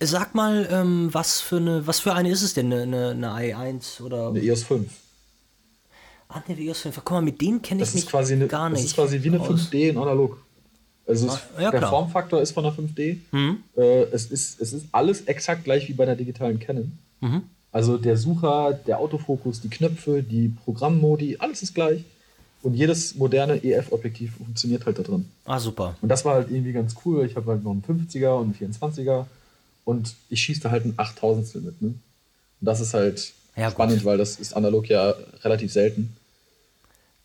[0.00, 2.72] Sag mal, ähm, was, für eine, was für eine ist es denn?
[2.72, 4.28] Eine, eine, eine i1 oder?
[4.28, 4.90] Eine EOS 5.
[6.28, 6.96] Ah, eine EOS 5.
[6.96, 8.80] Guck mal, mit denen kenne ich mich quasi eine, gar nicht.
[8.80, 9.48] Das ist quasi wie eine aus.
[9.48, 10.38] 5D in analog.
[11.06, 13.18] Also ah, ja, der Formfaktor ist von der 5D.
[13.30, 13.58] Mhm.
[13.76, 16.98] Äh, es, ist, es ist alles exakt gleich wie bei der digitalen Canon.
[17.20, 17.42] Mhm.
[17.70, 22.04] Also der Sucher, der Autofokus, die Knöpfe, die Programmmodi, alles ist gleich.
[22.62, 25.28] Und jedes moderne EF-Objektiv funktioniert halt da drin.
[25.44, 25.96] Ah, super.
[26.00, 27.26] Und das war halt irgendwie ganz cool.
[27.26, 29.26] Ich habe halt noch einen 50er und einen 24er.
[29.84, 31.82] Und ich schieße da halt ein 8000 mit.
[31.82, 31.88] Ne?
[31.88, 31.98] Und
[32.60, 34.04] das ist halt ja, spannend, gut.
[34.04, 36.16] weil das ist analog ja relativ selten.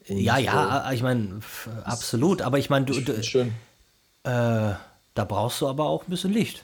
[0.10, 1.40] Und ja, ja, äh, ich meine,
[1.84, 2.42] absolut.
[2.42, 3.00] Aber ich meine, du.
[3.00, 3.50] du schön.
[4.24, 4.74] Äh,
[5.14, 6.64] da brauchst du aber auch ein bisschen Licht.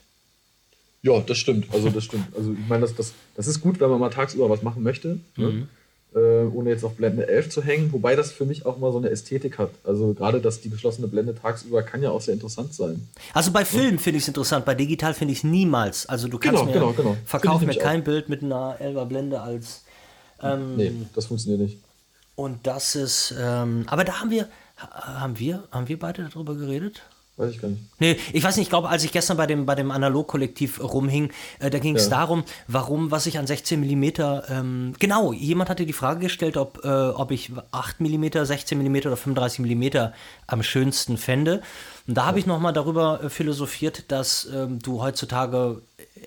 [1.04, 1.72] Ja, das stimmt.
[1.74, 2.36] Also das stimmt.
[2.36, 5.20] Also ich meine, das, das, das ist gut, wenn man mal tagsüber was machen möchte.
[5.36, 5.46] Ne?
[5.46, 5.70] Mhm.
[6.16, 9.00] Äh, ohne jetzt auf Blende 11 zu hängen, wobei das für mich auch mal so
[9.00, 9.72] eine Ästhetik hat.
[9.84, 13.08] Also gerade, dass die geschlossene Blende tagsüber kann ja auch sehr interessant sein.
[13.34, 13.98] Also bei Film ja.
[13.98, 16.06] finde ich es interessant, bei digital finde ich es niemals.
[16.06, 17.18] Also du kannst genau, mir, genau, genau.
[17.26, 18.06] verkauf mir kein auch.
[18.06, 19.86] Bild mit einer 11er Blende als...
[20.42, 21.78] Ähm, nee, das funktioniert nicht.
[22.36, 24.48] Und das ist, ähm, aber da haben wir,
[24.78, 27.02] haben wir, haben wir beide darüber geredet?
[27.36, 27.82] Weiß ich gar nicht.
[28.00, 31.32] Nee, ich weiß nicht, ich glaube, als ich gestern bei dem, bei dem Analog-Kollektiv rumhing,
[31.58, 32.12] äh, da ging es ja.
[32.12, 34.04] darum, warum, was ich an 16 mm,
[34.50, 38.96] ähm, genau, jemand hatte die Frage gestellt, ob, äh, ob ich 8 mm, 16 mm
[38.98, 40.12] oder 35 mm
[40.46, 41.64] am schönsten fände.
[42.08, 42.28] Und da ja.
[42.28, 45.82] habe ich nochmal darüber äh, philosophiert, dass ähm, du heutzutage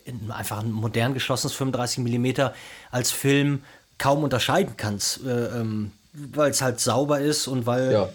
[0.05, 2.49] in einfach ein modern geschlossenes 35 mm
[2.91, 3.63] als Film
[3.99, 7.93] kaum unterscheiden kannst, äh, ähm, weil es halt sauber ist und weil.
[7.93, 8.09] Ja,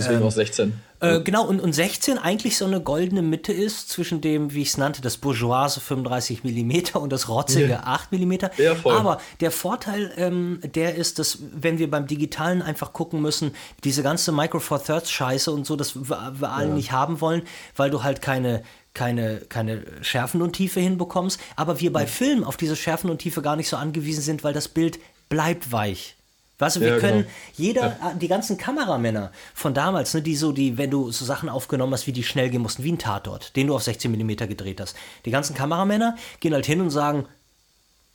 [0.00, 0.72] deswegen ähm, auch 16.
[1.00, 4.68] Äh, genau, und, und 16 eigentlich so eine goldene Mitte ist zwischen dem, wie ich
[4.68, 7.82] es nannte, das bourgeoise 35 mm und das rotzige ja.
[7.84, 8.32] 8 mm.
[8.58, 8.94] Ja, voll.
[8.94, 13.52] Aber der Vorteil, ähm, der ist, dass wenn wir beim Digitalen einfach gucken müssen,
[13.84, 16.74] diese ganze Micro Four Thirds Scheiße und so, das wir, wir alle ja.
[16.74, 17.42] nicht haben wollen,
[17.76, 22.56] weil du halt keine keine, keine Schärfen und Tiefe hinbekommst, aber wir bei Film auf
[22.56, 24.98] diese Schärfen und Tiefe gar nicht so angewiesen sind, weil das Bild
[25.28, 26.16] bleibt weich.
[26.60, 27.32] Weißt du, wir ja, können, genau.
[27.56, 28.14] jeder, ja.
[28.14, 32.06] die ganzen Kameramänner von damals, ne, die so, die, wenn du so Sachen aufgenommen hast,
[32.06, 34.96] wie die schnell gehen mussten, wie ein Tatort, den du auf 16 mm gedreht hast.
[35.24, 37.26] Die ganzen Kameramänner gehen halt hin und sagen,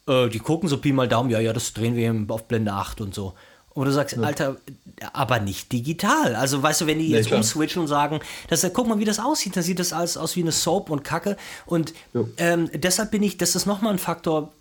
[0.08, 3.02] äh, die gucken so Pi mal Daumen, ja, ja, das drehen wir auf Blende 8
[3.02, 3.34] und so.
[3.76, 4.24] Und du sagst, ja.
[4.24, 4.56] Alter,
[5.12, 6.36] aber nicht digital.
[6.36, 9.20] Also, weißt du, wenn die jetzt nee, umswitchen und sagen, das, guck mal, wie das
[9.20, 11.36] aussieht, dann sieht das alles aus wie eine Soap und Kacke.
[11.66, 11.94] Und
[12.38, 14.54] ähm, deshalb bin ich, das ist nochmal ein Faktor,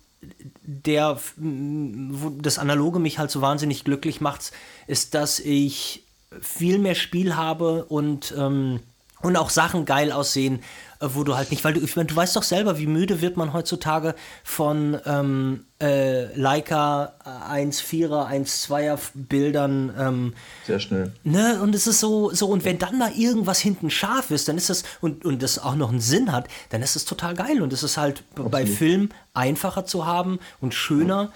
[0.63, 4.51] der wo das Analoge mich halt so wahnsinnig glücklich macht,
[4.87, 6.05] ist, dass ich
[6.41, 8.79] viel mehr Spiel habe und, ähm,
[9.21, 10.59] und auch Sachen geil aussehen,
[10.99, 13.21] äh, wo du halt nicht, weil du, ich meine, du weißt doch selber, wie müde
[13.21, 19.93] wird man heutzutage von ähm, äh, Leica 1,4er, 1,2er Bildern.
[19.97, 20.33] Ähm,
[20.65, 21.13] Sehr schnell.
[21.23, 21.59] Ne?
[21.61, 24.69] Und es ist so, so, und wenn dann mal irgendwas hinten scharf ist, dann ist
[24.69, 27.61] das, und, und das auch noch einen Sinn hat, dann ist es total geil.
[27.61, 28.51] Und es ist halt Absolut.
[28.51, 31.31] bei Film einfacher zu haben und schöner.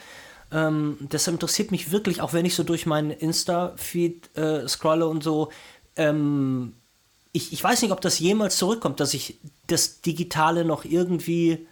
[0.52, 5.24] Ähm, deshalb interessiert mich wirklich, auch wenn ich so durch meinen Insta-Feed äh, scrolle und
[5.24, 5.50] so,
[5.96, 6.74] ähm,
[7.32, 11.68] ich, ich weiß nicht, ob das jemals zurückkommt, dass ich das Digitale noch irgendwie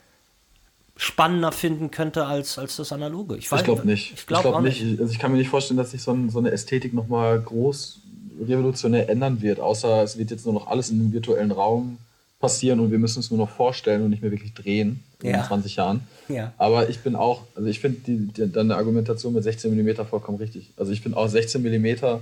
[0.95, 3.38] spannender finden könnte als, als das Analoge.
[3.38, 4.14] Ich, ich glaube nicht.
[4.14, 4.84] Ich glaube glaub nicht.
[4.84, 4.99] nicht.
[4.99, 7.99] Also ich kann mir nicht vorstellen, dass sich so, ein, so eine Ästhetik nochmal groß
[8.47, 11.97] revolutionär ändern wird, außer es wird jetzt nur noch alles in dem virtuellen Raum
[12.39, 15.39] passieren und wir müssen es nur noch vorstellen und nicht mehr wirklich drehen ja.
[15.39, 16.01] in 20 Jahren.
[16.30, 16.53] Ja.
[16.58, 20.72] Aber ich bin auch, also ich finde deine Argumentation mit 16 mm vollkommen richtig.
[20.78, 22.20] Also ich finde auch 16 mm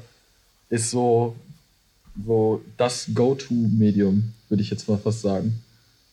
[0.70, 1.36] ist so
[2.26, 5.61] so das Go-To-Medium, würde ich jetzt mal fast sagen.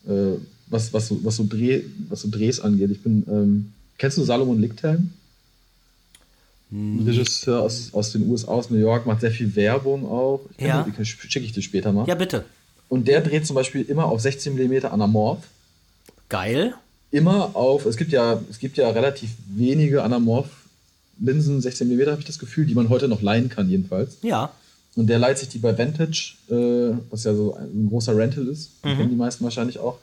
[0.07, 0.37] Äh,
[0.67, 2.91] was, was, so, was, so Dreh, was so Drehs angeht.
[2.91, 5.11] Ich bin, ähm, kennst du Salomon Lichthelm?
[6.71, 7.07] Ein hm.
[7.07, 10.41] Regisseur aus, aus den USA, aus New York, macht sehr viel Werbung auch.
[10.57, 10.87] Ich ja.
[11.05, 12.09] Schicke ich dir später mal.
[12.09, 12.47] Ja, bitte.
[12.89, 15.47] Und der dreht zum Beispiel immer auf 16 mm Anamorph.
[16.29, 16.75] Geil.
[17.11, 22.27] Immer auf, es gibt ja, es gibt ja relativ wenige Anamorph-Linsen, 16 mm habe ich
[22.27, 24.17] das Gefühl, die man heute noch leihen kann, jedenfalls.
[24.23, 24.53] Ja.
[24.95, 28.85] Und der leiht sich die bei Vantage, äh, was ja so ein großer Rental ist.
[28.85, 28.97] Mhm.
[28.97, 29.99] Kennen die meisten wahrscheinlich auch.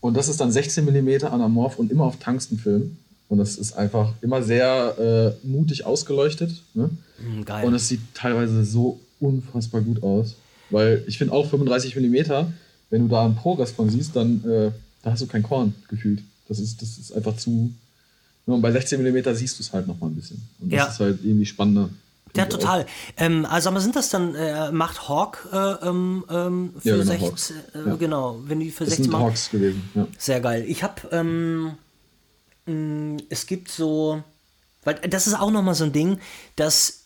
[0.00, 2.96] Und das ist dann 16 mm Anamorph und immer auf Tungstenfilm.
[3.28, 6.62] Und das ist einfach immer sehr äh, mutig ausgeleuchtet.
[6.74, 6.90] Ne?
[7.18, 7.66] Mhm, geil.
[7.66, 10.36] Und es sieht teilweise so unfassbar gut aus.
[10.70, 12.14] Weil ich finde auch 35 mm,
[12.90, 14.70] wenn du da einen Progress von siehst, dann äh,
[15.02, 16.20] da hast du kein Korn gefühlt.
[16.48, 17.72] Das ist, das ist einfach zu.
[18.46, 20.40] Und bei 16 mm siehst du es halt noch mal ein bisschen.
[20.60, 20.86] Und das ja.
[20.86, 21.90] ist halt irgendwie spannender.
[22.36, 22.86] Ja, total.
[23.16, 27.30] Ähm, also, aber sind das dann, äh, macht Hawk äh, ähm, ähm für ja, genau,
[27.30, 27.94] 16, äh, ja.
[27.96, 30.06] genau, wenn die für das 16 sind Hawks gewesen, ja.
[30.18, 30.64] Sehr geil.
[30.66, 31.72] Ich habe, ähm,
[32.66, 34.22] mm, es gibt so,
[34.84, 36.18] weil das ist auch nochmal so ein Ding,
[36.56, 37.04] dass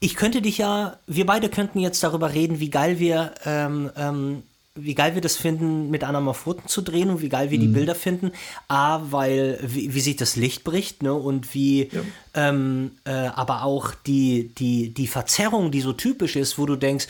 [0.00, 4.42] ich könnte dich ja, wir beide könnten jetzt darüber reden, wie geil wir ähm, ähm,
[4.74, 7.62] wie geil wir das finden, mit Anamorphoten zu drehen und wie geil wir mhm.
[7.62, 8.32] die Bilder finden.
[8.68, 11.12] A, weil, wie, wie sich das Licht bricht, ne?
[11.12, 12.00] Und wie, ja.
[12.34, 17.06] ähm, äh, aber auch die, die, die Verzerrung, die so typisch ist, wo du denkst,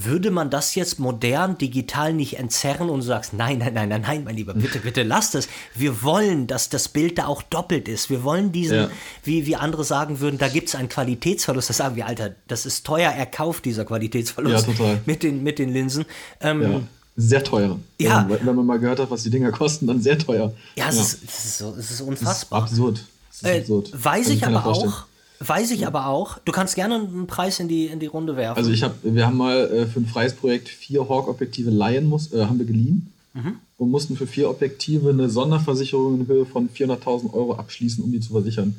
[0.00, 4.02] würde man das jetzt modern, digital nicht entzerren und du sagst, nein, nein, nein, nein,
[4.02, 5.48] nein, mein Lieber, bitte, bitte lass das.
[5.74, 8.08] Wir wollen, dass das Bild da auch doppelt ist.
[8.08, 8.90] Wir wollen diesen, ja.
[9.24, 11.70] wie, wie andere sagen würden, da gibt es einen Qualitätsverlust.
[11.70, 15.70] Das sagen wir, Alter, das ist teuer erkauft, dieser Qualitätsverlust ja, mit, den, mit den
[15.70, 16.04] Linsen.
[16.40, 16.80] Ähm, ja
[17.18, 17.78] sehr teuer.
[18.00, 18.26] Ja.
[18.28, 20.52] Wenn, wenn man mal gehört hat, was die Dinger kosten, dann sehr teuer.
[20.76, 21.02] Ja, es, ja.
[21.02, 22.64] Ist, es, ist, so, es ist unfassbar.
[22.64, 23.04] Es ist absurd.
[23.30, 24.04] Es ist äh, absurd.
[24.04, 25.04] Weiß ich aber auch.
[25.40, 26.38] Weiß ich aber auch.
[26.44, 28.56] Du kannst gerne einen Preis in die, in die Runde werfen.
[28.56, 32.32] Also ich habe, wir haben mal äh, für ein freies Projekt vier Hawk-Objektive leihen muss,
[32.32, 33.56] äh, haben wir geliehen mhm.
[33.78, 38.20] und mussten für vier Objektive eine Sonderversicherung in Höhe von 400.000 Euro abschließen, um die
[38.20, 38.76] zu versichern.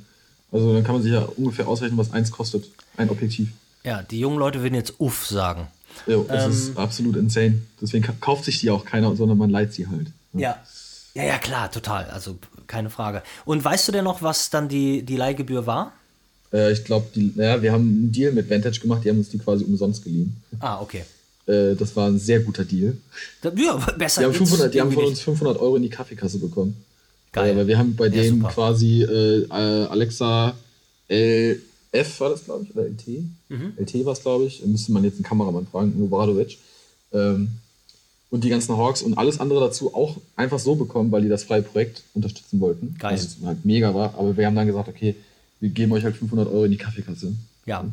[0.52, 3.50] Also dann kann man sich ja ungefähr ausrechnen, was eins kostet, ein Objektiv.
[3.84, 5.68] Ja, die jungen Leute würden jetzt uff sagen.
[6.08, 7.62] Ja, das ähm, ist absolut insane.
[7.82, 10.08] Deswegen kauft sich die auch keiner, sondern man leiht sie halt.
[10.34, 10.39] Ja.
[10.39, 10.60] ja.
[11.16, 12.06] Ja, ja, klar, total.
[12.06, 12.38] Also
[12.68, 13.24] keine Frage.
[13.43, 15.93] Und weißt du denn noch, was dann die, die Leihgebühr war?
[16.54, 19.39] Äh, ich glaube, naja, wir haben einen Deal mit Vantage gemacht, die haben uns die
[19.39, 20.41] quasi umsonst geliehen.
[20.60, 21.04] Ah, okay.
[21.47, 22.95] Äh, das war ein sehr guter Deal.
[23.56, 24.22] Ja, besser.
[24.22, 26.84] Die haben, 500, die haben von uns 500 Euro in die Kaffeekasse bekommen.
[27.32, 27.54] Geil.
[27.54, 28.54] Äh, weil wir haben bei ja, denen super.
[28.54, 30.56] quasi äh, äh Alexa
[31.08, 31.60] L
[31.92, 33.08] F war das, glaube ich, oder LT.
[33.50, 33.74] Mhm.
[33.78, 34.66] LT war es, glaube ich.
[34.66, 36.58] Müsste man jetzt einen Kameramann fragen, Novadovic.
[37.12, 37.50] Ähm,
[38.30, 41.46] und die ganzen Hawks und alles andere dazu auch einfach so bekommen, weil die das
[41.46, 42.96] freie Projekt unterstützen wollten.
[43.00, 43.16] Geil.
[43.16, 44.14] Was halt mega war.
[44.16, 45.16] Aber wir haben dann gesagt, okay,
[45.60, 47.34] wir geben euch halt 500 Euro in die Kaffeekasse.
[47.66, 47.86] Ja,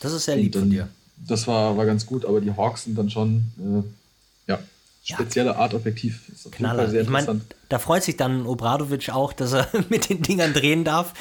[0.00, 0.88] das ist sehr lieb dann, von dir.
[1.26, 3.82] Das war, war ganz gut, aber die Hawks sind dann schon, äh,
[5.02, 5.56] spezielle.
[5.56, 6.28] Art Objektiv.
[6.32, 6.92] Ist Knaller.
[6.92, 11.14] Ich mein, da freut sich dann Obradovic auch, dass er mit den Dingern drehen darf,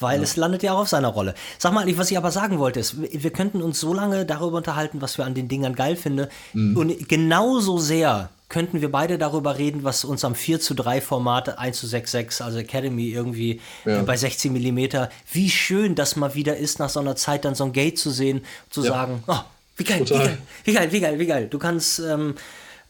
[0.00, 0.22] weil ja.
[0.22, 1.34] es landet ja auch auf seiner Rolle.
[1.58, 5.00] Sag mal, was ich aber sagen wollte, ist, wir könnten uns so lange darüber unterhalten,
[5.00, 6.28] was wir an den Dingern geil finden.
[6.52, 6.76] Mhm.
[6.76, 11.58] Und genauso sehr könnten wir beide darüber reden, was uns am 4 zu 3 Format
[11.58, 14.02] 1 zu 6, 6, also Academy irgendwie ja.
[14.02, 17.64] bei 16 mm, wie schön das mal wieder ist, nach so einer Zeit dann so
[17.64, 18.90] ein Gate zu sehen, zu ja.
[18.90, 19.40] sagen, oh,
[19.76, 21.48] wie geil, wie geil, wie geil, wie geil, wie geil.
[21.50, 22.36] Du kannst ähm,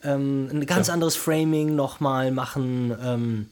[0.03, 0.93] ähm, ein ganz ja.
[0.93, 2.93] anderes Framing nochmal machen.
[3.03, 3.45] Ähm,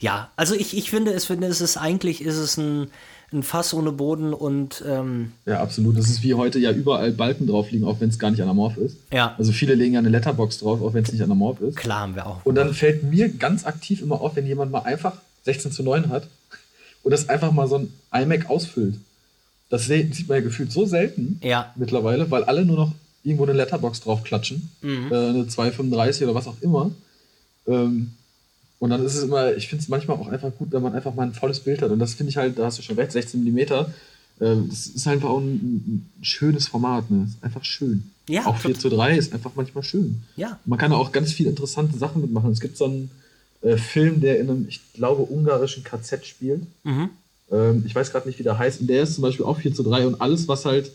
[0.00, 2.88] ja, also ich, ich finde, es, finde, es ist eigentlich ist es ein,
[3.32, 5.96] ein Fass ohne Boden und ähm, ja, absolut.
[5.96, 8.76] Das ist wie heute ja überall Balken drauf liegen, auch wenn es gar nicht anamorph
[8.76, 8.96] ist.
[9.12, 9.34] Ja.
[9.38, 11.76] Also viele legen ja eine Letterbox drauf, auch wenn es nicht anamorph ist.
[11.76, 12.44] Klar haben wir auch.
[12.44, 16.08] Und dann fällt mir ganz aktiv immer auf, wenn jemand mal einfach 16 zu 9
[16.08, 16.26] hat
[17.02, 18.96] und das einfach mal so ein iMac ausfüllt.
[19.70, 21.72] Das sieht man ja gefühlt so selten ja.
[21.76, 22.92] mittlerweile, weil alle nur noch
[23.24, 25.08] irgendwo eine Letterbox draufklatschen, mhm.
[25.10, 26.90] äh, eine 235 oder was auch immer.
[27.66, 28.12] Ähm,
[28.78, 31.14] und dann ist es immer, ich finde es manchmal auch einfach gut, wenn man einfach
[31.14, 31.90] mal ein volles Bild hat.
[31.90, 33.58] Und das finde ich halt, da hast du schon recht, 16 mm.
[33.58, 37.08] Äh, das ist einfach auch ein, ein schönes Format.
[37.10, 37.24] Ne?
[37.28, 38.10] Ist einfach schön.
[38.28, 40.22] Ja, auch 4 zu 3 ist einfach manchmal schön.
[40.36, 40.58] Ja.
[40.64, 42.50] Man kann auch ganz viele interessante Sachen mitmachen.
[42.50, 43.10] Es gibt so einen
[43.62, 46.62] äh, Film, der in einem, ich glaube, ungarischen KZ spielt.
[46.82, 47.10] Mhm.
[47.52, 48.80] Ähm, ich weiß gerade nicht, wie der heißt.
[48.80, 50.08] Und der ist zum Beispiel auch 4 zu 3.
[50.08, 50.90] Und alles, was halt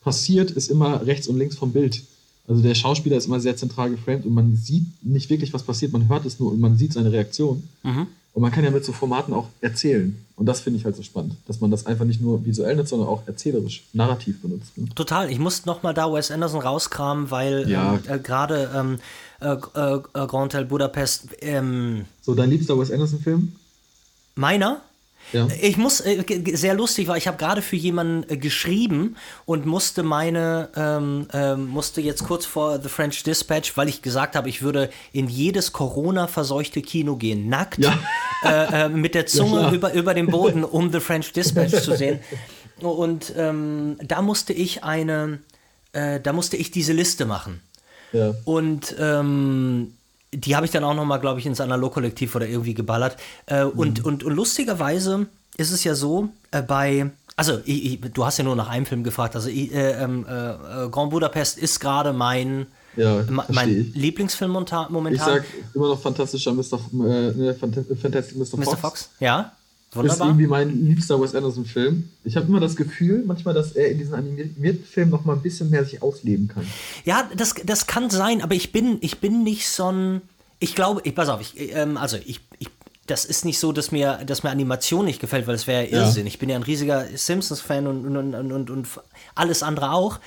[0.00, 2.02] passiert, ist immer rechts und links vom Bild.
[2.46, 5.92] Also der Schauspieler ist immer sehr zentral geframed und man sieht nicht wirklich, was passiert,
[5.92, 7.68] man hört es nur und man sieht seine Reaktion.
[7.82, 8.06] Mhm.
[8.32, 10.16] Und man kann ja mit so Formaten auch erzählen.
[10.36, 12.90] Und das finde ich halt so spannend, dass man das einfach nicht nur visuell nutzt,
[12.90, 14.78] sondern auch erzählerisch, narrativ benutzt.
[14.78, 14.86] Ne?
[14.94, 15.30] Total.
[15.30, 17.94] Ich musste noch mal da Wes Anderson rauskramen, weil ja.
[17.94, 18.98] ähm, äh, gerade ähm,
[19.40, 21.30] äh, äh, äh Grand Hotel Budapest.
[21.40, 23.52] Ähm, so, dein liebster Wes Anderson-Film?
[24.36, 24.82] Meiner?
[25.32, 25.46] Ja.
[25.60, 26.24] Ich muss, äh,
[26.54, 31.66] sehr lustig war, ich habe gerade für jemanden äh, geschrieben und musste meine, ähm, ähm,
[31.66, 35.72] musste jetzt kurz vor The French Dispatch, weil ich gesagt habe, ich würde in jedes
[35.72, 37.98] Corona-verseuchte Kino gehen, nackt, ja.
[38.44, 41.96] äh, äh, mit der Zunge ja, über, über den Boden, um The French Dispatch zu
[41.96, 42.20] sehen.
[42.80, 45.40] Und ähm, da musste ich eine,
[45.92, 47.60] äh, da musste ich diese Liste machen.
[48.44, 49.97] Und ähm,
[50.32, 53.16] die habe ich dann auch noch mal, glaube ich, ins Analog-Kollektiv oder irgendwie geballert.
[53.46, 53.70] Äh, mhm.
[53.70, 55.26] und, und, und lustigerweise
[55.56, 58.86] ist es ja so, äh, bei Also, ich, ich, du hast ja nur nach einem
[58.86, 59.36] Film gefragt.
[59.36, 62.66] Also, ich, äh, ähm, äh, Grand Budapest ist gerade mein,
[62.96, 65.06] ja, mein Lieblingsfilm momentan.
[65.12, 66.80] Ich sag immer noch fantastischer Mr.
[66.92, 68.46] Äh, ne, Fantastic Mr.
[68.46, 68.66] Fox.
[68.66, 68.76] Mr.
[68.76, 69.52] Fox, ja.
[69.92, 70.26] Wunderbar.
[70.26, 72.10] Ist irgendwie mein liebster Wes Anderson-Film.
[72.24, 75.42] Ich habe immer das Gefühl, manchmal, dass er in diesen animierten Filmen noch mal ein
[75.42, 76.66] bisschen mehr sich ausleben kann.
[77.04, 80.20] Ja, das, das kann sein, aber ich bin, ich bin nicht so ein.
[80.60, 82.68] Ich glaube, ich pass auf, ich, ähm, also ich, ich
[83.06, 86.00] das ist nicht so, dass mir, dass mir Animation nicht gefällt, weil das wäre ja
[86.00, 86.26] Irrsinn.
[86.26, 86.28] Ja.
[86.28, 88.88] Ich bin ja ein riesiger Simpsons-Fan und, und, und, und, und
[89.34, 90.20] alles andere auch.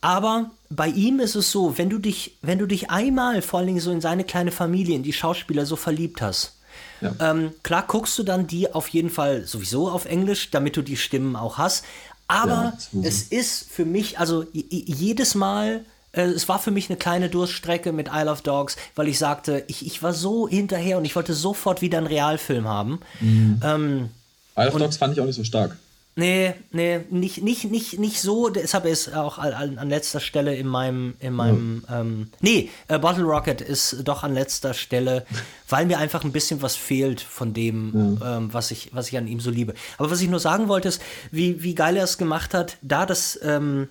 [0.00, 3.66] Aber bei ihm ist es so, wenn du dich, wenn du dich einmal vor allen
[3.66, 6.55] Dingen so in seine kleine Familie, in die Schauspieler so verliebt hast,
[7.00, 7.14] ja.
[7.20, 10.96] ähm, klar guckst du dann die auf jeden Fall sowieso auf Englisch, damit du die
[10.96, 11.84] Stimmen auch hast.
[12.28, 15.84] Aber ja, es ist für mich, also jedes Mal
[16.16, 19.64] äh, es war für mich eine kleine Durststrecke mit Isle of Dogs, weil ich sagte,
[19.68, 23.00] ich, ich war so hinterher und ich wollte sofort wieder einen Realfilm haben.
[23.20, 23.60] Mhm.
[23.62, 24.10] Ähm,
[24.56, 25.76] Isle of Dogs fand ich auch nicht so stark.
[26.18, 28.48] Nee, nee, nicht, nicht, nicht, nicht so.
[28.48, 32.00] Deshalb ist auch an, an letzter Stelle in meinem, in meinem, ja.
[32.00, 35.26] ähm, nee, äh, Bottle Rocket ist doch an letzter Stelle,
[35.68, 38.38] weil mir einfach ein bisschen was fehlt von dem, ja.
[38.38, 39.74] ähm, was ich, was ich an ihm so liebe.
[39.98, 41.02] Aber was ich nur sagen wollte, ist,
[41.32, 43.88] wie, wie geil er es gemacht hat, da das, ähm,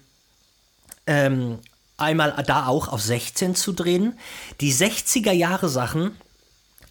[1.06, 1.60] ähm,
[1.98, 4.18] einmal da auch auf 16 zu drehen,
[4.62, 6.16] die 60er Jahre Sachen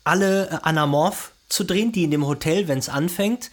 [0.05, 3.51] alle äh, anamorph zu drehen, die in dem Hotel, wenn es anfängt,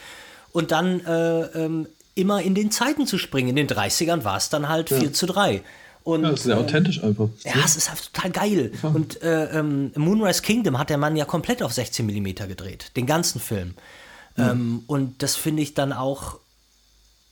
[0.52, 3.49] und dann äh, ähm, immer in den Zeiten zu springen.
[3.49, 4.99] In den 30ern war es dann halt ja.
[4.99, 5.62] 4 zu 3.
[6.04, 7.30] Und, ja, das ist sehr äh, authentisch einfach.
[7.43, 8.72] Ja, es ist halt total geil.
[8.82, 8.89] Ja.
[8.89, 13.06] Und äh, ähm, Moonrise Kingdom hat der Mann ja komplett auf 16 mm gedreht, den
[13.06, 13.76] ganzen Film.
[14.36, 14.43] Mhm.
[14.43, 16.39] Ähm, und das finde ich dann auch,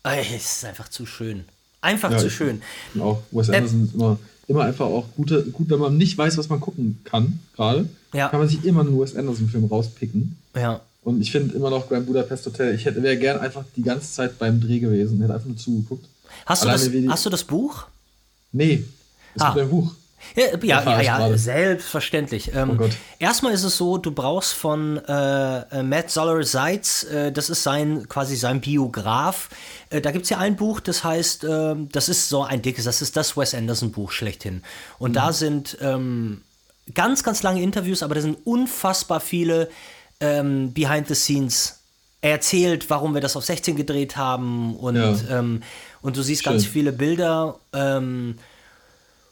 [0.03, 1.45] äh, es ist einfach zu schön.
[1.81, 2.61] Einfach ja, zu schön.
[2.99, 6.49] Auch Wes Anderson ist immer, immer einfach auch gute, gut, wenn man nicht weiß, was
[6.49, 10.37] man gucken kann, gerade, kann man sich immer einen Wes Anderson-Film rauspicken.
[10.55, 10.81] Ja.
[11.01, 14.11] Und ich finde immer noch beim Budapest Hotel, ich hätte wäre gern einfach die ganze
[14.11, 16.05] Zeit beim Dreh gewesen, hätte einfach nur zugeguckt.
[16.45, 17.87] Hast, du das, hast du das Buch?
[18.51, 18.83] Nee,
[19.35, 19.51] das ah.
[19.51, 19.93] ist ein Buch.
[20.35, 22.51] Ja, ja, ja, ja selbstverständlich.
[22.53, 22.89] Ähm, oh
[23.19, 27.63] erstmal ist es so, du brauchst von äh, äh, Matt Zoller Seitz, äh, das ist
[27.63, 29.49] sein quasi sein Biograf.
[29.89, 32.85] Äh, da gibt es ja ein Buch, das heißt, ähm, das ist so ein dickes,
[32.85, 34.61] das ist das Wes Anderson Buch schlechthin.
[34.97, 35.15] Und mhm.
[35.15, 36.41] da sind ähm,
[36.93, 39.69] ganz, ganz lange Interviews, aber da sind unfassbar viele
[40.19, 41.79] ähm, Behind the Scenes.
[42.21, 45.15] Er erzählt, warum wir das auf 16 gedreht haben und, ja.
[45.29, 45.63] Ähm,
[46.01, 46.53] und du siehst Schön.
[46.53, 47.55] ganz viele Bilder.
[47.73, 48.35] Ähm,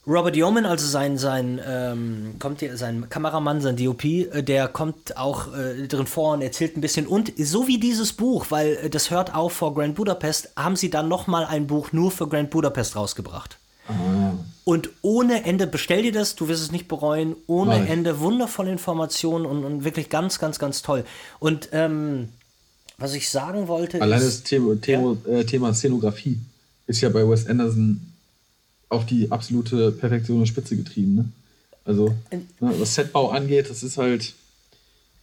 [0.07, 5.17] Robert Yeoman, also sein, sein, ähm, kommt hier, sein Kameramann, sein DOP, äh, der kommt
[5.17, 7.07] auch äh, drin vor und erzählt ein bisschen.
[7.07, 10.89] Und so wie dieses Buch, weil äh, das hört auf vor Grand Budapest, haben sie
[10.89, 13.57] dann nochmal ein Buch nur für Grand Budapest rausgebracht.
[13.89, 14.26] Ah.
[14.67, 17.87] Und ohne Ende, bestell dir das, du wirst es nicht bereuen, ohne Nein.
[17.87, 21.05] Ende, wundervolle Informationen und, und, wirklich ganz, ganz, ganz toll.
[21.39, 22.27] Und ähm,
[22.97, 24.01] was ich sagen wollte.
[24.01, 25.37] Allein ist, das Thema, Thema, ja?
[25.37, 26.37] äh, Thema Szenografie
[26.85, 28.01] ist ja bei Wes Anderson
[28.89, 31.15] auf die absolute Perfektion und Spitze getrieben.
[31.15, 31.29] Ne?
[31.85, 34.33] Also, ne, was Setbau angeht, das ist halt.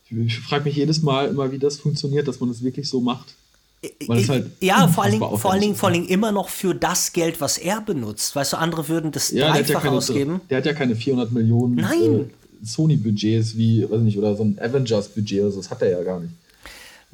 [0.08, 3.34] Ich frage mich jedes Mal immer, wie das funktioniert, dass man das wirklich so macht.
[4.06, 6.48] Weil es halt ja, vor allen, Dingen, vor, allen Dingen, vor allen Dingen immer noch
[6.48, 8.34] für das Geld, was er benutzt.
[8.36, 10.40] Weißt du, andere würden das ja, dreifach ja ausgeben.
[10.50, 12.24] Der hat ja keine 400 Millionen äh,
[12.64, 15.58] Sony-Budgets wie, weiß nicht, oder so ein Avengers-Budget oder so.
[15.58, 16.32] Das hat er ja gar nicht.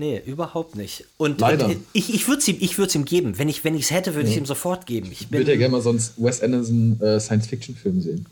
[0.00, 1.04] Nee, überhaupt nicht.
[1.18, 3.38] Und, und ich, ich würde es ihm, ihm geben.
[3.38, 4.32] Wenn ich es hätte, würde ja.
[4.32, 5.08] ich ihm sofort geben.
[5.12, 8.26] Ich, ich würde ja gerne mal sonst Wes Anderson äh, Science-Fiction-Film sehen.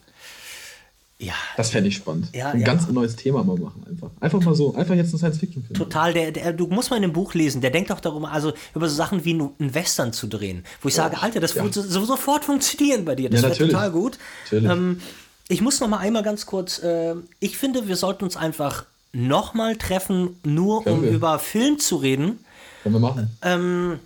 [1.21, 1.35] Ja.
[1.57, 2.29] Das fände ich spannend.
[2.33, 2.66] Ja, ein ja.
[2.66, 4.11] ganz neues Thema mal machen einfach.
[4.21, 5.77] Einfach mal so, einfach jetzt einen Science-Fiction-Film.
[5.77, 8.53] Total, der, der, du musst mal in dem Buch lesen, der denkt auch darum, also
[8.75, 10.64] über so Sachen wie einen Western zu drehen.
[10.81, 11.64] Wo ich oh, sage, Alter, das ja.
[11.64, 13.31] würde so, sofort funktionieren bei dir.
[13.31, 14.19] Das ja, wäre total gut.
[14.53, 15.01] Ähm,
[15.49, 19.77] ich muss noch mal einmal ganz kurz, äh, ich finde, wir sollten uns einfach nochmal
[19.77, 21.11] treffen, nur Können um wir.
[21.11, 22.39] über Film zu reden.
[22.85, 23.31] Können wir machen.
[23.43, 23.99] Ähm,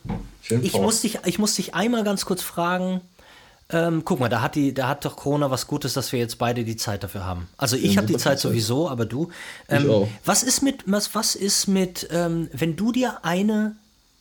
[0.48, 3.02] ich, muss dich, ich muss dich einmal ganz kurz fragen.
[3.72, 6.36] Ähm, guck mal, da hat, die, da hat doch Corona was Gutes, dass wir jetzt
[6.36, 7.48] beide die Zeit dafür haben.
[7.56, 9.30] Also ich ja, habe die Zeit sowieso, aber du.
[9.68, 10.08] Ähm, auch.
[10.26, 13.76] Was ist mit, was, was ist mit, ähm, wenn du dir eine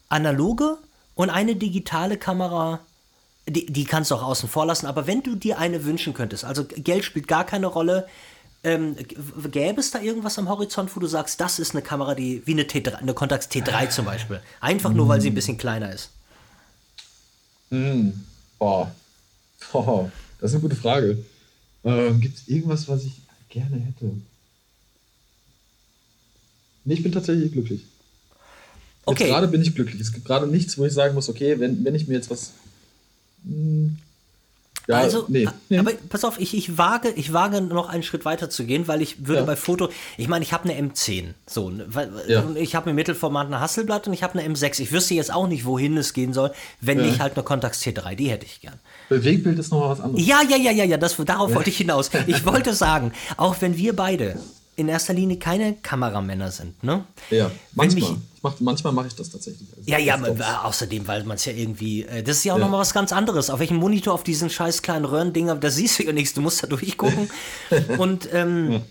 [0.07, 0.77] analoge
[1.15, 2.79] und eine digitale Kamera,
[3.45, 6.45] die, die kannst du auch außen vor lassen, aber wenn du dir eine wünschen könntest,
[6.45, 8.07] also Geld spielt gar keine Rolle,
[8.63, 8.95] ähm,
[9.51, 12.53] gäbe es da irgendwas am Horizont, wo du sagst, das ist eine Kamera, die wie
[12.53, 14.39] eine, T3, eine Contax T3 zum Beispiel?
[14.61, 16.09] Einfach nur, weil sie ein bisschen kleiner ist.
[17.69, 18.23] Hm.
[18.59, 18.91] Boah.
[19.73, 20.09] Oh,
[20.39, 21.23] das ist eine gute Frage.
[21.83, 23.13] Ähm, Gibt es irgendwas, was ich
[23.49, 24.11] gerne hätte?
[26.83, 27.83] Nee, ich bin tatsächlich glücklich.
[29.05, 29.27] Okay.
[29.27, 30.01] Gerade bin ich glücklich.
[30.01, 32.51] Es gibt gerade nichts, wo ich sagen muss, okay, wenn, wenn ich mir jetzt was.
[33.43, 33.91] Mh,
[34.91, 35.77] Ja, also, nee, nee.
[35.77, 39.01] aber pass auf, ich, ich, wage, ich wage noch einen Schritt weiter zu gehen, weil
[39.01, 39.45] ich würde ja.
[39.45, 42.43] bei Foto, ich meine, ich habe eine M10, so, ne, weil, ja.
[42.55, 44.81] ich habe im Mittelformat eine Hasselblatt und ich habe eine M6.
[44.81, 47.05] Ich wüsste jetzt auch nicht, wohin es gehen soll, wenn ja.
[47.05, 48.79] nicht halt eine Contax T3, die hätte ich gern.
[49.09, 50.25] Bewegbild ist noch was anderes.
[50.25, 52.09] Ja, ja, ja, ja, ja, das, darauf wollte ich hinaus.
[52.27, 54.37] Ich wollte sagen, auch wenn wir beide
[54.81, 57.05] in erster Linie keine Kameramänner sind, ne?
[57.29, 58.17] Ja, manchmal.
[58.43, 59.69] Mach, manchmal mache ich das tatsächlich.
[59.77, 62.63] Also ja, ja, außerdem, weil man es ja irgendwie, äh, das ist ja auch ja.
[62.63, 63.51] nochmal was ganz anderes.
[63.51, 66.63] Auf welchem Monitor, auf diesen scheiß kleinen Röhrendinger, da siehst du ja nichts, du musst
[66.63, 67.29] da durchgucken.
[67.99, 68.81] Und ähm, ja.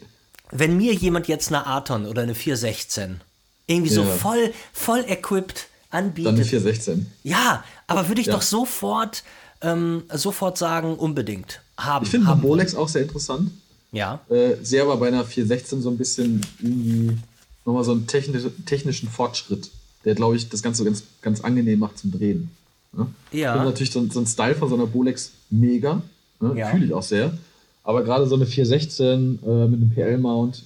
[0.52, 3.20] wenn mir jemand jetzt eine Aton oder eine 416
[3.66, 6.26] irgendwie so voll, voll equipped anbietet.
[6.26, 7.10] Dann eine 416.
[7.24, 9.24] Ja, aber würde ich doch sofort,
[9.62, 12.04] ähm, sofort sagen, unbedingt haben.
[12.04, 13.50] Ich finde Molex auch sehr interessant.
[13.92, 14.20] Ja.
[14.28, 17.16] Äh, sehe aber bei einer 416 so ein bisschen irgendwie
[17.64, 19.70] nochmal so einen technisch, technischen Fortschritt,
[20.04, 22.50] der, glaube ich, das Ganze ganz, ganz angenehm macht zum Drehen.
[22.92, 23.06] Ne?
[23.32, 23.56] Ja.
[23.56, 26.02] Und natürlich so, so ein Style von so einer Bolex mega.
[26.40, 26.54] Ne?
[26.56, 26.68] Ja.
[26.68, 27.36] Fühle ich auch sehr.
[27.84, 30.62] Aber gerade so eine 416 äh, mit einem PL-Mount,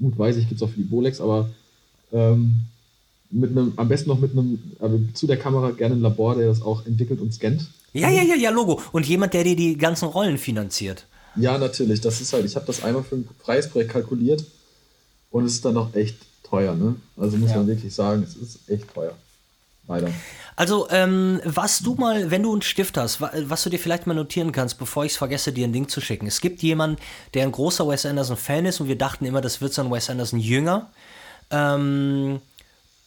[0.00, 1.48] gut, weiß ich, gibt es auch für die Bolex, aber
[2.12, 2.60] ähm,
[3.30, 6.46] mit einem, am besten noch mit einem, also zu der Kamera gerne ein Labor, der
[6.46, 7.66] das auch entwickelt und scannt.
[7.92, 8.80] Ja, ja, ja, ja, Logo.
[8.92, 11.06] Und jemand, der dir die ganzen Rollen finanziert.
[11.36, 12.00] Ja, natürlich.
[12.00, 14.44] Das ist halt, ich habe das einmal für ein Preisprojekt kalkuliert
[15.30, 16.96] und es ist dann noch echt teuer, ne?
[17.16, 17.56] Also muss ja.
[17.56, 19.14] man wirklich sagen, es ist echt teuer.
[19.88, 20.10] Leider.
[20.56, 24.14] Also, ähm, was du mal, wenn du einen Stift hast, was du dir vielleicht mal
[24.14, 26.26] notieren kannst, bevor ich es vergesse, dir ein Ding zu schicken.
[26.26, 27.00] Es gibt jemanden,
[27.34, 30.10] der ein großer Wes Anderson-Fan ist und wir dachten immer, das wird so ein Wes
[30.10, 30.90] Anderson-Jünger.
[31.50, 32.40] Ähm,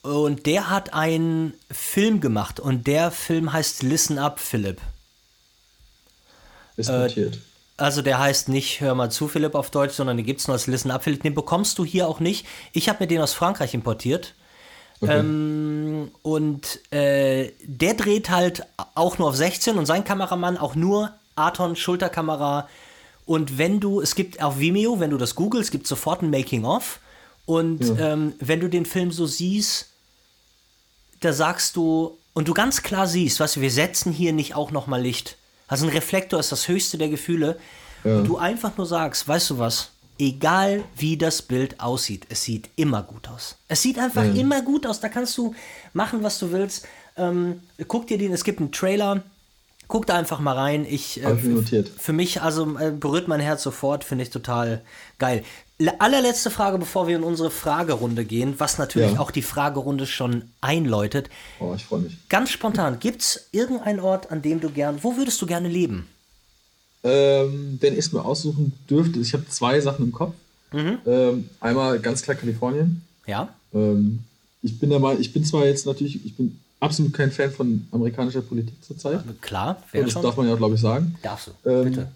[0.03, 4.79] und der hat einen Film gemacht und der Film heißt Listen Up, Philipp.
[6.77, 7.35] Ist notiert.
[7.35, 7.39] Äh,
[7.79, 10.55] also der heißt nicht Hör mal zu, Philipp, auf Deutsch, sondern den gibt es nur
[10.55, 11.23] als Listen Up, Philipp.
[11.23, 12.45] Den bekommst du hier auch nicht.
[12.73, 14.33] Ich habe mir den aus Frankreich importiert.
[15.01, 15.19] Okay.
[15.19, 18.63] Ähm, und äh, der dreht halt
[18.95, 22.67] auch nur auf 16 und sein Kameramann auch nur Aton Schulterkamera.
[23.25, 26.29] Und wenn du, es gibt auf Vimeo, wenn du das googelst, gibt es sofort ein
[26.29, 26.99] Making-of.
[27.45, 28.13] Und ja.
[28.13, 29.89] ähm, wenn du den Film so siehst,
[31.21, 35.01] da sagst du, und du ganz klar siehst, was wir setzen hier nicht auch nochmal
[35.01, 35.35] Licht.
[35.69, 37.57] Also ein Reflektor ist das höchste der Gefühle.
[38.03, 38.17] Ja.
[38.17, 39.91] Und du einfach nur sagst, weißt du was?
[40.17, 43.55] Egal wie das Bild aussieht, es sieht immer gut aus.
[43.69, 44.33] Es sieht einfach ja.
[44.33, 44.99] immer gut aus.
[44.99, 45.55] Da kannst du
[45.93, 46.85] machen, was du willst.
[47.15, 49.23] Ähm, guck dir den, es gibt einen Trailer.
[49.87, 50.85] Guck da einfach mal rein.
[50.85, 51.89] Ich, äh, notiert.
[51.97, 54.81] Für mich, also äh, berührt mein Herz sofort, finde ich total
[55.19, 55.43] geil
[55.87, 59.19] allerletzte Frage, bevor wir in unsere Fragerunde gehen, was natürlich ja.
[59.19, 61.29] auch die Fragerunde schon einläutet.
[61.59, 62.17] Oh, ich freue mich.
[62.27, 66.07] Ganz spontan, gibt es irgendeinen Ort, an dem du gern, wo würdest du gerne leben?
[67.03, 70.33] Ähm, wenn ich es mir aussuchen dürfte, ich habe zwei Sachen im Kopf.
[70.73, 70.97] Mhm.
[71.05, 73.01] Ähm, einmal ganz klar Kalifornien.
[73.25, 73.49] Ja.
[73.73, 74.19] Ähm,
[74.61, 78.41] ich bin Meinung, ich bin zwar jetzt natürlich, ich bin absolut kein Fan von amerikanischer
[78.41, 79.23] Politik zurzeit.
[79.41, 80.21] Klar, das schon.
[80.21, 81.15] darf man ja, glaube ich, sagen.
[81.21, 82.07] Darfst du, ähm, bitte.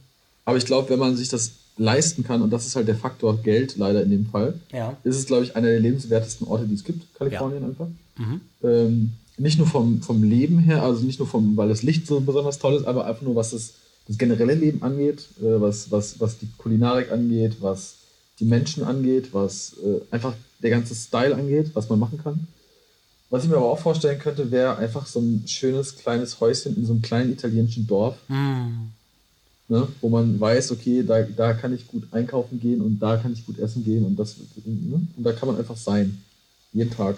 [0.45, 3.41] Aber ich glaube, wenn man sich das leisten kann, und das ist halt der Faktor
[3.41, 4.95] Geld leider in dem Fall, ja.
[5.03, 7.67] ist es, glaube ich, einer der lebenswertesten Orte, die es gibt, Kalifornien ja.
[7.69, 7.87] einfach.
[8.17, 8.41] Mhm.
[8.63, 12.19] Ähm, nicht nur vom, vom Leben her, also nicht nur vom, weil das Licht so
[12.21, 13.73] besonders toll ist, aber einfach nur, was das,
[14.07, 17.95] das generelle Leben angeht, äh, was, was, was die Kulinarik angeht, was
[18.39, 22.47] die Menschen angeht, was äh, einfach der ganze Style angeht, was man machen kann.
[23.31, 26.85] Was ich mir aber auch vorstellen könnte, wäre einfach so ein schönes kleines Häuschen in
[26.85, 28.15] so einem kleinen italienischen Dorf.
[28.27, 28.91] Mhm
[29.67, 33.33] ne, wo man weiß, okay, da, da kann ich gut einkaufen gehen und da kann
[33.33, 36.21] ich gut essen gehen und das ne, und da kann man einfach sein.
[36.73, 37.17] Jeden Tag.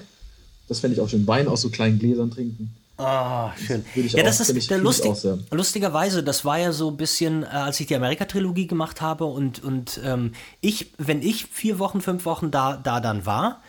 [0.67, 1.27] Das fände ich auch schön.
[1.27, 2.75] Wein aus so kleinen Gläsern trinken.
[2.97, 3.85] Ah, oh, schön.
[3.95, 5.11] Das ja, das ist der lustig,
[5.51, 9.61] lustigerweise, das war ja so ein bisschen, äh, als ich die Amerika-Trilogie gemacht habe und,
[9.63, 10.31] und ähm,
[10.61, 13.61] ich, wenn ich vier Wochen, fünf Wochen da, da dann war,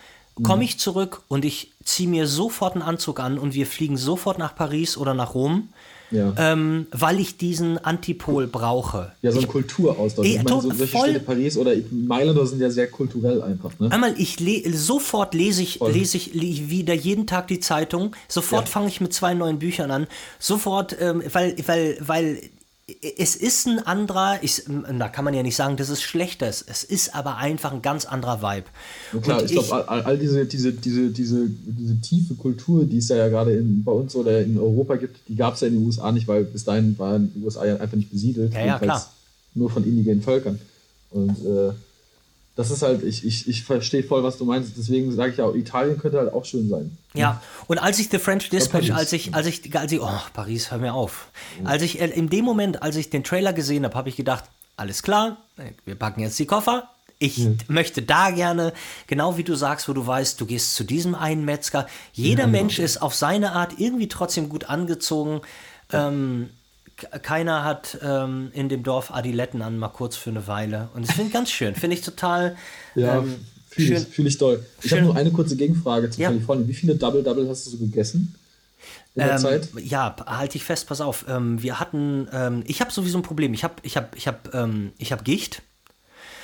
[0.43, 0.63] komme mhm.
[0.63, 4.55] ich zurück und ich ziehe mir sofort einen Anzug an und wir fliegen sofort nach
[4.55, 5.71] Paris oder nach Rom
[6.11, 6.35] ja.
[6.37, 9.13] ähm, weil ich diesen Antipol brauche.
[9.23, 10.27] Ja, so ein Kulturaustausch.
[10.27, 13.71] Ich meine, so solche voll, Städte Paris oder Mailand sind ja sehr kulturell einfach.
[13.79, 13.91] Ne?
[13.91, 18.15] Einmal, ich le sofort lese ich, lese ich wieder jeden Tag die Zeitung.
[18.29, 18.71] Sofort ja.
[18.71, 20.07] fange ich mit zwei neuen Büchern an.
[20.39, 22.41] Sofort, ähm, weil, weil, weil
[23.19, 24.63] es ist ein anderer, ich,
[24.99, 26.65] da kann man ja nicht sagen, dass es schlechter ist.
[26.69, 28.67] Es ist aber einfach ein ganz anderer Vibe.
[29.13, 32.99] Ja, klar, und ich glaube, all, all, diese, diese, diese, diese, diese tiefe Kultur, die
[32.99, 35.75] es ja gerade in, bei uns oder in Europa gibt, die gab es ja in
[35.75, 38.55] den USA nicht, weil bis dahin waren die USA ja einfach nicht besiedelt.
[38.55, 39.05] Ja, ja, klar.
[39.55, 40.61] Nur von indigenen Völkern.
[41.11, 41.73] Und äh,
[42.57, 44.73] das ist halt, ich, ich, ich verstehe voll, was du meinst.
[44.79, 46.97] Deswegen sage ich ja, Italien könnte halt auch schön sein.
[47.13, 50.71] Ja, und als ich The French Dispatch, als ich, als ich, als ich, oh, Paris,
[50.71, 51.29] hör mir auf.
[51.65, 54.45] Als ich, äh, in dem Moment, als ich den Trailer gesehen habe, habe ich gedacht,
[54.79, 55.37] alles klar,
[55.85, 56.89] wir packen jetzt die Koffer.
[57.19, 57.59] Ich mhm.
[57.69, 58.73] möchte da gerne,
[59.07, 61.87] genau wie du sagst, wo du weißt, du gehst zu diesem einen Metzger.
[62.13, 62.87] Jeder ja, Mensch genau.
[62.87, 65.43] ist auf seine Art irgendwie trotzdem gut angezogen.
[65.93, 66.51] Ähm,
[67.23, 70.89] keiner hat ähm, in dem Dorf Adiletten an, mal kurz für eine Weile.
[70.95, 71.75] Und das finde ich ganz schön.
[71.75, 72.57] Finde ich total.
[72.95, 73.37] Ja, ähm,
[73.69, 74.65] fühle ich, fühl ich doll.
[74.83, 76.29] Ich habe nur eine kurze Gegenfrage zu ja.
[76.29, 76.67] Kalifornien.
[76.69, 78.35] Wie viele Double-Double hast du so gegessen?
[79.15, 79.69] In der ähm, Zeit?
[79.83, 81.27] Ja, halte ich fest, pass auf.
[81.29, 83.53] Ähm, wir hatten, ähm, ich habe sowieso ein Problem.
[83.55, 85.63] Ich habe ich hab, ich hab, ähm, ich hab Gicht.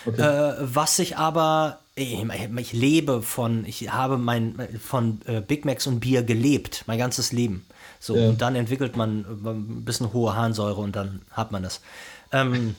[0.04, 0.20] Okay.
[0.20, 2.16] Äh, was ich aber, ich,
[2.56, 7.32] ich, lebe von, ich habe mein, von äh, Big Macs und Bier gelebt, mein ganzes
[7.32, 7.64] Leben.
[8.02, 8.30] So, ja.
[8.30, 11.80] und dann entwickelt man äh, ein bisschen hohe Harnsäure und dann hat man das.
[12.32, 12.74] Ähm,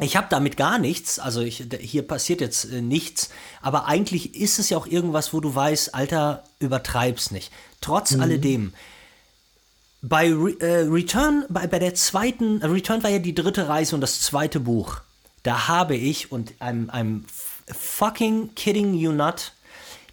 [0.00, 3.30] ich habe damit gar nichts, also ich, hier passiert jetzt äh, nichts,
[3.62, 7.50] aber eigentlich ist es ja auch irgendwas, wo du weißt, Alter, übertreib's nicht.
[7.80, 8.20] Trotz mhm.
[8.20, 8.74] alledem,
[10.02, 14.02] bei Re äh, Return, bei, bei der zweiten, Return war ja die dritte Reise und
[14.02, 15.00] das zweite Buch.
[15.42, 17.22] Da habe ich, und I'm, I'm
[17.66, 19.52] fucking kidding you not,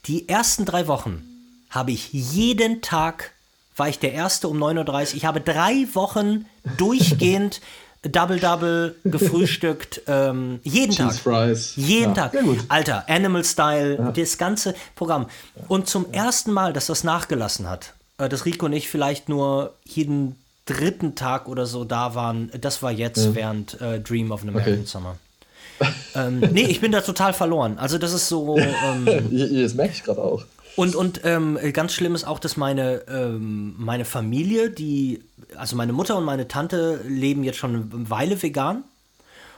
[0.06, 1.28] die ersten drei Wochen
[1.70, 3.34] habe ich jeden Tag
[3.82, 5.18] war ich der Erste um 9.30 Uhr.
[5.18, 6.46] Ich habe drei Wochen
[6.78, 7.62] durchgehend
[8.04, 10.04] Double-Double gefrühstückt.
[10.06, 11.48] Ähm, jeden Cheese Tag.
[11.48, 11.74] Fries.
[11.78, 12.30] Jeden ja.
[12.30, 12.38] Tag.
[12.68, 14.12] Alter, Animal Style, ja.
[14.12, 15.26] das ganze Programm.
[15.68, 19.74] Und zum ersten Mal, dass das nachgelassen hat, äh, dass Rico und ich vielleicht nur
[19.84, 20.36] jeden
[20.68, 23.34] dritten Tag oder so da waren, das war jetzt ja.
[23.34, 24.86] während äh, Dream of an American okay.
[24.86, 25.18] Summer.
[26.14, 27.80] ähm, nee, ich bin da total verloren.
[27.80, 28.58] Also das ist so.
[28.84, 30.44] Ähm, das merke ich gerade auch.
[30.76, 35.22] Und, und ähm, ganz schlimm ist auch, dass meine, ähm, meine Familie, die,
[35.56, 38.84] also meine Mutter und meine Tante leben jetzt schon eine Weile vegan.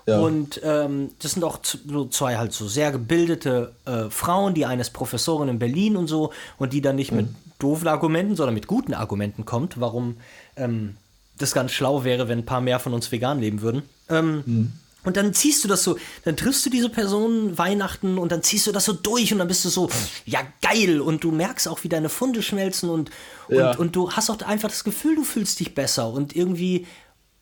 [0.05, 0.19] Ja.
[0.19, 4.89] Und ähm, das sind auch so zwei halt so sehr gebildete äh, Frauen, die eines
[4.89, 7.17] Professorin in Berlin und so, und die dann nicht mhm.
[7.17, 7.27] mit
[7.59, 10.17] doofen Argumenten, sondern mit guten Argumenten kommt, warum
[10.57, 10.97] ähm,
[11.37, 13.83] das ganz schlau wäre, wenn ein paar mehr von uns vegan leben würden.
[14.09, 14.71] Ähm, mhm.
[15.03, 18.67] Und dann ziehst du das so, dann triffst du diese Person Weihnachten und dann ziehst
[18.67, 19.89] du das so durch und dann bist du so,
[20.25, 21.01] ja geil.
[21.01, 23.09] Und du merkst auch, wie deine Funde schmelzen und,
[23.49, 23.71] ja.
[23.71, 26.87] und, und du hast auch einfach das Gefühl, du fühlst dich besser und irgendwie,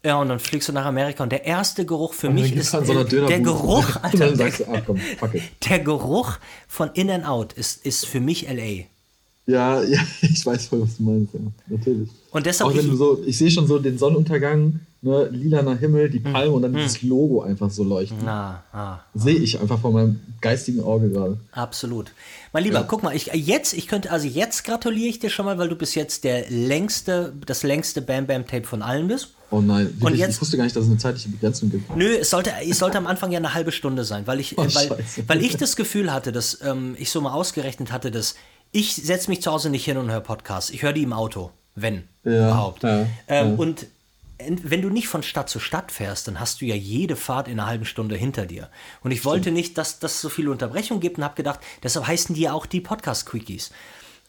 [0.04, 2.80] ja, und dann fliegst du nach Amerika und der erste Geruch für mich ist so
[2.80, 5.00] äh, der Geruch, Alter, der, ah, komm,
[5.70, 6.38] der, Geruch
[6.68, 8.86] von In and Out ist, ist für mich LA.
[9.46, 12.10] Ja, ja, ich weiß voll, was du meinst, ja, natürlich.
[12.32, 15.76] Und deshalb auch wenn ich, du so, ich sehe schon so den Sonnenuntergang ne, lilaner
[15.78, 16.32] Himmel, die hm.
[16.32, 16.54] Palme mm.
[16.54, 16.76] und dann mm.
[16.76, 18.20] dieses Logo einfach so leuchten.
[18.24, 21.40] Na, ah, Sehe ich einfach vor meinem geistigen Auge gerade.
[21.52, 22.12] Absolut.
[22.54, 22.86] Mein Lieber, ja.
[22.88, 25.76] guck mal, ich jetzt, ich könnte, also jetzt gratuliere ich dir schon mal, weil du
[25.76, 29.30] bis jetzt der längste, das längste Bam Bam Tape von allen bist.
[29.50, 31.94] Oh nein, und jetzt, ich wusste gar nicht, dass es eine zeitliche Begrenzung gibt.
[31.96, 34.64] Nö, es sollte, es sollte am Anfang ja eine halbe Stunde sein, weil ich, oh,
[34.64, 34.98] weil,
[35.28, 38.36] weil ich das Gefühl hatte, dass ähm, ich so mal ausgerechnet hatte, dass
[38.72, 40.70] ich setze mich zu Hause nicht hin und höre Podcasts.
[40.70, 42.84] Ich höre die im Auto, wenn ja, überhaupt.
[42.84, 43.56] Ja, ähm, ja.
[43.58, 43.88] Und
[44.64, 47.60] wenn du nicht von Stadt zu Stadt fährst, dann hast du ja jede Fahrt in
[47.60, 48.70] einer halben Stunde hinter dir.
[49.02, 52.36] Und ich wollte nicht, dass das so viele Unterbrechungen gibt und habe gedacht, deshalb heißen
[52.36, 53.72] die ja auch die Podcast-Quickies.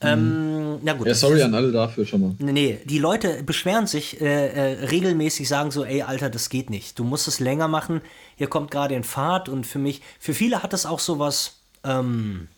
[0.02, 0.08] Mhm.
[0.08, 1.06] Ähm, na gut.
[1.06, 2.34] Ja, sorry an alle dafür schon mal.
[2.38, 6.98] Nee, die Leute beschweren sich äh, äh, regelmäßig, sagen so, ey, Alter, das geht nicht.
[6.98, 8.00] Du musst es länger machen.
[8.36, 12.48] Ihr kommt gerade in Fahrt und für mich, für viele hat das auch sowas, ähm,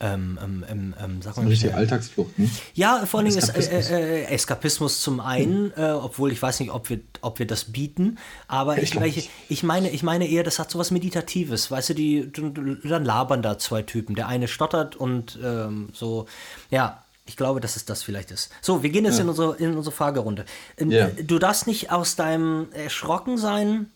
[0.00, 1.44] ähm, ähm, ähm, ähm sag mal.
[1.44, 2.48] Das ist eine Alltagsflucht, ne?
[2.74, 3.80] Ja, vor allem Eskapismus.
[3.80, 5.82] Ist, äh, äh, Eskapismus zum einen, hm.
[5.82, 9.62] äh, obwohl ich weiß nicht, ob wir, ob wir das bieten, aber ich, ich, ich,
[9.62, 13.58] meine, ich meine eher, das hat so was Meditatives, weißt du, die, dann labern da
[13.58, 14.14] zwei Typen.
[14.14, 16.26] Der eine stottert und ähm, so,
[16.70, 18.50] ja, ich glaube, dass es das vielleicht ist.
[18.62, 19.24] So, wir gehen jetzt ja.
[19.24, 20.46] in, unsere, in unsere Fragerunde.
[20.78, 21.08] Ja.
[21.08, 23.90] Du darfst nicht aus deinem Erschrocken sein,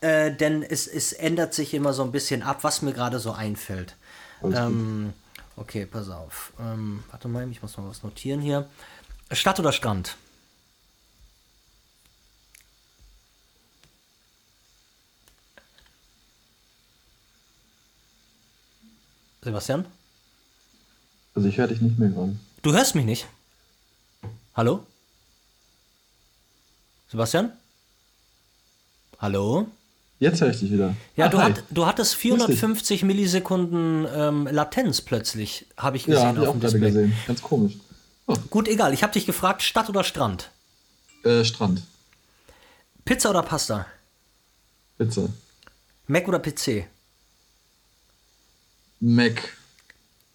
[0.00, 3.32] äh, denn es, es ändert sich immer so ein bisschen ab, was mir gerade so
[3.32, 3.96] einfällt.
[4.42, 5.12] Ähm,
[5.56, 6.52] okay, pass auf.
[6.58, 8.68] Ähm, warte mal, ich muss mal was notieren hier.
[9.32, 10.16] Stadt oder Strand?
[19.42, 19.86] Sebastian?
[21.34, 22.36] Also ich höre dich nicht mehr gerade.
[22.62, 23.26] Du hörst mich nicht?
[24.54, 24.84] Hallo?
[27.08, 27.52] Sebastian?
[29.18, 29.66] Hallo?
[30.20, 30.94] Jetzt höre ich dich wieder.
[31.16, 36.20] Ja, ah, du, hat, du, hattest 450 Millisekunden ähm, Latenz plötzlich, habe ich gesehen.
[36.20, 37.14] Ja, habe ich auch gerade gesehen.
[37.26, 37.72] Ganz komisch.
[38.26, 38.36] Oh.
[38.50, 38.92] Gut, egal.
[38.92, 40.50] Ich habe dich gefragt, Stadt oder Strand?
[41.24, 41.82] Äh, Strand.
[43.06, 43.86] Pizza oder Pasta?
[44.98, 45.30] Pizza.
[46.06, 46.84] Mac oder PC?
[49.00, 49.56] Mac.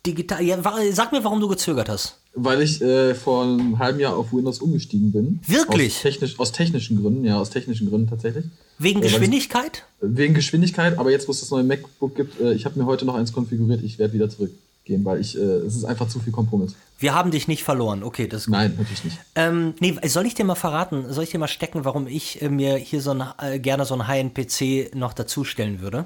[0.04, 0.42] Digital.
[0.42, 0.58] Ja,
[0.94, 2.18] sag mir, warum du gezögert hast.
[2.34, 5.40] Weil ich äh, vor einem halben Jahr auf Windows umgestiegen bin.
[5.46, 5.98] Wirklich?
[5.98, 8.46] Aus, technisch, aus technischen Gründen, ja, aus technischen Gründen tatsächlich.
[8.78, 9.84] Wegen Geschwindigkeit?
[10.02, 13.06] Wegen Geschwindigkeit, aber jetzt, wo es das neue MacBook gibt, äh, ich habe mir heute
[13.06, 16.34] noch eins konfiguriert, ich werde wieder zurückgehen, weil ich, äh, es ist einfach zu viel
[16.34, 16.76] Kompromiss.
[17.00, 18.54] Wir haben dich nicht verloren, okay, das ist gut.
[18.54, 19.20] Nein, natürlich nicht.
[19.36, 22.50] Ähm, nee, soll ich dir mal verraten, soll ich dir mal stecken, warum ich äh,
[22.50, 26.06] mir hier so ein, äh, gerne so einen High-End-PC noch dazustellen würde?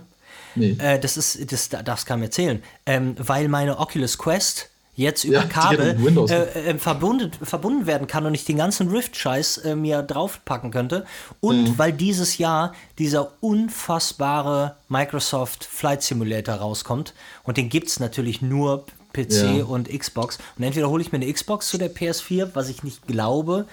[0.56, 0.76] Nee.
[0.80, 2.62] Äh, das ist, das, das kann mir erzählen.
[2.86, 4.70] Ähm, weil meine Oculus Quest
[5.00, 5.98] jetzt über ja, Kabel
[6.30, 11.06] äh, äh, verbunden, verbunden werden kann und ich den ganzen Rift-Scheiß äh, mir draufpacken könnte.
[11.40, 11.78] Und mhm.
[11.78, 17.14] weil dieses Jahr dieser unfassbare Microsoft Flight Simulator rauskommt
[17.44, 19.64] und den gibt es natürlich nur PC ja.
[19.64, 20.38] und Xbox.
[20.58, 23.66] Und entweder hole ich mir eine Xbox zu der PS4, was ich nicht glaube,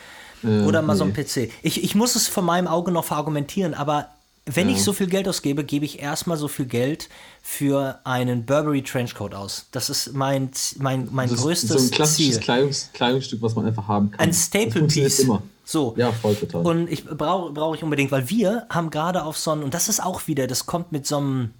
[0.44, 0.98] äh, oder mal nee.
[0.98, 1.52] so ein PC.
[1.62, 4.10] Ich, ich muss es von meinem Auge noch verargumentieren, aber
[4.46, 7.08] wenn ich so viel Geld ausgebe, gebe ich erstmal so viel Geld
[7.42, 9.66] für einen Burberry Trenchcoat aus.
[9.72, 11.78] Das ist mein, mein, mein das größtes Ziel.
[11.78, 14.20] So ein klassisches Kleidungs Kleidungsstück, was man einfach haben kann.
[14.20, 15.20] Ein Staple Piece.
[15.20, 15.42] Immer.
[15.64, 15.94] So.
[15.96, 16.64] Ja, voll total.
[16.64, 19.88] Und ich brauche brauch ich unbedingt, weil wir haben gerade auf so einen, und das
[19.88, 21.50] ist auch wieder, das kommt mit so einem,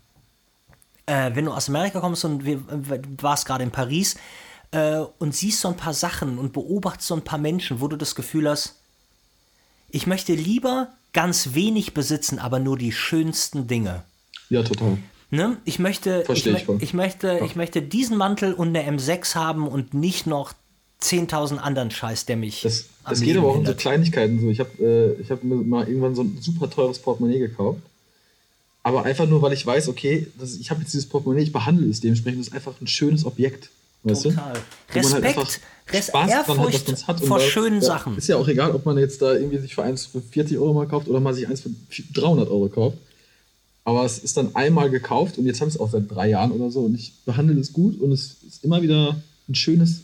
[1.07, 4.15] äh, wenn du aus Amerika kommst und wir, äh, warst gerade in Paris
[4.71, 7.97] äh, und siehst so ein paar Sachen und beobachtest so ein paar Menschen, wo du
[7.97, 8.77] das Gefühl hast,
[9.91, 14.03] ich möchte lieber ganz wenig besitzen, aber nur die schönsten Dinge.
[14.51, 14.99] Ja, total.
[15.31, 15.57] Ne?
[15.65, 17.45] Ich möchte, ich, ich, ich, möchte, ja.
[17.45, 20.53] ich möchte diesen Mantel und eine M6 haben und nicht noch
[21.03, 22.63] 10.000 anderen Scheiß, der mich.
[22.63, 24.41] Das, das geht aber auch um so Kleinigkeiten.
[24.41, 24.51] So.
[24.51, 27.81] Ich habe äh, hab mir mal irgendwann so ein super teures Portemonnaie gekauft.
[28.83, 31.89] Aber einfach nur, weil ich weiß, okay, das, ich habe jetzt dieses Portemonnaie, ich behandle
[31.89, 33.71] es dementsprechend, das ist einfach ein schönes Objekt.
[34.07, 34.53] Weißt Total.
[34.53, 34.95] Du?
[34.95, 35.61] Halt Respekt, halt
[35.93, 38.17] Res Ehrfurcht hat, hat vor schönen da, Sachen.
[38.17, 40.75] Ist ja auch egal, ob man jetzt da irgendwie sich für eins für 40 Euro
[40.75, 41.71] mal kauft oder mal sich eins für
[42.15, 42.99] 300 Euro kauft.
[43.85, 46.71] Aber es ist dann einmal gekauft und jetzt haben es auch seit drei Jahren oder
[46.71, 49.17] so und ich behandle es gut und es ist immer wieder
[49.49, 50.01] ein schönes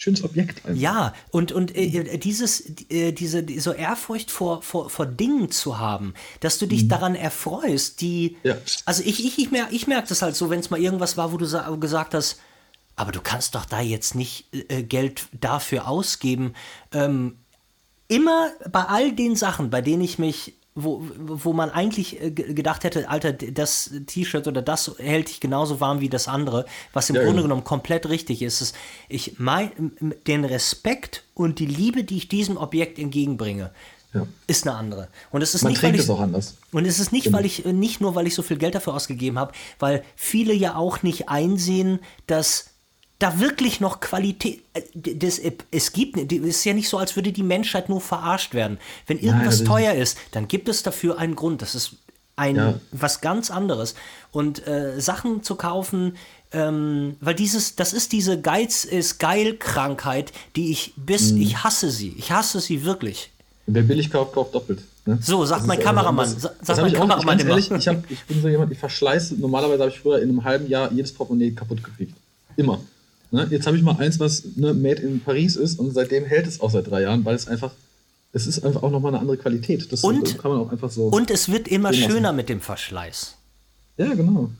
[0.00, 0.64] schönes Objekt.
[0.64, 0.80] Einfach.
[0.80, 6.14] Ja, und, und äh, dieses, äh, diese, so Ehrfurcht vor, vor, vor Dingen zu haben,
[6.40, 6.88] dass du dich mhm.
[6.88, 8.36] daran erfreust, die.
[8.42, 8.56] Ja.
[8.86, 11.32] Also ich, ich, ich merke ich merk das halt so, wenn es mal irgendwas war,
[11.32, 11.46] wo du
[11.78, 12.38] gesagt hast,
[13.00, 16.52] aber du kannst doch da jetzt nicht äh, Geld dafür ausgeben.
[16.92, 17.38] Ähm,
[18.08, 22.84] immer bei all den Sachen, bei denen ich mich, wo, wo man eigentlich äh, gedacht
[22.84, 27.16] hätte, Alter, das T-Shirt oder das hält dich genauso warm wie das andere, was im
[27.16, 27.42] ja, Grunde ja.
[27.44, 28.76] genommen komplett richtig ist, ist,
[29.08, 29.92] ich mein,
[30.26, 33.70] den Respekt und die Liebe, die ich diesem Objekt entgegenbringe,
[34.12, 34.26] ja.
[34.46, 35.08] ist eine andere.
[35.30, 36.58] Und es ist Man nicht, weil ich, es auch anders.
[36.70, 37.38] Und es ist nicht, genau.
[37.38, 40.76] weil ich nicht nur, weil ich so viel Geld dafür ausgegeben habe, weil viele ja
[40.76, 42.69] auch nicht einsehen, dass
[43.20, 44.62] da wirklich noch Qualität.
[44.74, 45.40] Äh, das,
[45.70, 48.78] es gibt, es ist ja nicht so, als würde die Menschheit nur verarscht werden.
[49.06, 51.62] Wenn irgendwas Nein, teuer ist, dann gibt es dafür einen Grund.
[51.62, 51.92] Das ist
[52.34, 52.80] ein ja.
[52.90, 53.94] was ganz anderes.
[54.32, 56.16] Und äh, Sachen zu kaufen,
[56.52, 61.42] ähm, weil dieses, das ist diese Geiz ist geil Krankheit, die ich bis, mhm.
[61.42, 62.14] ich hasse sie.
[62.18, 63.30] Ich hasse sie wirklich.
[63.66, 64.80] Wer billig kauft, kauft doppelt.
[65.06, 65.18] Ne?
[65.22, 66.34] So, sagt mein Kameramann.
[66.40, 67.50] Das, sagt mein Kameramann immer.
[67.50, 69.36] Ehrlich, ich, hab, ich bin so jemand, ich verschleiße.
[69.36, 72.16] Normalerweise habe ich früher in einem halben Jahr jedes Portemonnaie kaputt gekriegt.
[72.56, 72.80] Immer.
[73.30, 73.46] Ne?
[73.50, 76.60] Jetzt habe ich mal eins, was ne, made in Paris ist und seitdem hält es
[76.60, 77.70] auch seit drei Jahren, weil es einfach,
[78.32, 79.90] es ist einfach auch nochmal eine andere Qualität.
[79.92, 81.04] Das und, kann man auch einfach so.
[81.08, 83.36] Und es wird immer schöner mit dem Verschleiß.
[83.98, 84.50] Ja, genau.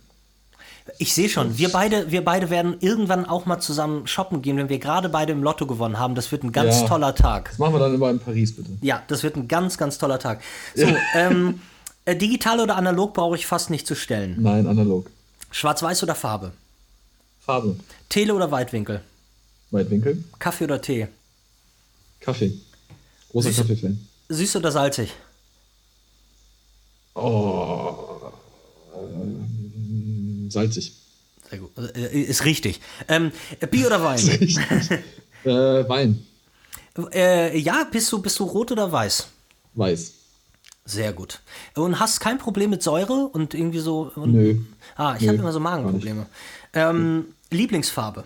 [0.99, 4.69] Ich sehe schon, wir beide, wir beide werden irgendwann auch mal zusammen shoppen gehen, wenn
[4.69, 6.15] wir gerade beide im Lotto gewonnen haben.
[6.15, 7.51] Das wird ein ganz ja, toller Tag.
[7.51, 8.71] Das machen wir dann immer in Paris, bitte.
[8.81, 10.41] Ja, das wird ein ganz, ganz toller Tag.
[10.75, 10.97] So, ja.
[11.15, 11.61] ähm,
[12.05, 14.37] äh, digital oder analog brauche ich fast nicht zu stellen.
[14.41, 15.11] Nein, analog.
[15.51, 16.53] Schwarz-Weiß oder Farbe?
[17.41, 17.77] Farbe.
[18.09, 19.03] Tele oder Weitwinkel?
[19.71, 20.25] Weitwinkel.
[20.39, 21.09] Kaffee oder Tee?
[22.21, 22.53] Kaffee.
[23.31, 24.07] Großer Kaffee-Fan.
[24.29, 25.13] Süß oder salzig?
[27.15, 28.21] Oh.
[28.97, 30.93] Ähm, salzig.
[31.49, 31.71] Sehr gut.
[31.97, 32.81] Äh, ist richtig.
[33.09, 33.33] Ähm,
[33.71, 34.19] Bier oder Wein?
[35.45, 36.27] äh, Wein.
[37.13, 39.27] Äh, ja, bist du, bist du rot oder weiß?
[39.75, 40.13] Weiß.
[40.85, 41.41] Sehr gut.
[41.77, 44.11] Und hast kein Problem mit Säure und irgendwie so.
[44.17, 44.59] Und, Nö.
[44.97, 46.27] Ah, ich habe immer so Magenprobleme.
[46.75, 48.25] Ähm, Lieblingsfarbe?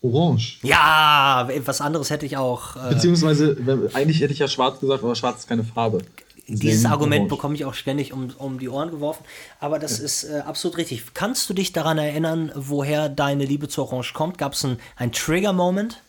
[0.00, 0.58] Orange.
[0.62, 2.76] Ja, was anderes hätte ich auch.
[2.76, 3.56] Äh, Beziehungsweise,
[3.94, 5.98] eigentlich hätte ich ja schwarz gesagt, aber schwarz ist keine Farbe.
[6.42, 7.36] Deswegen Dieses Argument Orange.
[7.36, 9.24] bekomme ich auch ständig um, um die Ohren geworfen.
[9.60, 10.04] Aber das ja.
[10.04, 11.02] ist äh, absolut richtig.
[11.12, 14.38] Kannst du dich daran erinnern, woher deine Liebe zu Orange kommt?
[14.38, 16.00] Gab es einen, einen Trigger-Moment?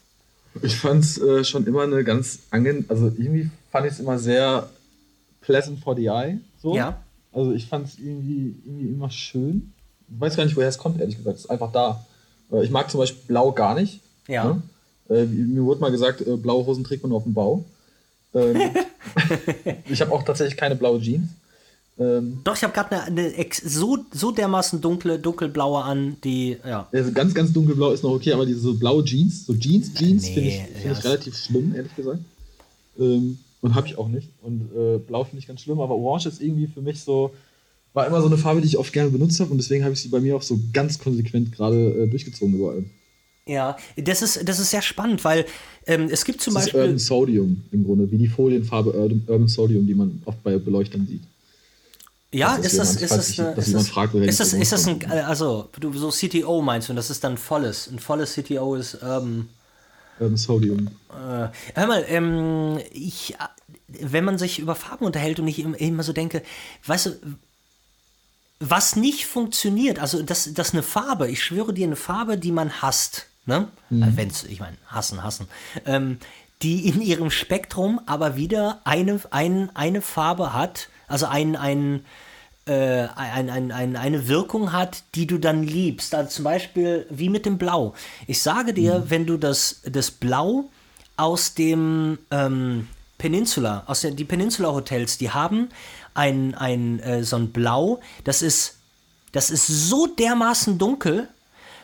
[0.62, 4.18] Ich fand es äh, schon immer eine ganz angenehm, also irgendwie fand ich es immer
[4.18, 4.70] sehr
[5.42, 6.40] pleasant for the eye.
[6.62, 6.76] So.
[6.76, 7.02] Ja.
[7.34, 9.74] Also ich fand es irgendwie, irgendwie immer schön
[10.10, 11.38] weiß gar nicht, woher es kommt, ehrlich gesagt.
[11.38, 12.06] Es ist einfach da.
[12.52, 14.00] Äh, ich mag zum Beispiel Blau gar nicht.
[14.28, 14.46] Ja.
[14.46, 14.62] Ne?
[15.10, 17.66] Äh, mir wurde mal gesagt, äh, blaue Hosen trägt man auf dem Bau.
[18.34, 18.62] Ähm,
[19.90, 21.30] ich habe auch tatsächlich keine blaue Jeans.
[22.00, 26.88] Ähm, Doch, ich habe gerade eine, eine so, so dermaßen dunkle, dunkelblaue an, die, ja.
[26.94, 30.24] Also ganz, ganz dunkelblau ist noch okay, aber diese so blaue Jeans, so Jeans, Jeans,
[30.24, 32.20] nee, finde ich, find ja, ich relativ schlimm, ehrlich gesagt.
[32.98, 34.30] Ähm, und habe ich auch nicht.
[34.42, 37.32] Und äh, blau finde ich ganz schlimm, aber orange ist irgendwie für mich so,
[37.94, 40.02] war immer so eine Farbe, die ich oft gerne benutzt habe und deswegen habe ich
[40.02, 42.84] sie bei mir auch so ganz konsequent gerade äh, durchgezogen überall.
[43.48, 45.46] Ja, das ist, das ist sehr spannend, weil
[45.88, 46.82] ähm, es gibt zum das Beispiel.
[46.82, 51.08] Ist Urban Sodium im Grunde, wie die Folienfarbe Urban, Sodium, die man oft bei Beleuchtern
[51.08, 51.24] sieht.
[52.32, 53.58] Ja, ist das, ist das, ist das,
[54.14, 57.38] ist das, ist das ein, also, du, so CTO meinst du, und das ist dann
[57.38, 59.48] volles, ein volles CTO ist, ähm,
[60.22, 60.90] Ähm, Sodium.
[61.10, 63.38] Äh, hör mal, ähm, ich, äh,
[63.88, 66.44] wenn man sich über Farben unterhält und ich im- immer so denke,
[66.86, 67.12] weißt du,
[68.60, 72.82] was nicht funktioniert, also das, das eine Farbe, ich schwöre dir, eine Farbe, die man
[72.82, 73.70] hasst, ne?
[73.90, 75.48] Äh, Wenn's, ich meine, hassen, hassen,
[75.86, 76.18] ähm,
[76.62, 82.06] die in ihrem Spektrum aber wieder eine, ein, eine Farbe hat, also ein, ein,
[82.66, 86.14] äh, ein, ein, ein, eine Wirkung hat, die du dann liebst.
[86.14, 87.94] Also zum Beispiel wie mit dem Blau.
[88.28, 90.70] Ich sage dir, wenn du das, das Blau
[91.16, 92.88] aus dem ähm,
[93.18, 95.70] Peninsula, aus den, die Peninsula Hotels, die haben
[96.14, 98.76] ein, ein äh, so ein Blau, das ist,
[99.32, 101.28] das ist so dermaßen dunkel,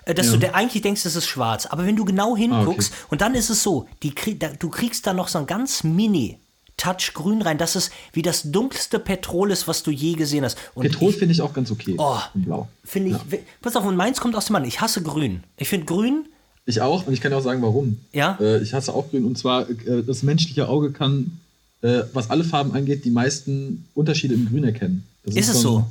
[0.06, 0.34] äh, dass Ja.
[0.34, 1.66] du der eigentlich denkst, das ist schwarz.
[1.66, 3.06] Aber wenn du genau hinguckst, okay.
[3.10, 6.40] und dann ist es so, die da, du kriegst da noch so ein ganz mini
[6.78, 10.58] Touch grün rein, dass es wie das dunkelste Petrol ist, was du je gesehen hast.
[10.74, 11.96] Und Petrol finde ich auch ganz okay.
[11.98, 12.18] Oh.
[12.34, 12.68] Blau.
[12.84, 14.66] finde ich, we- pass auf, und meins kommt aus dem Mann.
[14.66, 15.44] Ich hasse grün.
[15.56, 16.26] Ich finde grün,
[16.66, 18.00] Ich auch und ich kann auch sagen, warum.
[18.12, 18.38] Ja?
[18.42, 21.40] Äh, ich hasse auch grün und zwar, äh, das menschliche Auge kann,
[21.86, 25.03] äh, was alle Farben angeht, die meisten Unterschiede im Grün erkennen.
[25.26, 25.86] Das Ist es ein- so?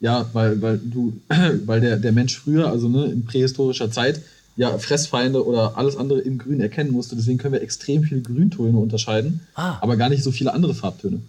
[0.00, 1.12] Ja, weil, weil du,
[1.66, 4.20] weil der, der Mensch früher, also ne, in prähistorischer Zeit,
[4.56, 7.16] ja, Fressfeinde oder alles andere im Grün erkennen musste.
[7.16, 9.78] Deswegen können wir extrem viele Grüntöne unterscheiden, Ah.
[9.80, 11.20] aber gar nicht so viele andere Farbtöne.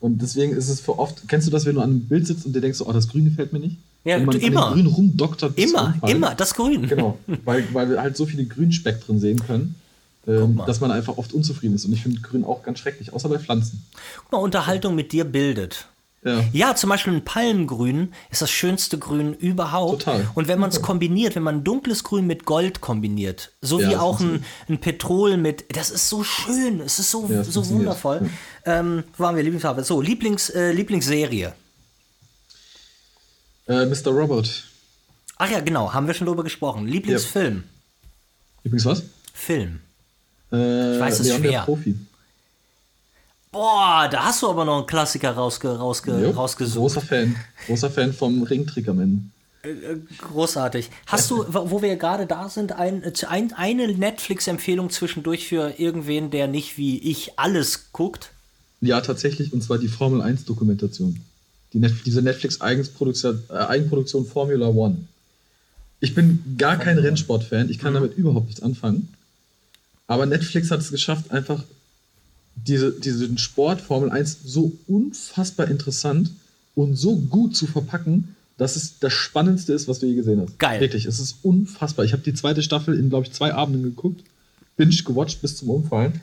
[0.00, 2.44] Und deswegen ist es für oft, kennst du das, wenn du an einem Bild sitzt
[2.46, 3.76] und dir denkst, oh, das Grün gefällt mir nicht?
[4.04, 4.72] Ja, Wenn man immer.
[4.72, 5.56] Grün rumdoktert.
[5.56, 6.16] immer, Umfallen.
[6.16, 6.88] immer, das Grün.
[6.88, 9.76] Genau, weil, weil wir halt so viele Grünspektren sehen können,
[10.26, 11.84] ähm, dass man einfach oft unzufrieden ist.
[11.84, 13.84] Und ich finde Grün auch ganz schrecklich, außer bei Pflanzen.
[14.16, 15.86] Guck mal, Unterhaltung mit dir bildet.
[16.24, 16.44] Ja.
[16.52, 20.02] Ja, zum Beispiel ein Palmgrün ist das schönste Grün überhaupt.
[20.04, 20.28] Total.
[20.34, 23.90] Und wenn man es kombiniert, wenn man ein dunkles Grün mit Gold kombiniert, so Ja,
[23.90, 27.68] wie auch ein, ein Petrol mit, das ist so schön, es ist so, Ja, so
[27.70, 28.30] wundervoll.
[28.64, 29.42] Ähm, wo waren wir?
[29.42, 29.82] Lieblingsfarbe.
[29.82, 31.54] So, Lieblings, äh, Lieblingsserie.
[33.66, 34.08] Äh, Mr.
[34.12, 34.64] Robert.
[35.38, 36.86] Ach ja, genau, haben wir schon drüber gesprochen.
[36.86, 37.64] Lieblingsfilm.
[38.62, 39.02] Übrigens was?
[39.34, 39.80] Film.
[40.52, 41.62] Äh, Ich weiß, es ist schwer.
[41.62, 41.96] Profi.
[43.50, 46.94] Boah, da hast du aber noch einen Klassiker rausge, rausge, Jo, rausgesucht.
[46.94, 47.36] Großer Fan.
[47.66, 49.22] Großer Fan vom Ringtrick am Ende.
[50.18, 50.90] Großartig.
[51.06, 56.30] Hast du, wo wir gerade da sind, ein, äh, ein, eine Netflix-Empfehlung zwischendurch für irgendwen,
[56.30, 58.30] der nicht wie ich alles guckt?
[58.80, 61.20] Ja, tatsächlich, und zwar die Formel 1 Dokumentation.
[61.72, 64.96] Die Net diese Netflix Eigenproduktion, äh, Eigenproduktion Formula One.
[66.00, 69.14] Ich bin gar kein Rennsport-Fan, ich kann damit überhaupt nichts anfangen.
[70.12, 71.64] Aber Netflix hat es geschafft, einfach
[72.54, 76.30] diese, diesen Sport Formel 1 so unfassbar interessant
[76.74, 80.58] und so gut zu verpacken, dass es das Spannendste ist, was du je gesehen hast.
[80.58, 80.80] Geil.
[80.80, 82.04] Wirklich, es ist unfassbar.
[82.04, 84.22] Ich habe die zweite Staffel in, glaube ich, zwei Abenden geguckt,
[84.76, 86.20] binge gewatcht bis zum Umfallen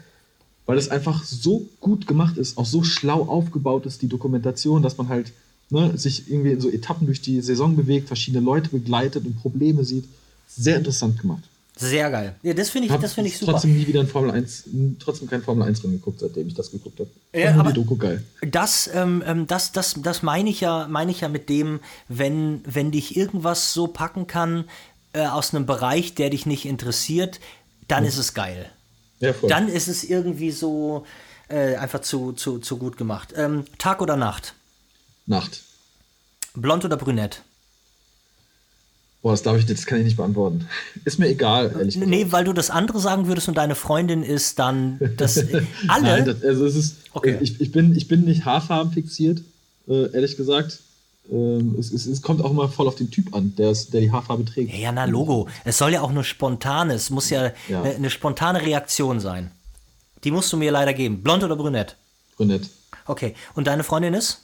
[0.70, 4.99] weil es einfach so gut gemacht ist, auch so schlau aufgebaut ist, die Dokumentation, dass
[4.99, 5.34] man halt
[5.72, 9.84] ne, sich irgendwie in so Etappen durch die Saison bewegt, verschiedene Leute begleitet und Probleme
[9.84, 10.06] sieht.
[10.48, 11.41] Sehr interessant gemacht.
[11.81, 12.35] Sehr geil.
[12.43, 13.53] Ja, das finde ich, Hab das finde ich super.
[13.53, 14.65] trotzdem nie wieder in Formel 1,
[14.99, 17.10] trotzdem kein Formel 1 drin geguckt, seitdem ich das geguckt habe.
[17.34, 18.22] Ja, aber- die Doku geil.
[18.41, 21.80] Das, ähm, ähm, das, das, das meine ich ja, meine ich ja mit dem,
[22.10, 24.65] wenn, wenn dich irgendwas so packen kann
[25.14, 27.39] äh, aus einem Bereich, der dich nicht interessiert,
[27.88, 28.69] dann ist es geil.
[29.19, 29.49] Ja, voll.
[29.49, 31.06] Dann ist es irgendwie so
[31.47, 33.34] äh, einfach zu, zu, zu gut gemacht.
[33.38, 34.53] Ähm, Tag oder Nacht?
[35.26, 35.64] Nacht.
[36.56, 37.43] Blond oder brünett?
[39.21, 40.65] Boah, das darf ich, das kann ich nicht beantworten.
[41.03, 42.09] Ist mir egal, ehrlich gesagt.
[42.09, 45.37] Nee, weil du das andere sagen würdest und deine Freundin ist dann das
[45.89, 46.03] alle.
[46.03, 47.37] Nein, das, also es ist, Okay.
[47.41, 49.41] ich, ich, bin, ich bin nicht haarfarben fixiert,
[49.89, 50.79] äh, ehrlich gesagt.
[51.29, 54.11] Ähm, es, es, es kommt auch immer voll auf den Typ an, der, der die
[54.11, 54.71] Haarfarbe trägt.
[54.71, 55.47] ja, ja, na Logo.
[55.65, 57.81] Es soll ja auch nur spontan, es muss ja, Ja.
[57.83, 59.51] Eine, eine spontane Reaktion sein.
[60.23, 61.21] Die musst du mir leider geben.
[61.23, 61.97] Blond oder brünett?
[62.37, 62.69] Brünett.
[63.05, 63.35] Okay.
[63.53, 64.39] Und deine Freundin ist?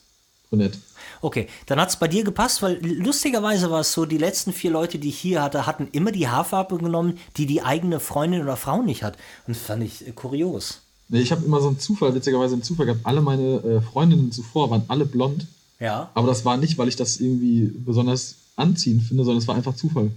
[0.49, 0.77] Brünett.
[1.25, 4.69] Okay, dann hat es bei dir gepasst, weil lustigerweise war es so, die letzten vier
[4.69, 8.57] Leute, die ich hier hatte, hatten immer die Haarfarbe genommen, die die eigene Freundin oder
[8.57, 9.17] Frau nicht hat.
[9.47, 10.81] Und das fand ich äh, kurios.
[11.09, 13.01] Nee, ich habe immer so einen Zufall, witzigerweise einen Zufall gehabt.
[13.05, 15.47] Alle meine äh, Freundinnen zuvor waren alle blond.
[15.79, 16.11] Ja.
[16.13, 19.75] Aber das war nicht, weil ich das irgendwie besonders anziehend finde, sondern es war einfach
[19.75, 20.11] Zufall.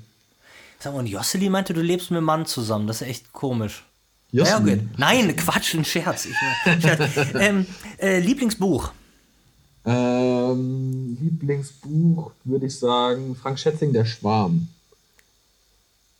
[0.79, 2.87] Sag mal, und Jocelyn meinte, du lebst mit einem Mann zusammen.
[2.87, 3.87] Das ist echt komisch.
[4.31, 4.67] Jocelyn?
[4.67, 4.99] Ja, gut.
[4.99, 6.27] Nein, Quatsch, ein Scherz.
[6.27, 6.37] Ich,
[6.83, 7.01] Scherz.
[7.35, 7.65] ähm,
[7.99, 8.93] äh, Lieblingsbuch.
[9.89, 10.98] Ähm,
[11.41, 14.69] Lieblingsbuch würde ich sagen, Frank Schätzing, Der Schwarm.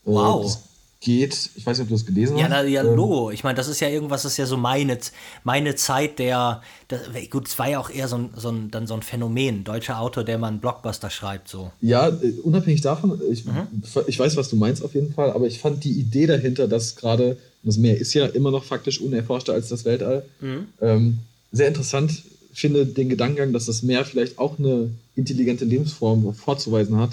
[0.05, 0.43] Wow.
[0.45, 0.63] das
[1.01, 2.51] geht, ich weiß nicht, ob du das gelesen Ja, hast.
[2.51, 3.31] na, ja, Ähm, Logo.
[3.31, 4.99] Ich meine, das ist ja irgendwas, das ist ja so meine,
[5.45, 8.87] meine Zeit der, das, gut, es war ja auch eher so ein, so ein, dann
[8.87, 11.71] so ein Phänomen, deutscher Autor, der mal einen Blockbuster schreibt, so.
[11.81, 13.83] Ja, äh, unabhängig davon, ich, Mhm.
[14.07, 16.97] ich weiß, was du meinst auf jeden Fall, aber ich fand die Idee dahinter, dass
[16.97, 20.67] gerade das Meer ist ja immer noch faktisch unerforschter als das Weltall, Mhm.
[20.81, 21.19] ähm,
[21.53, 22.23] sehr interessant,
[22.53, 27.11] finde den Gedankengang, dass das Meer vielleicht auch eine intelligente Lebensform vorzuweisen hat,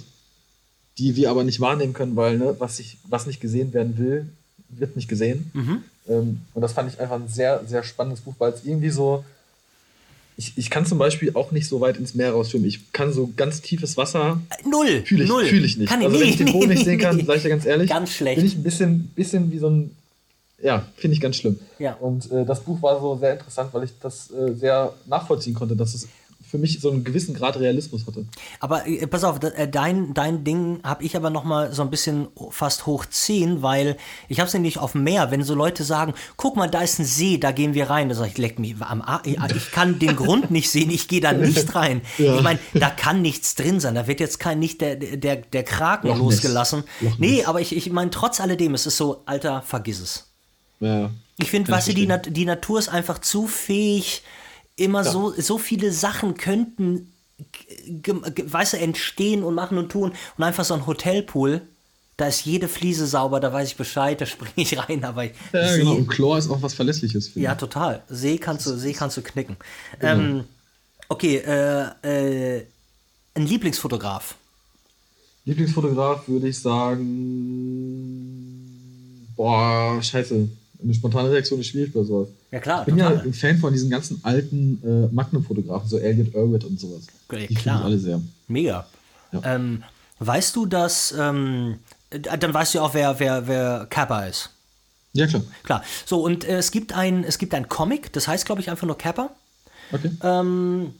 [0.98, 4.28] die wir aber nicht wahrnehmen können, weil ne, was, ich, was nicht gesehen werden will,
[4.70, 5.52] wird nicht gesehen.
[5.54, 5.84] Mhm.
[6.08, 9.24] Ähm, und das fand ich einfach ein sehr, sehr spannendes Buch, weil es irgendwie so.
[10.38, 12.68] Ich, ich kann zum Beispiel auch nicht so weit ins Meer rausschwimmen.
[12.68, 14.42] Ich kann so ganz tiefes Wasser.
[14.70, 15.04] Null.
[15.06, 15.46] Fühle ich, null.
[15.46, 15.90] Fühl ich nicht.
[15.90, 17.90] Kann ich also, wenn ich den Boden nicht sehen kann, sage ich dir ganz ehrlich.
[17.90, 18.38] Ganz schlecht.
[18.38, 19.92] Bin ich ein bisschen, bisschen wie so ein.
[20.62, 21.60] Ja, finde ich ganz schlimm.
[21.80, 21.96] Ja.
[21.96, 25.76] Und äh, das Buch war so sehr interessant, weil ich das äh, sehr nachvollziehen konnte,
[25.76, 26.08] dass es
[26.56, 28.26] für mich so einen gewissen Grad Realismus hatte.
[28.60, 31.90] Aber äh, pass auf, äh, dein, dein Ding habe ich aber noch mal so ein
[31.90, 33.98] bisschen fast hochziehen, weil
[34.30, 37.00] ich habe es nämlich auf dem Meer, wenn so Leute sagen, guck mal, da ist
[37.00, 40.00] ein See, da gehen wir rein, da sage ich, leck mich am A ich kann
[40.00, 42.02] den Grund nicht sehen, ich gehe da nicht rein.
[42.18, 42.36] Ja.
[42.36, 45.64] Ich meine, da kann nichts drin sein, da wird jetzt kein nicht der, der, der
[45.64, 46.84] Kraken Loch losgelassen.
[47.18, 50.35] Nee, aber ich, ich meine, trotz alledem, es ist so, Alter, vergiss es.
[50.80, 51.12] Ja.
[51.38, 54.24] Ich finde, weißt du, die, Nat die Natur ist einfach zu fähig,
[54.78, 55.12] immer ja.
[55.12, 57.12] so, so viele Sachen könnten,
[58.46, 60.14] weißt du, entstehen und machen und tun.
[60.38, 61.62] Und einfach so ein Hotelpool,
[62.18, 65.34] da ist jede Fliese sauber, da weiß ich Bescheid, da springe ich rein, aber ich
[65.52, 67.32] Ja, See, genau, und Chlor ist auch was Verlässliches.
[67.36, 67.58] Ja, ich.
[67.58, 68.04] total.
[68.08, 69.58] See kannst du, See kannst du knicken.
[70.00, 70.14] Genau.
[70.14, 70.46] Ähm,
[71.10, 71.88] okay, äh,
[72.58, 72.66] äh,
[73.34, 74.36] ein Lieblingsfotograf.
[75.44, 77.12] Lieblingsfotograf würde ich sagen.
[79.36, 80.48] Boah, scheiße
[80.86, 82.30] eine spontane Reaktion ist schwierig bei sowas.
[82.52, 82.82] Ja, klar.
[82.82, 83.16] Ich bin total.
[83.16, 87.08] ja ein Fan von diesen ganzen alten äh, Magnum-Fotografen, so Elliot Irwit und sowas.
[87.28, 87.84] Okay, Die klar.
[87.84, 88.22] alle sehr.
[88.48, 88.86] Mega.
[89.32, 89.56] Ja.
[89.56, 89.84] Ähm,
[90.20, 91.14] weißt du, dass.
[91.18, 91.80] Ähm,
[92.12, 94.52] dann weißt du auch, wer, wer, wer Kappa ist.
[95.14, 95.44] Ja, klar.
[95.64, 95.84] Klar.
[96.06, 98.86] So, und äh, es, gibt ein, es gibt ein Comic, das heißt, glaube ich, einfach
[98.86, 99.32] nur Kappa.
[99.92, 100.12] Okay.
[100.22, 100.94] Ähm,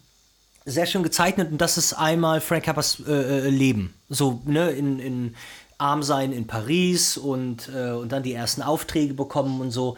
[0.66, 3.94] sehr schön gezeichnet und das ist einmal Frank Kappas äh, äh Leben.
[4.10, 5.36] So, ne, in, in
[5.78, 9.96] arm sein in Paris und, äh, und dann die ersten Aufträge bekommen und so.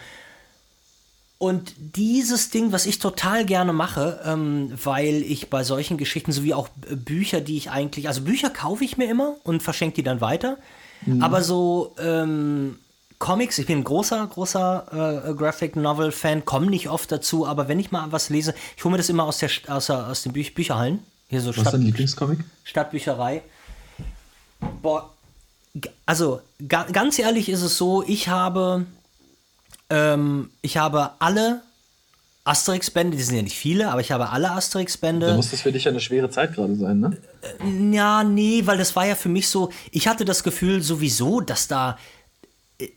[1.39, 6.55] Und dieses Ding, was ich total gerne mache, ähm, weil ich bei solchen Geschichten, sowie
[6.55, 10.19] auch Bücher, die ich eigentlich, also Bücher kaufe ich mir immer und verschenke die dann
[10.19, 10.57] weiter.
[11.05, 11.21] Mhm.
[11.21, 12.79] Aber so ähm,
[13.19, 17.67] Comics, ich bin ein großer, großer äh, Graphic Novel Fan, komme nicht oft dazu, aber
[17.67, 20.23] wenn ich mal was lese, ich hole mir das immer aus, der, aus, der, aus
[20.23, 20.99] den Büch Bücherhallen.
[21.27, 22.39] Hier so was ist dein Lieblingscomic?
[22.63, 23.43] Stadtbücherei.
[24.81, 25.11] Boah,
[26.05, 28.85] also ga, ganz ehrlich ist es so, ich habe,
[29.89, 31.61] ähm, ich habe alle
[32.47, 35.27] Asterix-Bände, die sind ja nicht viele, aber ich habe alle Asterix-Bände.
[35.27, 37.17] Da muss das für dich ja eine schwere Zeit gerade sein, ne?
[37.41, 41.41] Äh, ja, nee, weil das war ja für mich so, ich hatte das Gefühl sowieso,
[41.41, 41.97] dass da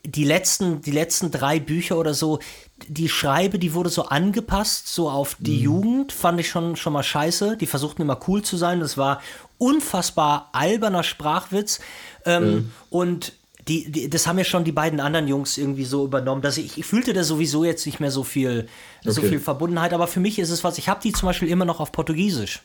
[0.04, 2.38] die letzten, die letzten drei Bücher oder so,
[2.86, 5.62] die Schreibe, die wurde so angepasst, so auf die mhm.
[5.62, 7.56] Jugend, fand ich schon, schon mal scheiße.
[7.56, 8.80] Die versuchten immer cool zu sein.
[8.80, 9.22] Das war
[9.58, 11.80] unfassbar alberner Sprachwitz.
[12.26, 12.72] Ähm, mhm.
[12.90, 13.32] Und
[13.68, 16.76] die, die, das haben ja schon die beiden anderen Jungs irgendwie so übernommen, dass ich,
[16.76, 18.68] ich fühlte da sowieso jetzt nicht mehr so viel,
[19.00, 19.12] okay.
[19.12, 19.94] so viel Verbundenheit.
[19.94, 22.62] Aber für mich ist es was, ich habe die zum Beispiel immer noch auf Portugiesisch,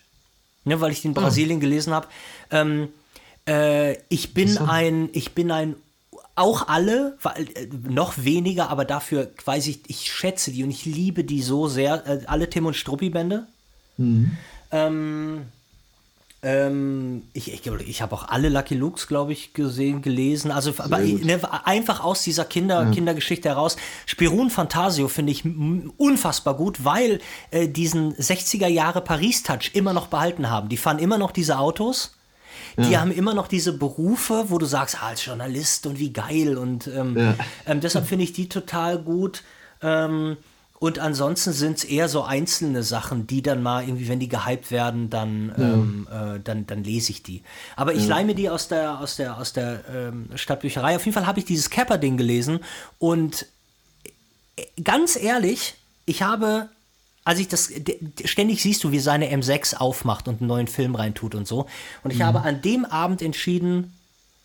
[0.65, 1.21] ne, weil ich die in ah.
[1.21, 1.61] Brasilien oh.
[1.61, 2.07] gelesen habe.
[2.51, 2.89] Ähm,
[3.47, 5.75] äh, ich bin ein, ich bin ein
[6.35, 10.85] auch alle, weil, äh, noch weniger, aber dafür weiß ich, ich schätze die und ich
[10.85, 12.05] liebe die so sehr.
[12.07, 13.47] Äh, alle Tim und Struppi-Bände.
[13.97, 14.37] Mhm.
[14.71, 15.45] Ähm,
[16.45, 20.51] ähm, ich ich, ich habe auch alle Lucky Lukes, glaube ich, gesehen, gelesen.
[20.51, 22.91] Also aber, ne, einfach aus dieser Kinder, ja.
[22.91, 23.77] Kindergeschichte heraus.
[24.05, 25.43] Spirun Fantasio finde ich
[25.97, 30.69] unfassbar gut, weil äh, diesen 60er Jahre Paris-Touch immer noch behalten haben.
[30.69, 32.14] Die fahren immer noch diese Autos.
[32.77, 33.01] Die ja.
[33.01, 36.57] haben immer noch diese Berufe, wo du sagst, ah, als Journalist und wie geil.
[36.57, 37.35] Und ähm, ja.
[37.65, 39.43] ähm, deshalb finde ich die total gut.
[39.81, 40.37] Ähm,
[40.77, 44.71] und ansonsten sind es eher so einzelne Sachen, die dann mal irgendwie, wenn die gehypt
[44.71, 45.63] werden, dann, ja.
[45.63, 47.43] ähm, äh, dann, dann lese ich die.
[47.77, 48.15] Aber ich ja.
[48.15, 50.97] leih mir die aus der, aus der, aus der ähm, Stadtbücherei.
[50.97, 52.59] Auf jeden Fall habe ich dieses Capper-Ding gelesen
[52.99, 53.45] und
[54.57, 55.75] äh, ganz ehrlich,
[56.05, 56.69] ich habe,
[57.25, 57.71] als ich das,
[58.23, 61.65] ständig siehst du, wie seine M6 aufmacht und einen neuen Film reintut und so.
[62.03, 62.23] Und ich mhm.
[62.23, 63.91] habe an dem Abend entschieden,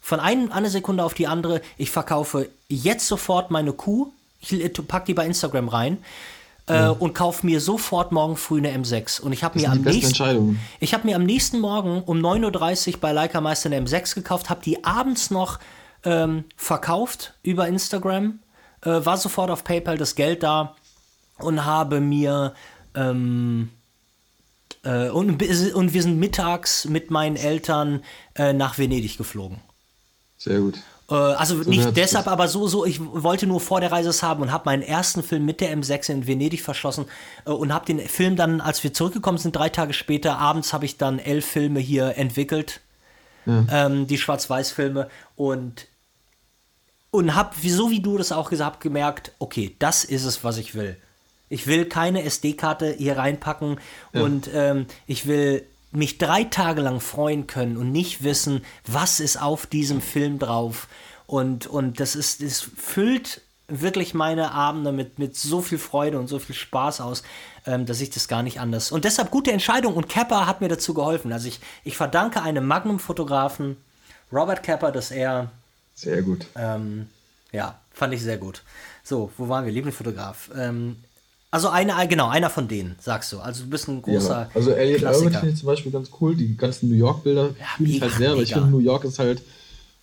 [0.01, 4.69] von ein, einer Sekunde auf die andere, ich verkaufe jetzt sofort meine Kuh ich äh,
[4.69, 5.99] pack die bei Instagram rein.
[6.69, 6.91] Äh, ja.
[6.91, 9.21] und kaufe mir sofort morgen früh eine M6.
[9.21, 13.01] Und ich habe mir am nächsten ich habe mir am nächsten Morgen um 9.30 Uhr
[13.01, 15.59] bei Leica Meister eine M6 gekauft, habe die abends noch
[16.05, 18.39] ähm, verkauft über Instagram,
[18.83, 20.77] äh, war sofort auf PayPal das Geld da
[21.43, 22.55] und habe mir
[22.95, 23.71] ähm,
[24.85, 25.43] äh, und,
[25.75, 28.03] und wir sind mittags mit meinen Eltern
[28.35, 29.59] äh, nach Venedig geflogen.
[30.39, 30.79] Sehr gut.
[31.11, 34.23] Äh, also so nicht deshalb, aber so, so, ich wollte nur vor der Reise es
[34.23, 37.07] haben und habe meinen ersten Film mit der M6 in Venedig verschlossen
[37.45, 40.85] äh, und habe den Film dann, als wir zurückgekommen sind, drei Tage später, abends habe
[40.85, 42.81] ich dann elf Filme hier entwickelt,
[43.45, 43.65] ja.
[43.71, 45.87] ähm, die Schwarz-Weiß-Filme und
[47.13, 50.59] und habe, so wie du das auch gesagt hast, gemerkt, okay, das ist es, was
[50.59, 50.97] ich will.
[51.51, 53.79] Ich will keine SD-Karte hier reinpacken
[54.15, 54.23] ja.
[54.23, 59.43] und ähm, ich will mich drei Tage lang freuen können und nicht wissen, was ist
[59.43, 60.89] auf diesem Film drauf.
[61.27, 66.29] Und, und das ist, das füllt wirklich meine Abende mit, mit so viel Freude und
[66.29, 67.23] so viel Spaß aus,
[67.67, 68.93] ähm, dass ich das gar nicht anders.
[68.93, 71.33] Und deshalb gute Entscheidung und Kepper hat mir dazu geholfen.
[71.33, 73.77] Also ich, ich verdanke einem Magnum-Fotografen,
[74.33, 75.51] Robert Kepper, dass er.
[75.95, 76.47] Sehr gut.
[76.57, 77.09] Ähm,
[77.53, 78.63] ja, fand ich sehr gut.
[79.03, 79.73] So, wo waren wir?
[79.73, 80.51] Lieblingsfotograf.
[80.57, 80.97] Ähm,
[81.51, 83.41] also einer, genau, einer von denen, sagst du.
[83.41, 84.43] Also du bist ein großer.
[84.43, 86.37] Ja, also Elliot Irwin finde ich zum Beispiel ganz cool.
[86.37, 89.19] Die ganzen New York-Bilder ja, fühle ich halt sehr, weil ich finde, New York ist
[89.19, 89.43] halt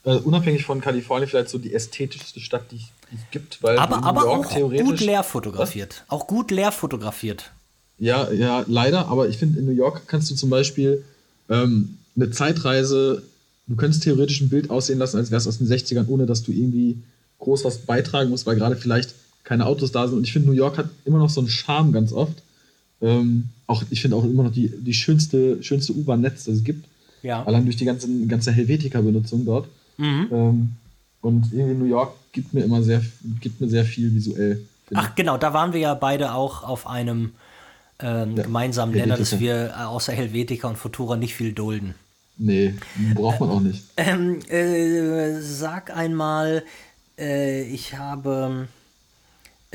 [0.04, 2.82] äh, unabhängig von Kalifornien vielleicht so die ästhetischste Stadt, die
[3.14, 3.64] es gibt.
[3.64, 6.04] Weil aber aber York auch gut leer fotografiert.
[6.08, 6.20] Was?
[6.20, 7.52] Auch gut leer fotografiert.
[7.98, 9.08] Ja, ja, leider.
[9.08, 11.06] Aber ich finde, in New York kannst du zum Beispiel
[11.50, 13.24] ähm, eine Zeitreise,
[13.68, 16.44] du könntest theoretisch ein Bild aussehen lassen, als wäre es aus den 60ern, ohne dass
[16.44, 16.98] du irgendwie
[17.40, 19.16] groß was beitragen musst, weil gerade vielleicht
[19.48, 20.18] keine Autos da sind.
[20.18, 22.44] Und ich finde, New York hat immer noch so einen Charme ganz oft.
[23.02, 26.86] Ähm, auch, ich finde auch immer noch die, die schönste, schönste U-Bahn-Netz, das es gibt.
[27.24, 27.46] Ja.
[27.46, 29.70] Allein durch die ganze, ganze Helvetica-Benutzung dort.
[29.96, 30.28] Mhm.
[30.32, 30.70] Ähm,
[31.22, 33.02] und irgendwie New York gibt mir immer sehr,
[33.40, 34.66] gibt mir sehr viel visuell.
[34.94, 37.32] Ach genau, da waren wir ja beide auch auf einem
[38.00, 41.96] ähm, ja, gemeinsamen Nenner, dass wir äh, außer Helvetica und Futura nicht viel dulden.
[42.38, 42.76] Nee,
[43.16, 43.84] braucht man auch nicht.
[43.96, 46.64] Ähm, äh, sag einmal,
[47.18, 48.68] äh, ich habe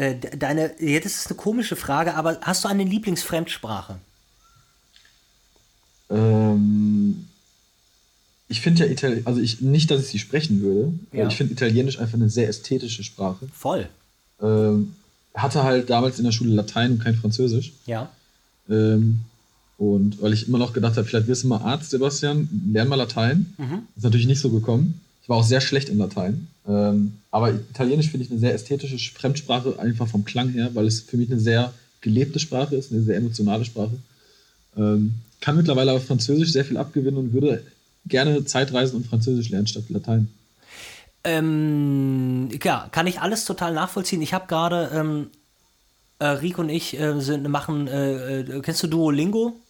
[0.03, 3.97] äh, deine, jetzt ist es eine komische Frage, aber hast du eine Lieblingsfremdsprache?
[6.11, 7.27] Ähm,
[8.49, 11.23] ich finde ja Italienisch, also ich nicht, dass ich sie sprechen würde, ja.
[11.23, 13.49] aber ich finde Italienisch einfach eine sehr ästhetische Sprache.
[13.53, 13.89] Voll.
[14.41, 14.95] Ähm,
[15.35, 17.73] hatte halt damals in der Schule Latein und kein Französisch.
[17.87, 18.11] Ja.
[18.69, 19.21] Ähm,
[19.79, 22.97] und weil ich immer noch gedacht habe, vielleicht wirst du mal Arzt, Sebastian, lern mal
[22.97, 23.55] Latein.
[23.57, 23.83] Mhm.
[23.97, 25.01] Ist natürlich nicht so gekommen.
[25.23, 26.49] Ich war auch sehr schlecht in Latein.
[26.67, 31.01] Ähm, aber Italienisch finde ich eine sehr ästhetische Fremdsprache, einfach vom Klang her, weil es
[31.01, 33.97] für mich eine sehr gelebte Sprache ist, eine sehr emotionale Sprache.
[34.77, 37.63] Ähm, kann mittlerweile aber Französisch sehr viel abgewinnen und würde
[38.07, 40.29] gerne Zeitreisen und Französisch lernen statt Latein.
[41.25, 44.23] Ähm, ja, kann ich alles total nachvollziehen.
[44.23, 45.31] Ich habe gerade, ähm,
[46.19, 49.61] äh, Rico und ich äh, sind, machen, äh, äh kennst du Duolingo?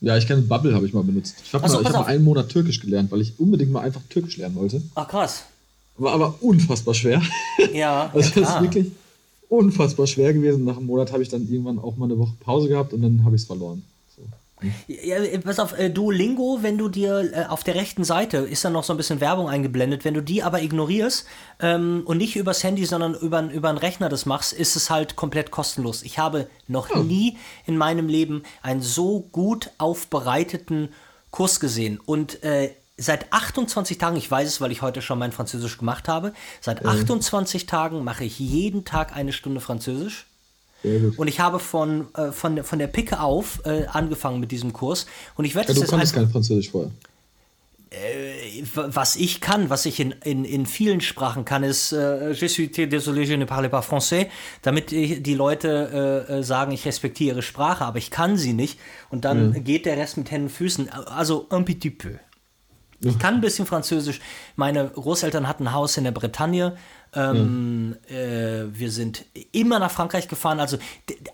[0.00, 1.36] Ja, ich kenne Bubble, habe ich mal benutzt.
[1.44, 4.38] Ich habe mal, hab mal einen Monat Türkisch gelernt, weil ich unbedingt mal einfach Türkisch
[4.38, 4.82] lernen wollte.
[4.94, 5.44] Ach krass.
[5.98, 7.20] War aber unfassbar schwer.
[7.74, 8.10] Ja.
[8.14, 8.92] also ja, das ist wirklich
[9.50, 10.64] unfassbar schwer gewesen.
[10.64, 13.24] Nach einem Monat habe ich dann irgendwann auch mal eine Woche Pause gehabt und dann
[13.24, 13.82] habe ich es verloren.
[14.86, 18.72] Ja, pass auf, äh, Duolingo, wenn du dir äh, auf der rechten Seite ist dann
[18.72, 21.26] noch so ein bisschen Werbung eingeblendet, wenn du die aber ignorierst
[21.60, 25.16] ähm, und nicht übers Handy, sondern über, über einen Rechner das machst, ist es halt
[25.16, 26.02] komplett kostenlos.
[26.02, 26.98] Ich habe noch oh.
[26.98, 30.90] nie in meinem Leben einen so gut aufbereiteten
[31.30, 35.32] Kurs gesehen und äh, seit 28 Tagen, ich weiß es, weil ich heute schon mein
[35.32, 40.26] Französisch gemacht habe, seit 28 Tagen mache ich jeden Tag eine Stunde Französisch.
[40.82, 45.06] Und ich habe von, äh, von, von der Picke auf äh, angefangen mit diesem Kurs.
[45.36, 46.90] Und ich werde ja, Du konntest kein Französisch vorher.
[47.90, 52.46] Äh, was ich kann, was ich in, in, in vielen Sprachen kann, ist äh, Je
[52.46, 54.28] suis désolé, je ne parle pas français,
[54.62, 58.78] damit die Leute äh, äh, sagen, ich respektiere ihre Sprache, aber ich kann sie nicht.
[59.10, 59.60] Und dann ja.
[59.60, 60.88] geht der Rest mit Händen und Füßen.
[60.88, 62.10] Also un petit peu.
[63.02, 64.20] Ich kann ein bisschen Französisch.
[64.56, 66.76] Meine Großeltern hatten ein Haus in der Bretagne
[67.14, 67.96] ähm, mhm.
[68.08, 70.60] äh, wir sind immer nach Frankreich gefahren.
[70.60, 70.78] Also,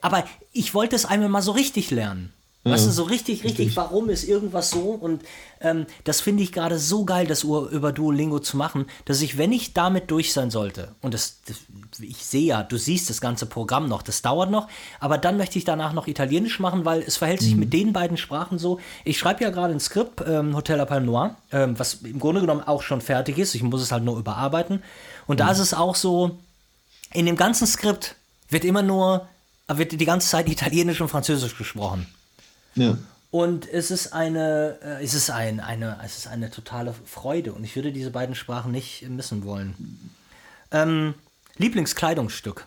[0.00, 2.32] aber ich wollte es einmal mal so richtig lernen.
[2.70, 4.90] Weißt du, so richtig, richtig, warum ist irgendwas so?
[4.90, 5.22] Und
[5.60, 9.52] ähm, das finde ich gerade so geil, das über Duolingo zu machen, dass ich, wenn
[9.52, 11.58] ich damit durch sein sollte, und das, das,
[12.00, 14.66] ich sehe ja, du siehst das ganze Programm noch, das dauert noch,
[14.98, 17.60] aber dann möchte ich danach noch Italienisch machen, weil es verhält sich mhm.
[17.60, 18.80] mit den beiden Sprachen so.
[19.04, 22.40] Ich schreibe ja gerade ein Skript, ähm, Hotel La Palme Noir, ähm, was im Grunde
[22.40, 23.54] genommen auch schon fertig ist.
[23.54, 24.82] Ich muss es halt nur überarbeiten.
[25.26, 26.38] Und da ist es auch so,
[27.12, 28.16] in dem ganzen Skript
[28.48, 29.28] wird immer nur,
[29.68, 32.06] wird die ganze Zeit Italienisch und Französisch gesprochen.
[32.74, 32.96] Ja.
[33.30, 37.64] Und es ist eine, äh, es ist ein, eine, es ist eine totale Freude und
[37.64, 39.74] ich würde diese beiden Sprachen nicht missen wollen.
[40.70, 41.14] Ähm,
[41.56, 42.66] Lieblingskleidungsstück?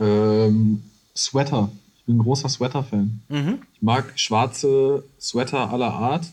[0.00, 0.82] Ähm,
[1.16, 1.70] Sweater.
[1.98, 3.22] Ich bin ein großer Sweater-Fan.
[3.28, 3.62] Mhm.
[3.74, 6.24] Ich mag schwarze Sweater aller Art.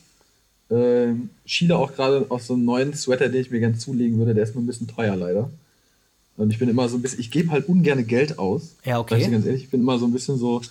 [0.69, 1.13] Äh,
[1.45, 4.33] schiele auch gerade auf so einen neuen Sweater, den ich mir gerne zulegen würde.
[4.33, 5.49] Der ist nur ein bisschen teuer leider.
[6.37, 8.75] Und ich bin immer so ein bisschen, ich gebe halt ungern Geld aus.
[8.83, 9.21] Ja, okay.
[9.21, 10.61] Ich ganz ehrlich, ich bin immer so ein bisschen so,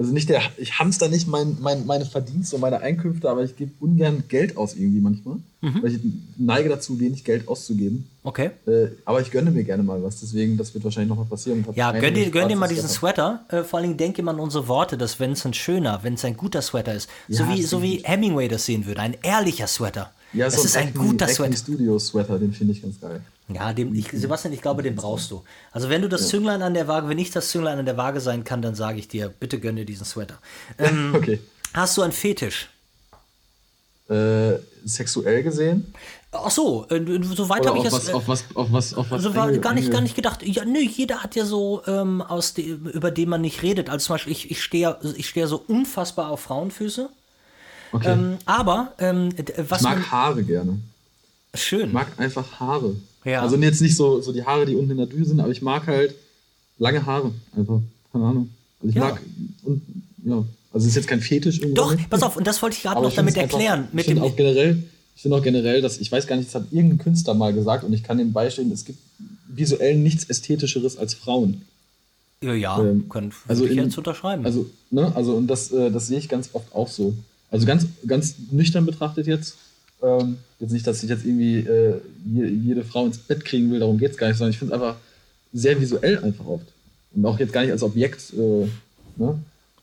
[0.00, 3.54] also nicht der, ich hamster nicht mein, mein, meine Verdienste und meine Einkünfte, aber ich
[3.54, 5.36] gebe ungern Geld aus irgendwie manchmal.
[5.60, 5.82] Mhm.
[5.82, 6.00] Weil ich
[6.38, 8.08] neige dazu, wenig Geld auszugeben.
[8.22, 8.50] Okay.
[8.66, 11.66] Äh, aber ich gönne mir gerne mal was, deswegen, das wird wahrscheinlich nochmal passieren.
[11.74, 13.44] Ja, gönn dir, gönn dir mal diesen Sweater.
[13.50, 16.14] Äh, vor allen Dingen denke immer an unsere Worte, dass wenn es ein schöner, wenn
[16.14, 19.18] es ein guter Sweater ist, ja, so, wie, so wie Hemingway das sehen würde, ein
[19.22, 20.12] ehrlicher Sweater.
[20.32, 21.56] Ja, das so ist ein guter Sweater.
[21.56, 23.20] Studio Sweater, den finde ich ganz geil.
[23.48, 25.42] Ja, dem, ich, Sebastian, ich glaube, den brauchst du.
[25.72, 26.28] Also wenn du das ja.
[26.28, 28.98] Zünglein an der Waage, wenn ich das Zünglein an der Waage sein kann, dann sage
[28.98, 30.38] ich dir, bitte gönn dir diesen Sweater.
[30.78, 31.40] Ähm, okay.
[31.74, 32.68] Hast du einen Fetisch?
[34.08, 35.92] Äh, sexuell gesehen?
[36.32, 38.08] Ach so, äh, soweit habe ich es.
[38.10, 39.24] Auf was, auf was, auf was?
[39.24, 40.44] Also war gar nicht, gar nicht gedacht.
[40.44, 43.90] Ja, nö, jeder hat ja so, ähm, aus de, über den man nicht redet.
[43.90, 47.10] Also zum Beispiel, ich, ich stehe ich steh so unfassbar auf Frauenfüße.
[47.92, 48.12] Okay.
[48.12, 49.30] Ähm, aber ähm,
[49.68, 49.80] was.
[49.80, 50.78] Ich mag man, Haare gerne.
[51.54, 51.88] Schön.
[51.88, 52.94] Ich mag einfach Haare.
[53.24, 53.42] Ja.
[53.42, 55.62] Also jetzt nicht so, so die Haare, die unten in der Düse sind, aber ich
[55.62, 56.14] mag halt
[56.78, 57.32] lange Haare.
[57.56, 57.80] Einfach.
[58.12, 58.50] Keine Ahnung.
[58.80, 59.04] Also ich ja.
[59.04, 59.20] mag.
[59.64, 59.82] Und,
[60.24, 60.44] ja.
[60.72, 61.74] Also es ist jetzt kein Fetisch irgendwie.
[61.74, 63.80] Doch, pass auf, und das wollte ich gerade noch damit erklären.
[63.80, 64.82] Einfach, mit ich finde auch generell,
[65.16, 67.82] ich finde auch generell, dass, ich weiß gar nicht, das hat irgendein Künstler mal gesagt
[67.82, 68.98] und ich kann dem beistehen, es gibt
[69.48, 71.62] visuell nichts Ästhetischeres als Frauen.
[72.42, 74.46] Ja, ja, ähm, können also ich in, jetzt unterschreiben.
[74.46, 77.14] Also, ne, also und das, äh, das sehe ich ganz oft auch so.
[77.50, 79.56] Also ganz, ganz nüchtern betrachtet jetzt,
[80.02, 83.98] ähm, jetzt nicht, dass ich jetzt irgendwie äh, jede Frau ins Bett kriegen will, darum
[83.98, 84.96] geht es gar nicht, sondern ich finde es einfach
[85.52, 86.66] sehr visuell einfach oft.
[87.14, 88.68] Und auch jetzt gar nicht als Objekt äh,
[89.16, 89.38] ne,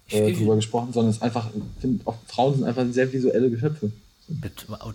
[0.09, 3.49] äh, drüber gesprochen, sondern es ist einfach, ich finde, auch Frauen sind einfach sehr visuelle
[3.49, 3.91] Geschöpfe.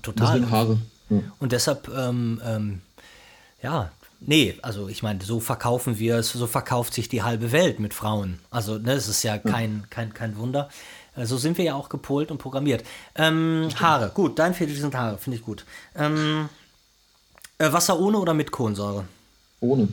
[0.02, 0.28] Total.
[0.28, 0.78] Deswegen Haare.
[1.10, 1.18] Ja.
[1.38, 2.80] Und deshalb, ähm, ähm,
[3.62, 3.90] ja,
[4.20, 7.92] nee, also ich meine, so verkaufen wir es, so verkauft sich die halbe Welt mit
[7.92, 8.38] Frauen.
[8.50, 10.70] Also, ne, es ist ja kein, kein, kein Wunder.
[11.16, 12.84] Äh, so sind wir ja auch gepolt und programmiert.
[13.14, 15.64] Ähm, Haare, gut, dein Fetisch sind Haare, finde ich gut.
[15.96, 16.48] Ähm,
[17.58, 19.04] äh, Wasser ohne oder mit Kohlensäure?
[19.60, 19.88] Ohne.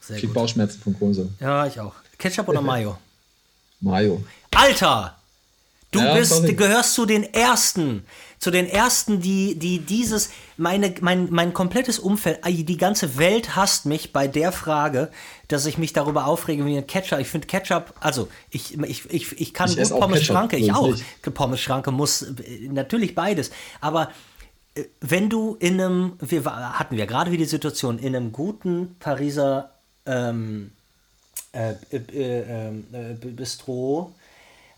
[0.00, 1.30] Sehr ich krieg Bauchschmerzen von Kohlensäure.
[1.40, 1.94] Ja, ich auch.
[2.18, 2.98] Ketchup oder Mayo?
[3.80, 4.22] Mayo.
[4.54, 5.14] Alter!
[5.90, 6.54] Du ja, bist, sorry.
[6.54, 8.04] gehörst zu den ersten,
[8.38, 13.84] zu den ersten, die, die dieses, meine, mein, mein komplettes Umfeld, die ganze Welt hasst
[13.86, 15.10] mich bei der Frage,
[15.48, 17.18] dass ich mich darüber aufrege wie ein Ketchup.
[17.18, 20.94] Ich finde Ketchup, also ich, ich, ich, ich kann ich gut Pommes Schranke, ich auch.
[21.34, 23.50] Pommes Schranke muss äh, natürlich beides.
[23.80, 24.10] Aber
[24.74, 28.96] äh, wenn du in einem, wir hatten wir gerade wie die Situation, in einem guten
[29.00, 29.72] Pariser
[30.06, 30.72] ähm,
[31.52, 34.14] äh, äh, ähm, äh, Bistro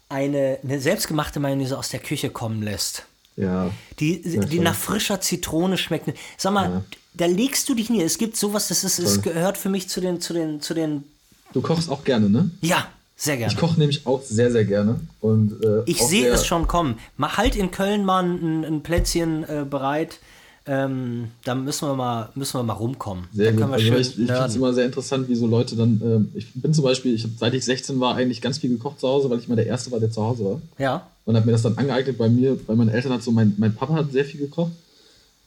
[0.09, 3.07] eine, eine selbstgemachte Mayonnaise aus der Küche kommen lässt.
[3.37, 3.71] Ja.
[3.99, 6.13] Die, die nach frischer Zitrone schmeckt.
[6.37, 6.85] Sag mal, ja.
[7.15, 8.03] da legst du dich nie.
[8.03, 11.05] Es gibt sowas, das ist, es gehört für mich zu den, zu den, zu den.
[11.53, 12.51] Du kochst auch gerne, ne?
[12.61, 12.87] Ja,
[13.17, 13.53] sehr gerne.
[13.53, 15.01] Ich koche nämlich auch sehr, sehr gerne.
[15.21, 16.99] Und, äh, ich sehe es schon kommen.
[17.17, 20.21] Mal halt in Köln mal ein, ein Plätzchen äh, bereit.
[20.67, 23.25] Ähm, da müssen wir mal, müssen wir mal rumkommen.
[23.35, 23.63] Sehr gut.
[23.63, 26.31] Also ich, ich finde es immer sehr interessant, wie so Leute dann.
[26.35, 29.01] Äh, ich bin zum Beispiel, ich habe seit ich 16 war eigentlich ganz viel gekocht
[29.01, 30.61] zu Hause, weil ich mal der Erste war, der zu Hause war.
[30.79, 31.10] Ja.
[31.31, 33.73] Und habe mir das dann angeeignet bei mir, bei meinen Eltern hat so, mein, mein
[33.73, 34.73] Papa hat sehr viel gekocht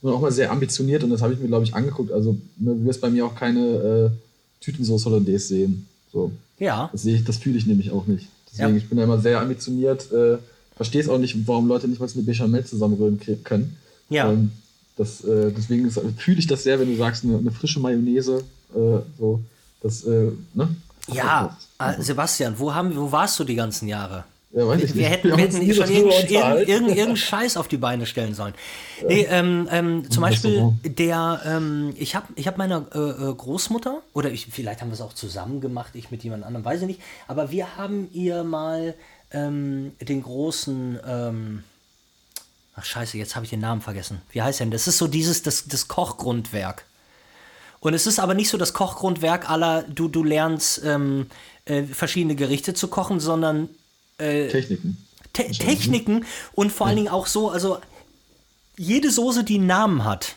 [0.00, 2.10] und auch mal sehr ambitioniert und das habe ich mir, glaube ich, angeguckt.
[2.10, 4.10] Also ne, du wirst bei mir auch keine äh,
[4.64, 5.86] Tütensauce Hollandaise sehen.
[6.10, 6.32] So.
[6.58, 6.88] Ja.
[6.90, 8.28] Das sehe ich, das fühle ich nämlich auch nicht.
[8.50, 8.76] Deswegen, ja.
[8.76, 10.38] ich bin ja immer sehr ambitioniert, äh,
[10.74, 13.76] verstehe es auch nicht, warum Leute nicht mal eine Bechamel zusammenrühren können.
[14.08, 14.32] Ja.
[14.32, 14.52] Ähm,
[14.96, 18.42] das, äh, deswegen fühle ich das sehr, wenn du sagst, eine, eine frische Mayonnaise,
[18.74, 19.40] äh, so,
[19.82, 20.74] das, äh, ne?
[21.12, 24.24] Ja, äh, Sebastian, wo, haben, wo warst du die ganzen Jahre?
[24.54, 28.34] Ja, ich wir, hätten, wir hätten schon irgendeinen irgend, irgend Scheiß auf die Beine stellen
[28.34, 28.54] sollen.
[29.00, 29.08] Ja.
[29.08, 34.00] Nee, ähm, ähm, zum Beispiel der, ähm, ich habe ich hab meine äh, äh, Großmutter,
[34.12, 36.86] oder ich, vielleicht haben wir es auch zusammen gemacht, ich mit jemand anderem, weiß ich
[36.86, 38.94] nicht, aber wir haben ihr mal
[39.32, 41.64] ähm, den großen, ähm,
[42.76, 44.20] Ach scheiße, jetzt habe ich den Namen vergessen.
[44.32, 44.72] Wie heißt denn?
[44.72, 46.84] Das ist so dieses, das, das Kochgrundwerk.
[47.78, 51.26] Und es ist aber nicht so das Kochgrundwerk aller, du, du lernst ähm,
[51.66, 53.68] äh, verschiedene Gerichte zu kochen, sondern
[54.18, 55.06] äh, Techniken.
[55.32, 57.78] Te Techniken und vor allen Dingen auch so, also
[58.76, 60.36] jede Soße, die einen Namen hat,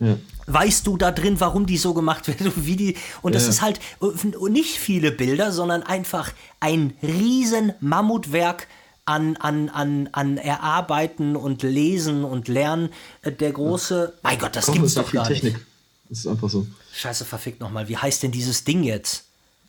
[0.00, 0.16] ja.
[0.46, 2.96] weißt du da drin, warum die so gemacht wird, wie die.
[3.22, 3.50] Und das ja.
[3.50, 8.66] ist halt äh, nicht viele Bilder, sondern einfach ein riesen Mammutwerk
[9.06, 12.90] an, an, an, an Erarbeiten und Lesen und Lernen.
[13.22, 14.12] Äh, der große.
[14.12, 14.18] Ja.
[14.22, 15.54] Mein Gott, das gibt es doch gar Technik.
[15.54, 15.66] nicht.
[16.10, 16.66] Das ist einfach so.
[16.92, 17.88] Scheiße, verfickt nochmal.
[17.88, 19.24] Wie heißt denn dieses Ding jetzt?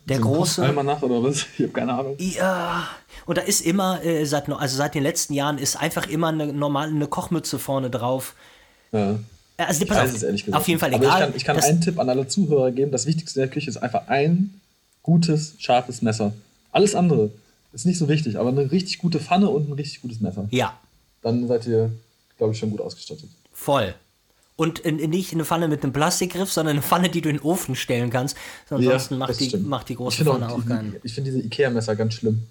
[0.05, 0.63] Der so große.
[0.63, 1.45] Einmal nach oder was?
[1.57, 2.15] Ich habe keine Ahnung.
[2.17, 2.87] Ja.
[3.29, 6.51] Und da ist immer, äh, seit, also seit den letzten Jahren, ist einfach immer eine
[6.51, 8.33] normale eine Kochmütze vorne drauf.
[8.91, 9.19] Ja.
[9.55, 10.59] Also, pass auf, ehrlich gesagt.
[10.59, 11.21] auf jeden Fall egal.
[11.21, 12.91] Aber ich kann, ich kann einen Tipp an alle Zuhörer geben.
[12.91, 14.59] Das Wichtigste in der Küche ist einfach ein
[15.03, 16.33] gutes, scharfes Messer.
[16.71, 17.29] Alles andere
[17.71, 20.47] ist nicht so wichtig, aber eine richtig gute Pfanne und ein richtig gutes Messer.
[20.49, 20.79] Ja.
[21.21, 21.91] Dann seid ihr,
[22.39, 23.29] glaube ich, schon gut ausgestattet.
[23.53, 23.93] Voll.
[24.55, 27.35] Und in, in nicht eine Pfanne mit einem Plastikgriff, sondern eine Pfanne, die du in
[27.35, 28.35] den Ofen stellen kannst.
[28.71, 30.95] Ansonsten ja, macht, die, macht die große Pfanne auch, auch keinen.
[31.03, 32.47] Ich finde diese Ikea-Messer ganz schlimm.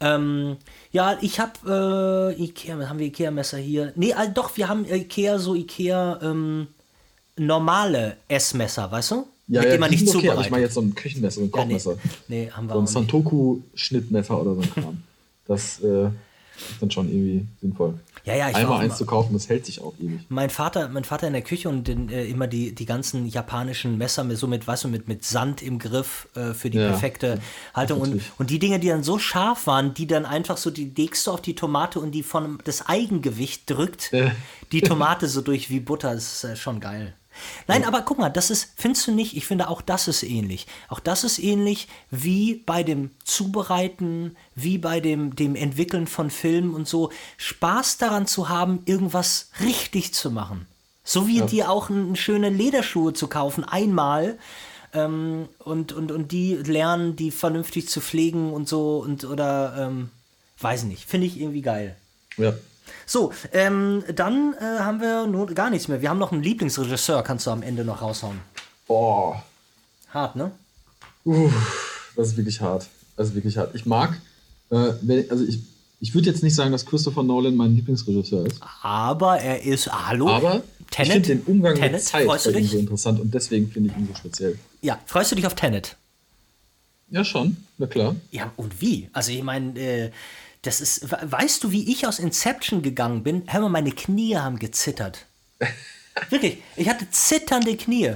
[0.00, 0.56] Ähm,
[0.90, 3.92] ja, ich habe äh, Ikea, haben wir Ikea-Messer hier?
[3.96, 6.68] Nee, also doch, wir haben Ikea, so Ikea ähm,
[7.36, 9.26] normale Essmesser, weißt du?
[9.48, 10.36] Ja, mit ja, dem man nicht okay, zubereitet.
[10.36, 11.92] Aber ich meine jetzt so ein Küchenmesser, ein Kochmesser.
[11.92, 11.98] Ja,
[12.28, 12.44] nee.
[12.44, 15.02] nee, haben wir So ein Santoku-Schnittmesser oder so ein Kram.
[15.46, 17.94] Das äh, ist dann schon irgendwie sinnvoll.
[18.24, 20.20] Ja, ja, ich Einmal eins zu kaufen, das hält sich auch ewig.
[20.28, 23.98] Mein Vater, mein Vater in der Küche und den, äh, immer die, die ganzen japanischen
[23.98, 26.88] Messer mit, so mit, weißt du, mit, mit Sand im Griff äh, für die ja,
[26.88, 27.40] perfekte
[27.74, 28.00] Haltung.
[28.00, 31.26] Und, und die Dinge, die dann so scharf waren, die dann einfach so, die legst
[31.26, 34.12] du auf die Tomate und die von das Eigengewicht drückt
[34.72, 36.14] die Tomate so durch wie Butter.
[36.14, 37.14] Das ist äh, schon geil.
[37.66, 40.66] Nein, aber guck mal, das ist, findest du nicht, ich finde auch das ist ähnlich.
[40.88, 46.74] Auch das ist ähnlich wie bei dem Zubereiten, wie bei dem, dem Entwickeln von Filmen
[46.74, 47.10] und so.
[47.36, 50.66] Spaß daran zu haben, irgendwas richtig zu machen.
[51.04, 51.46] So wie ja.
[51.46, 54.38] dir auch eine schöne Lederschuhe zu kaufen, einmal.
[54.94, 60.10] Ähm, und, und, und die lernen, die vernünftig zu pflegen und so und oder ähm,
[60.58, 61.96] weiß nicht, finde ich irgendwie geil.
[62.36, 62.52] Ja.
[63.06, 66.02] So, ähm, dann äh, haben wir nun gar nichts mehr.
[66.02, 68.40] Wir haben noch einen Lieblingsregisseur, kannst du am Ende noch raushauen.
[68.86, 69.42] Boah.
[70.10, 70.50] Hart, ne?
[71.24, 71.50] Uh,
[72.16, 72.86] das ist wirklich hart.
[73.16, 73.74] Das ist wirklich hart.
[73.74, 74.20] Ich mag,
[74.70, 75.60] äh, wenn, also ich,
[76.00, 78.60] ich würde jetzt nicht sagen, dass Christopher Nolan mein Lieblingsregisseur ist.
[78.82, 80.28] Aber er ist, ah, hallo?
[80.28, 81.08] Aber Tenet?
[81.08, 81.92] ich finde den Umgang Tenet?
[81.92, 84.58] mit Zeit freust bei ihm so interessant und deswegen finde ich ihn so speziell.
[84.80, 85.96] Ja, freust du dich auf Tenet?
[87.10, 88.16] Ja, schon, na klar.
[88.30, 89.08] Ja, und wie?
[89.12, 90.10] Also ich meine, äh,
[90.62, 93.42] das ist, weißt du, wie ich aus Inception gegangen bin?
[93.46, 95.26] Hör mal, meine Knie haben gezittert.
[96.30, 98.14] Wirklich, ich hatte zitternde Knie.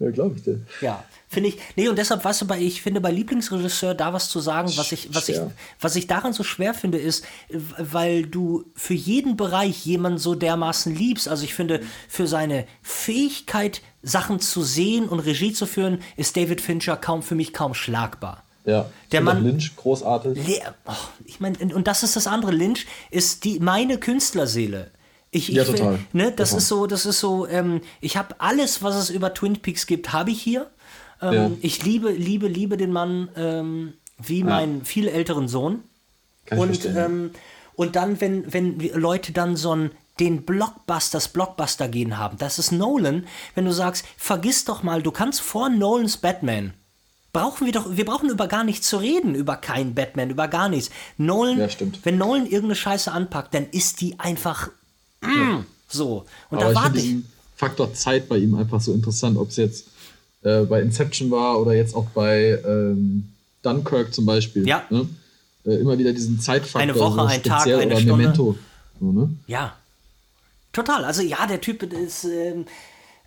[0.00, 0.60] Ja, glaube ich dir.
[0.80, 1.58] Ja, finde ich.
[1.76, 4.90] Nee, und deshalb, weißt du, bei, ich finde bei Lieblingsregisseur da was zu sagen, was
[4.90, 5.38] ich, was ich,
[5.78, 10.94] was ich daran so schwer finde, ist, weil du für jeden Bereich jemanden so dermaßen
[10.94, 11.28] liebst.
[11.28, 16.62] Also ich finde, für seine Fähigkeit, Sachen zu sehen und Regie zu führen, ist David
[16.62, 18.42] Fincher kaum für mich kaum schlagbar.
[18.70, 20.38] Ja, der Mann Lynch großartig.
[20.86, 20.92] oh,
[21.24, 22.52] ich meine, und das ist das andere.
[22.52, 24.90] Lynch ist die meine Künstlerseele.
[25.32, 25.98] Ich, ja, ich, total.
[26.12, 26.58] Ne, das total.
[26.58, 27.46] ist so, das ist so.
[27.46, 30.70] Ähm, ich habe alles, was es über Twin Peaks gibt, habe ich hier.
[31.20, 31.50] Ähm, ja.
[31.60, 34.46] Ich liebe, liebe, liebe den Mann ähm, wie ja.
[34.46, 35.82] meinen viel älteren Sohn.
[36.46, 37.30] Kann und ähm,
[37.74, 42.58] und dann, wenn wenn Leute dann so ein den Blockbuster, das Blockbuster gehen haben, das
[42.58, 43.26] ist Nolan.
[43.54, 46.74] Wenn du sagst, vergiss doch mal, du kannst vor Nolans Batman
[47.32, 50.68] brauchen wir doch, wir brauchen über gar nichts zu reden, über keinen Batman, über gar
[50.68, 50.90] nichts.
[51.16, 51.68] Nolan, ja,
[52.02, 54.68] wenn Nolan irgendeine Scheiße anpackt, dann ist die einfach
[55.20, 55.64] mm, ja.
[55.88, 56.24] so.
[56.50, 57.16] Und Aber da warte ich.
[57.56, 59.86] Faktor Zeit bei ihm einfach so interessant, ob es jetzt
[60.42, 63.28] äh, bei Inception war oder jetzt auch bei ähm,
[63.62, 64.66] Dunkirk zum Beispiel.
[64.66, 64.84] Ja.
[64.88, 65.06] Ne?
[65.66, 66.80] Äh, immer wieder diesen Zeitfaktor.
[66.80, 68.16] Eine Woche, so ein Tag, eine oder Stunde.
[68.16, 68.56] Memento.
[68.98, 69.28] So, ne?
[69.46, 69.76] Ja.
[70.72, 71.04] Total.
[71.04, 72.24] Also ja, der Typ ist.
[72.24, 72.64] Ähm,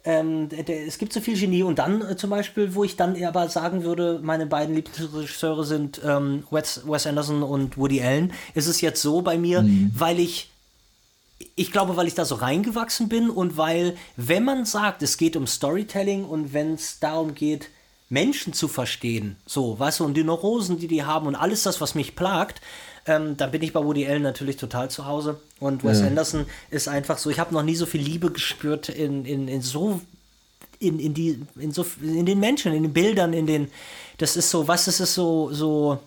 [0.06, 2.98] ähm, der, der, es gibt so viel Genie und dann äh, zum Beispiel, wo ich
[2.98, 8.34] dann aber sagen würde, meine beiden Lieblingsregisseure sind ähm, Wes, Wes, Anderson und Woody Allen,
[8.54, 9.92] ist es jetzt so bei mir, mhm.
[9.96, 10.50] weil ich
[11.56, 15.36] ich glaube, weil ich da so reingewachsen bin und weil, wenn man sagt, es geht
[15.36, 17.70] um Storytelling und wenn es darum geht,
[18.10, 21.82] Menschen zu verstehen, so, weißt du, und die Neurosen, die die haben und alles das,
[21.82, 22.62] was mich plagt,
[23.06, 25.40] ähm, da bin ich bei Woody Allen natürlich total zu Hause.
[25.60, 26.08] Und Wes ja.
[26.08, 29.62] Anderson ist einfach so, ich habe noch nie so viel Liebe gespürt in, in, in
[29.62, 30.02] so
[30.80, 33.70] in, in, die, in, so, in den Menschen, in den Bildern, in den.
[34.18, 36.00] Das ist so, was, ist so, so,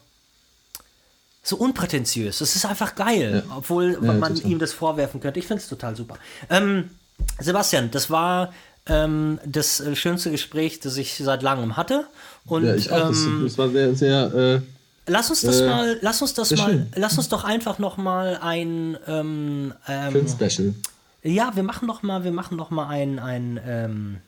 [1.43, 2.39] so unprätentiös.
[2.39, 3.57] Das ist einfach geil, ja.
[3.57, 4.51] obwohl ja, man total.
[4.51, 5.41] ihm das vorwerfen könnte.
[5.41, 6.19] Ich finde es total super.
[6.51, 6.91] Ähm,
[7.39, 8.53] Sebastian, das war
[8.87, 12.07] ähm, das äh, schönste Gespräch, das ich seit langem hatte.
[12.45, 13.11] Und, ja, ich auch.
[13.11, 14.35] Ähm, das, das, war sehr, sehr.
[14.35, 14.76] Äh
[15.07, 16.93] Lass uns das äh, mal, lass uns das mal, schön.
[16.95, 20.75] lass uns doch einfach noch mal ein ähm, ähm, Film-Special.
[21.23, 24.19] Ja, wir machen noch mal, wir machen noch mal ein, ein ähm,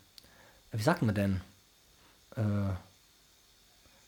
[0.72, 1.40] wie sagt man denn?
[2.36, 2.42] Äh,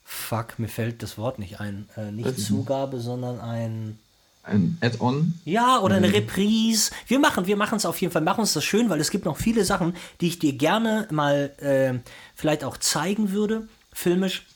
[0.05, 1.89] fuck, mir fällt das Wort nicht ein.
[1.97, 3.99] Äh, nicht das Zugabe, sondern ein
[4.43, 5.35] ein Add-on.
[5.45, 6.13] Ja, oder eine.
[6.13, 6.91] Reprise.
[7.07, 9.27] Wir machen, wir machen es auf jeden Fall, machen uns das schön, weil es gibt
[9.27, 11.99] noch viele Sachen, die ich dir gerne mal äh,
[12.35, 14.47] vielleicht auch zeigen würde, filmisch.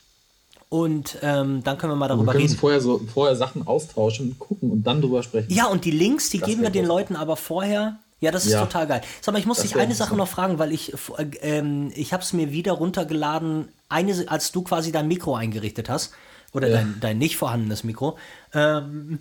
[0.75, 2.57] Und ähm, dann können wir mal darüber wir reden.
[2.57, 5.47] Vorher, so, vorher Sachen austauschen, gucken und dann drüber sprechen.
[5.53, 8.01] Ja, und die Links, die das geben wir den Leuten aber vorher.
[8.19, 8.61] Ja, das ist ja.
[8.67, 9.01] total geil.
[9.21, 12.13] Sag mal, ich muss das dich eine Sache noch fragen, weil ich, äh, ähm, ich
[12.13, 16.11] habe es mir wieder runtergeladen, eine, als du quasi dein Mikro eingerichtet hast.
[16.53, 16.79] Oder ja.
[16.79, 18.19] dein, dein nicht vorhandenes Mikro.
[18.53, 19.21] Ähm,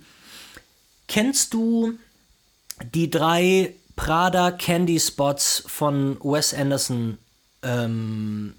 [1.07, 1.93] kennst du
[2.95, 7.19] die drei Prada Candy Spots von Wes Anderson
[7.61, 8.55] ähm,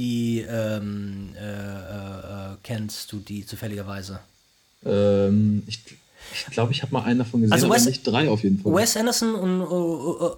[0.00, 4.20] die ähm, äh, äh, kennst du die zufälligerweise?
[4.84, 5.80] Ähm, ich
[6.32, 8.60] ich glaube, ich habe mal einen davon gesehen, also Wes, aber nicht drei auf jeden
[8.60, 8.72] Fall.
[8.72, 10.36] Wes Anderson und uh, uh,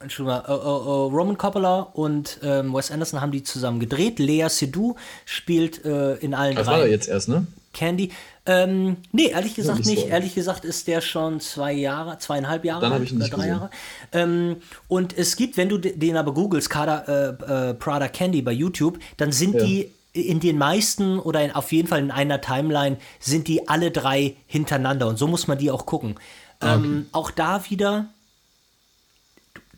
[0.00, 4.18] Entschuldigung, Roman Coppola und ähm, Wes Anderson haben die zusammen gedreht.
[4.18, 6.72] Lea Seydoux spielt äh, in allen das drei.
[6.72, 7.46] Das war er jetzt erst, ne?
[7.74, 8.12] Candy.
[8.46, 10.02] Ähm, nee, ehrlich gesagt ja, nicht.
[10.02, 10.08] So.
[10.08, 13.70] Ehrlich gesagt ist der schon zwei Jahre, zweieinhalb Jahre, Dann ich ihn nicht drei Jahre.
[14.12, 14.56] Ähm,
[14.88, 18.98] und es gibt, wenn du den aber googelst, Prada, äh, äh, Prada Candy bei YouTube,
[19.16, 19.64] dann sind ja.
[19.64, 23.90] die in den meisten oder in, auf jeden Fall in einer Timeline sind die alle
[23.90, 26.14] drei hintereinander und so muss man die auch gucken.
[26.60, 26.84] Ah, okay.
[26.84, 28.06] ähm, auch da wieder,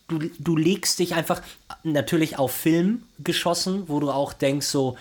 [0.09, 1.41] du, du legst dich einfach
[1.85, 4.97] natürlich auf Film geschossen, wo du auch denkst so,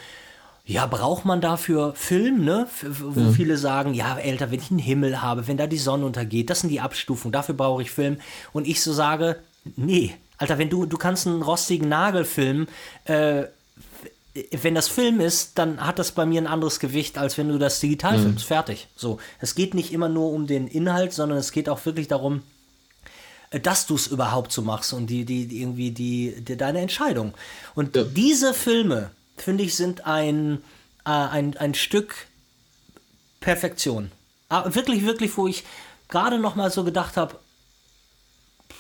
[0.66, 2.68] ja, braucht man dafür Film, ne?
[2.82, 3.32] Wo ja.
[3.32, 6.62] viele sagen, ja, älter, wenn ich einen Himmel habe, wenn da die Sonne untergeht, das
[6.62, 8.18] sind die Abstufungen, dafür brauche ich Film.
[8.52, 9.38] Und ich so sage,
[9.76, 12.68] nee, Alter, wenn du, du kannst einen rostigen Nagel filmen,
[13.06, 13.44] äh,
[14.52, 17.58] wenn das Film ist, dann hat das bei mir ein anderes Gewicht, als wenn du
[17.58, 18.24] das digital mhm.
[18.24, 18.46] filmst.
[18.46, 18.88] Fertig.
[18.96, 19.20] So.
[19.40, 22.42] Es geht nicht immer nur um den Inhalt, sondern es geht auch wirklich darum,
[23.52, 26.80] äh, dass du es überhaupt so machst und die, die, die irgendwie die, die, deine
[26.80, 27.34] Entscheidung.
[27.76, 28.04] Und ja.
[28.04, 30.62] diese Filme, finde ich, sind ein,
[31.06, 32.28] äh, ein, ein Stück
[33.40, 34.12] Perfektion.
[34.50, 35.64] Ah, wirklich, wirklich, wo ich
[36.08, 37.40] gerade noch mal so gedacht habe,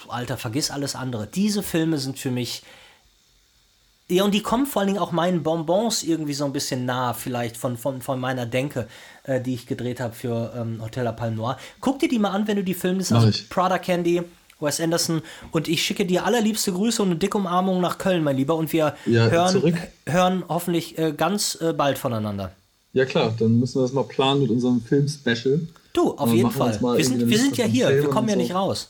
[0.07, 1.27] Alter, vergiss alles andere.
[1.27, 2.63] Diese Filme sind für mich
[4.07, 7.13] ja, und die kommen vor allen Dingen auch meinen Bonbons irgendwie so ein bisschen nah,
[7.13, 8.87] vielleicht von, von, von meiner Denke,
[9.23, 11.57] äh, die ich gedreht habe für ähm, Hotel La Palme Noir.
[11.81, 12.99] Guck dir die mal an, wenn du die Filme.
[12.99, 14.21] Also Prada Candy,
[14.59, 15.21] Wes Anderson.
[15.51, 18.55] Und ich schicke dir allerliebste Grüße und eine dicke Umarmung nach Köln, mein Lieber.
[18.55, 22.51] Und wir ja, hören, hören hoffentlich äh, ganz äh, bald voneinander.
[22.93, 25.59] Ja, klar, dann müssen wir das mal planen mit unserem Film-Special.
[25.91, 26.79] Du, auf jeden Fall.
[26.81, 28.89] Wir sind, wir sind ja hier, wir kommen ja nicht raus.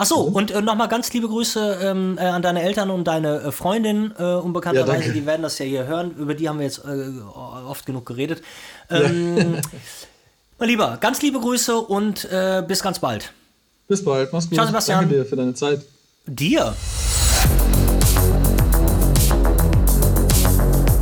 [0.00, 0.36] Ach so, mhm.
[0.36, 4.14] und äh, nochmal ganz liebe Grüße ähm, äh, an deine Eltern und deine äh, Freundin,
[4.16, 6.14] äh, unbekannterweise, ja, die werden das ja hier hören.
[6.16, 8.40] Über die haben wir jetzt äh, oft genug geredet.
[8.90, 9.60] Ähm, ja.
[10.58, 13.32] mein Lieber, ganz liebe Grüße und äh, bis ganz bald.
[13.88, 14.32] Bis bald.
[14.32, 14.54] Mach's gut.
[14.56, 15.00] Ciao, Sebastian.
[15.00, 15.80] Danke dir für deine Zeit.
[16.26, 16.74] Dir.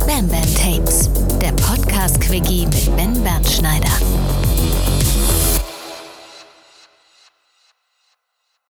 [0.07, 1.09] Bam Bam Tapes,
[1.41, 3.91] der Podcast-Quickie mit Ben Bernschneider.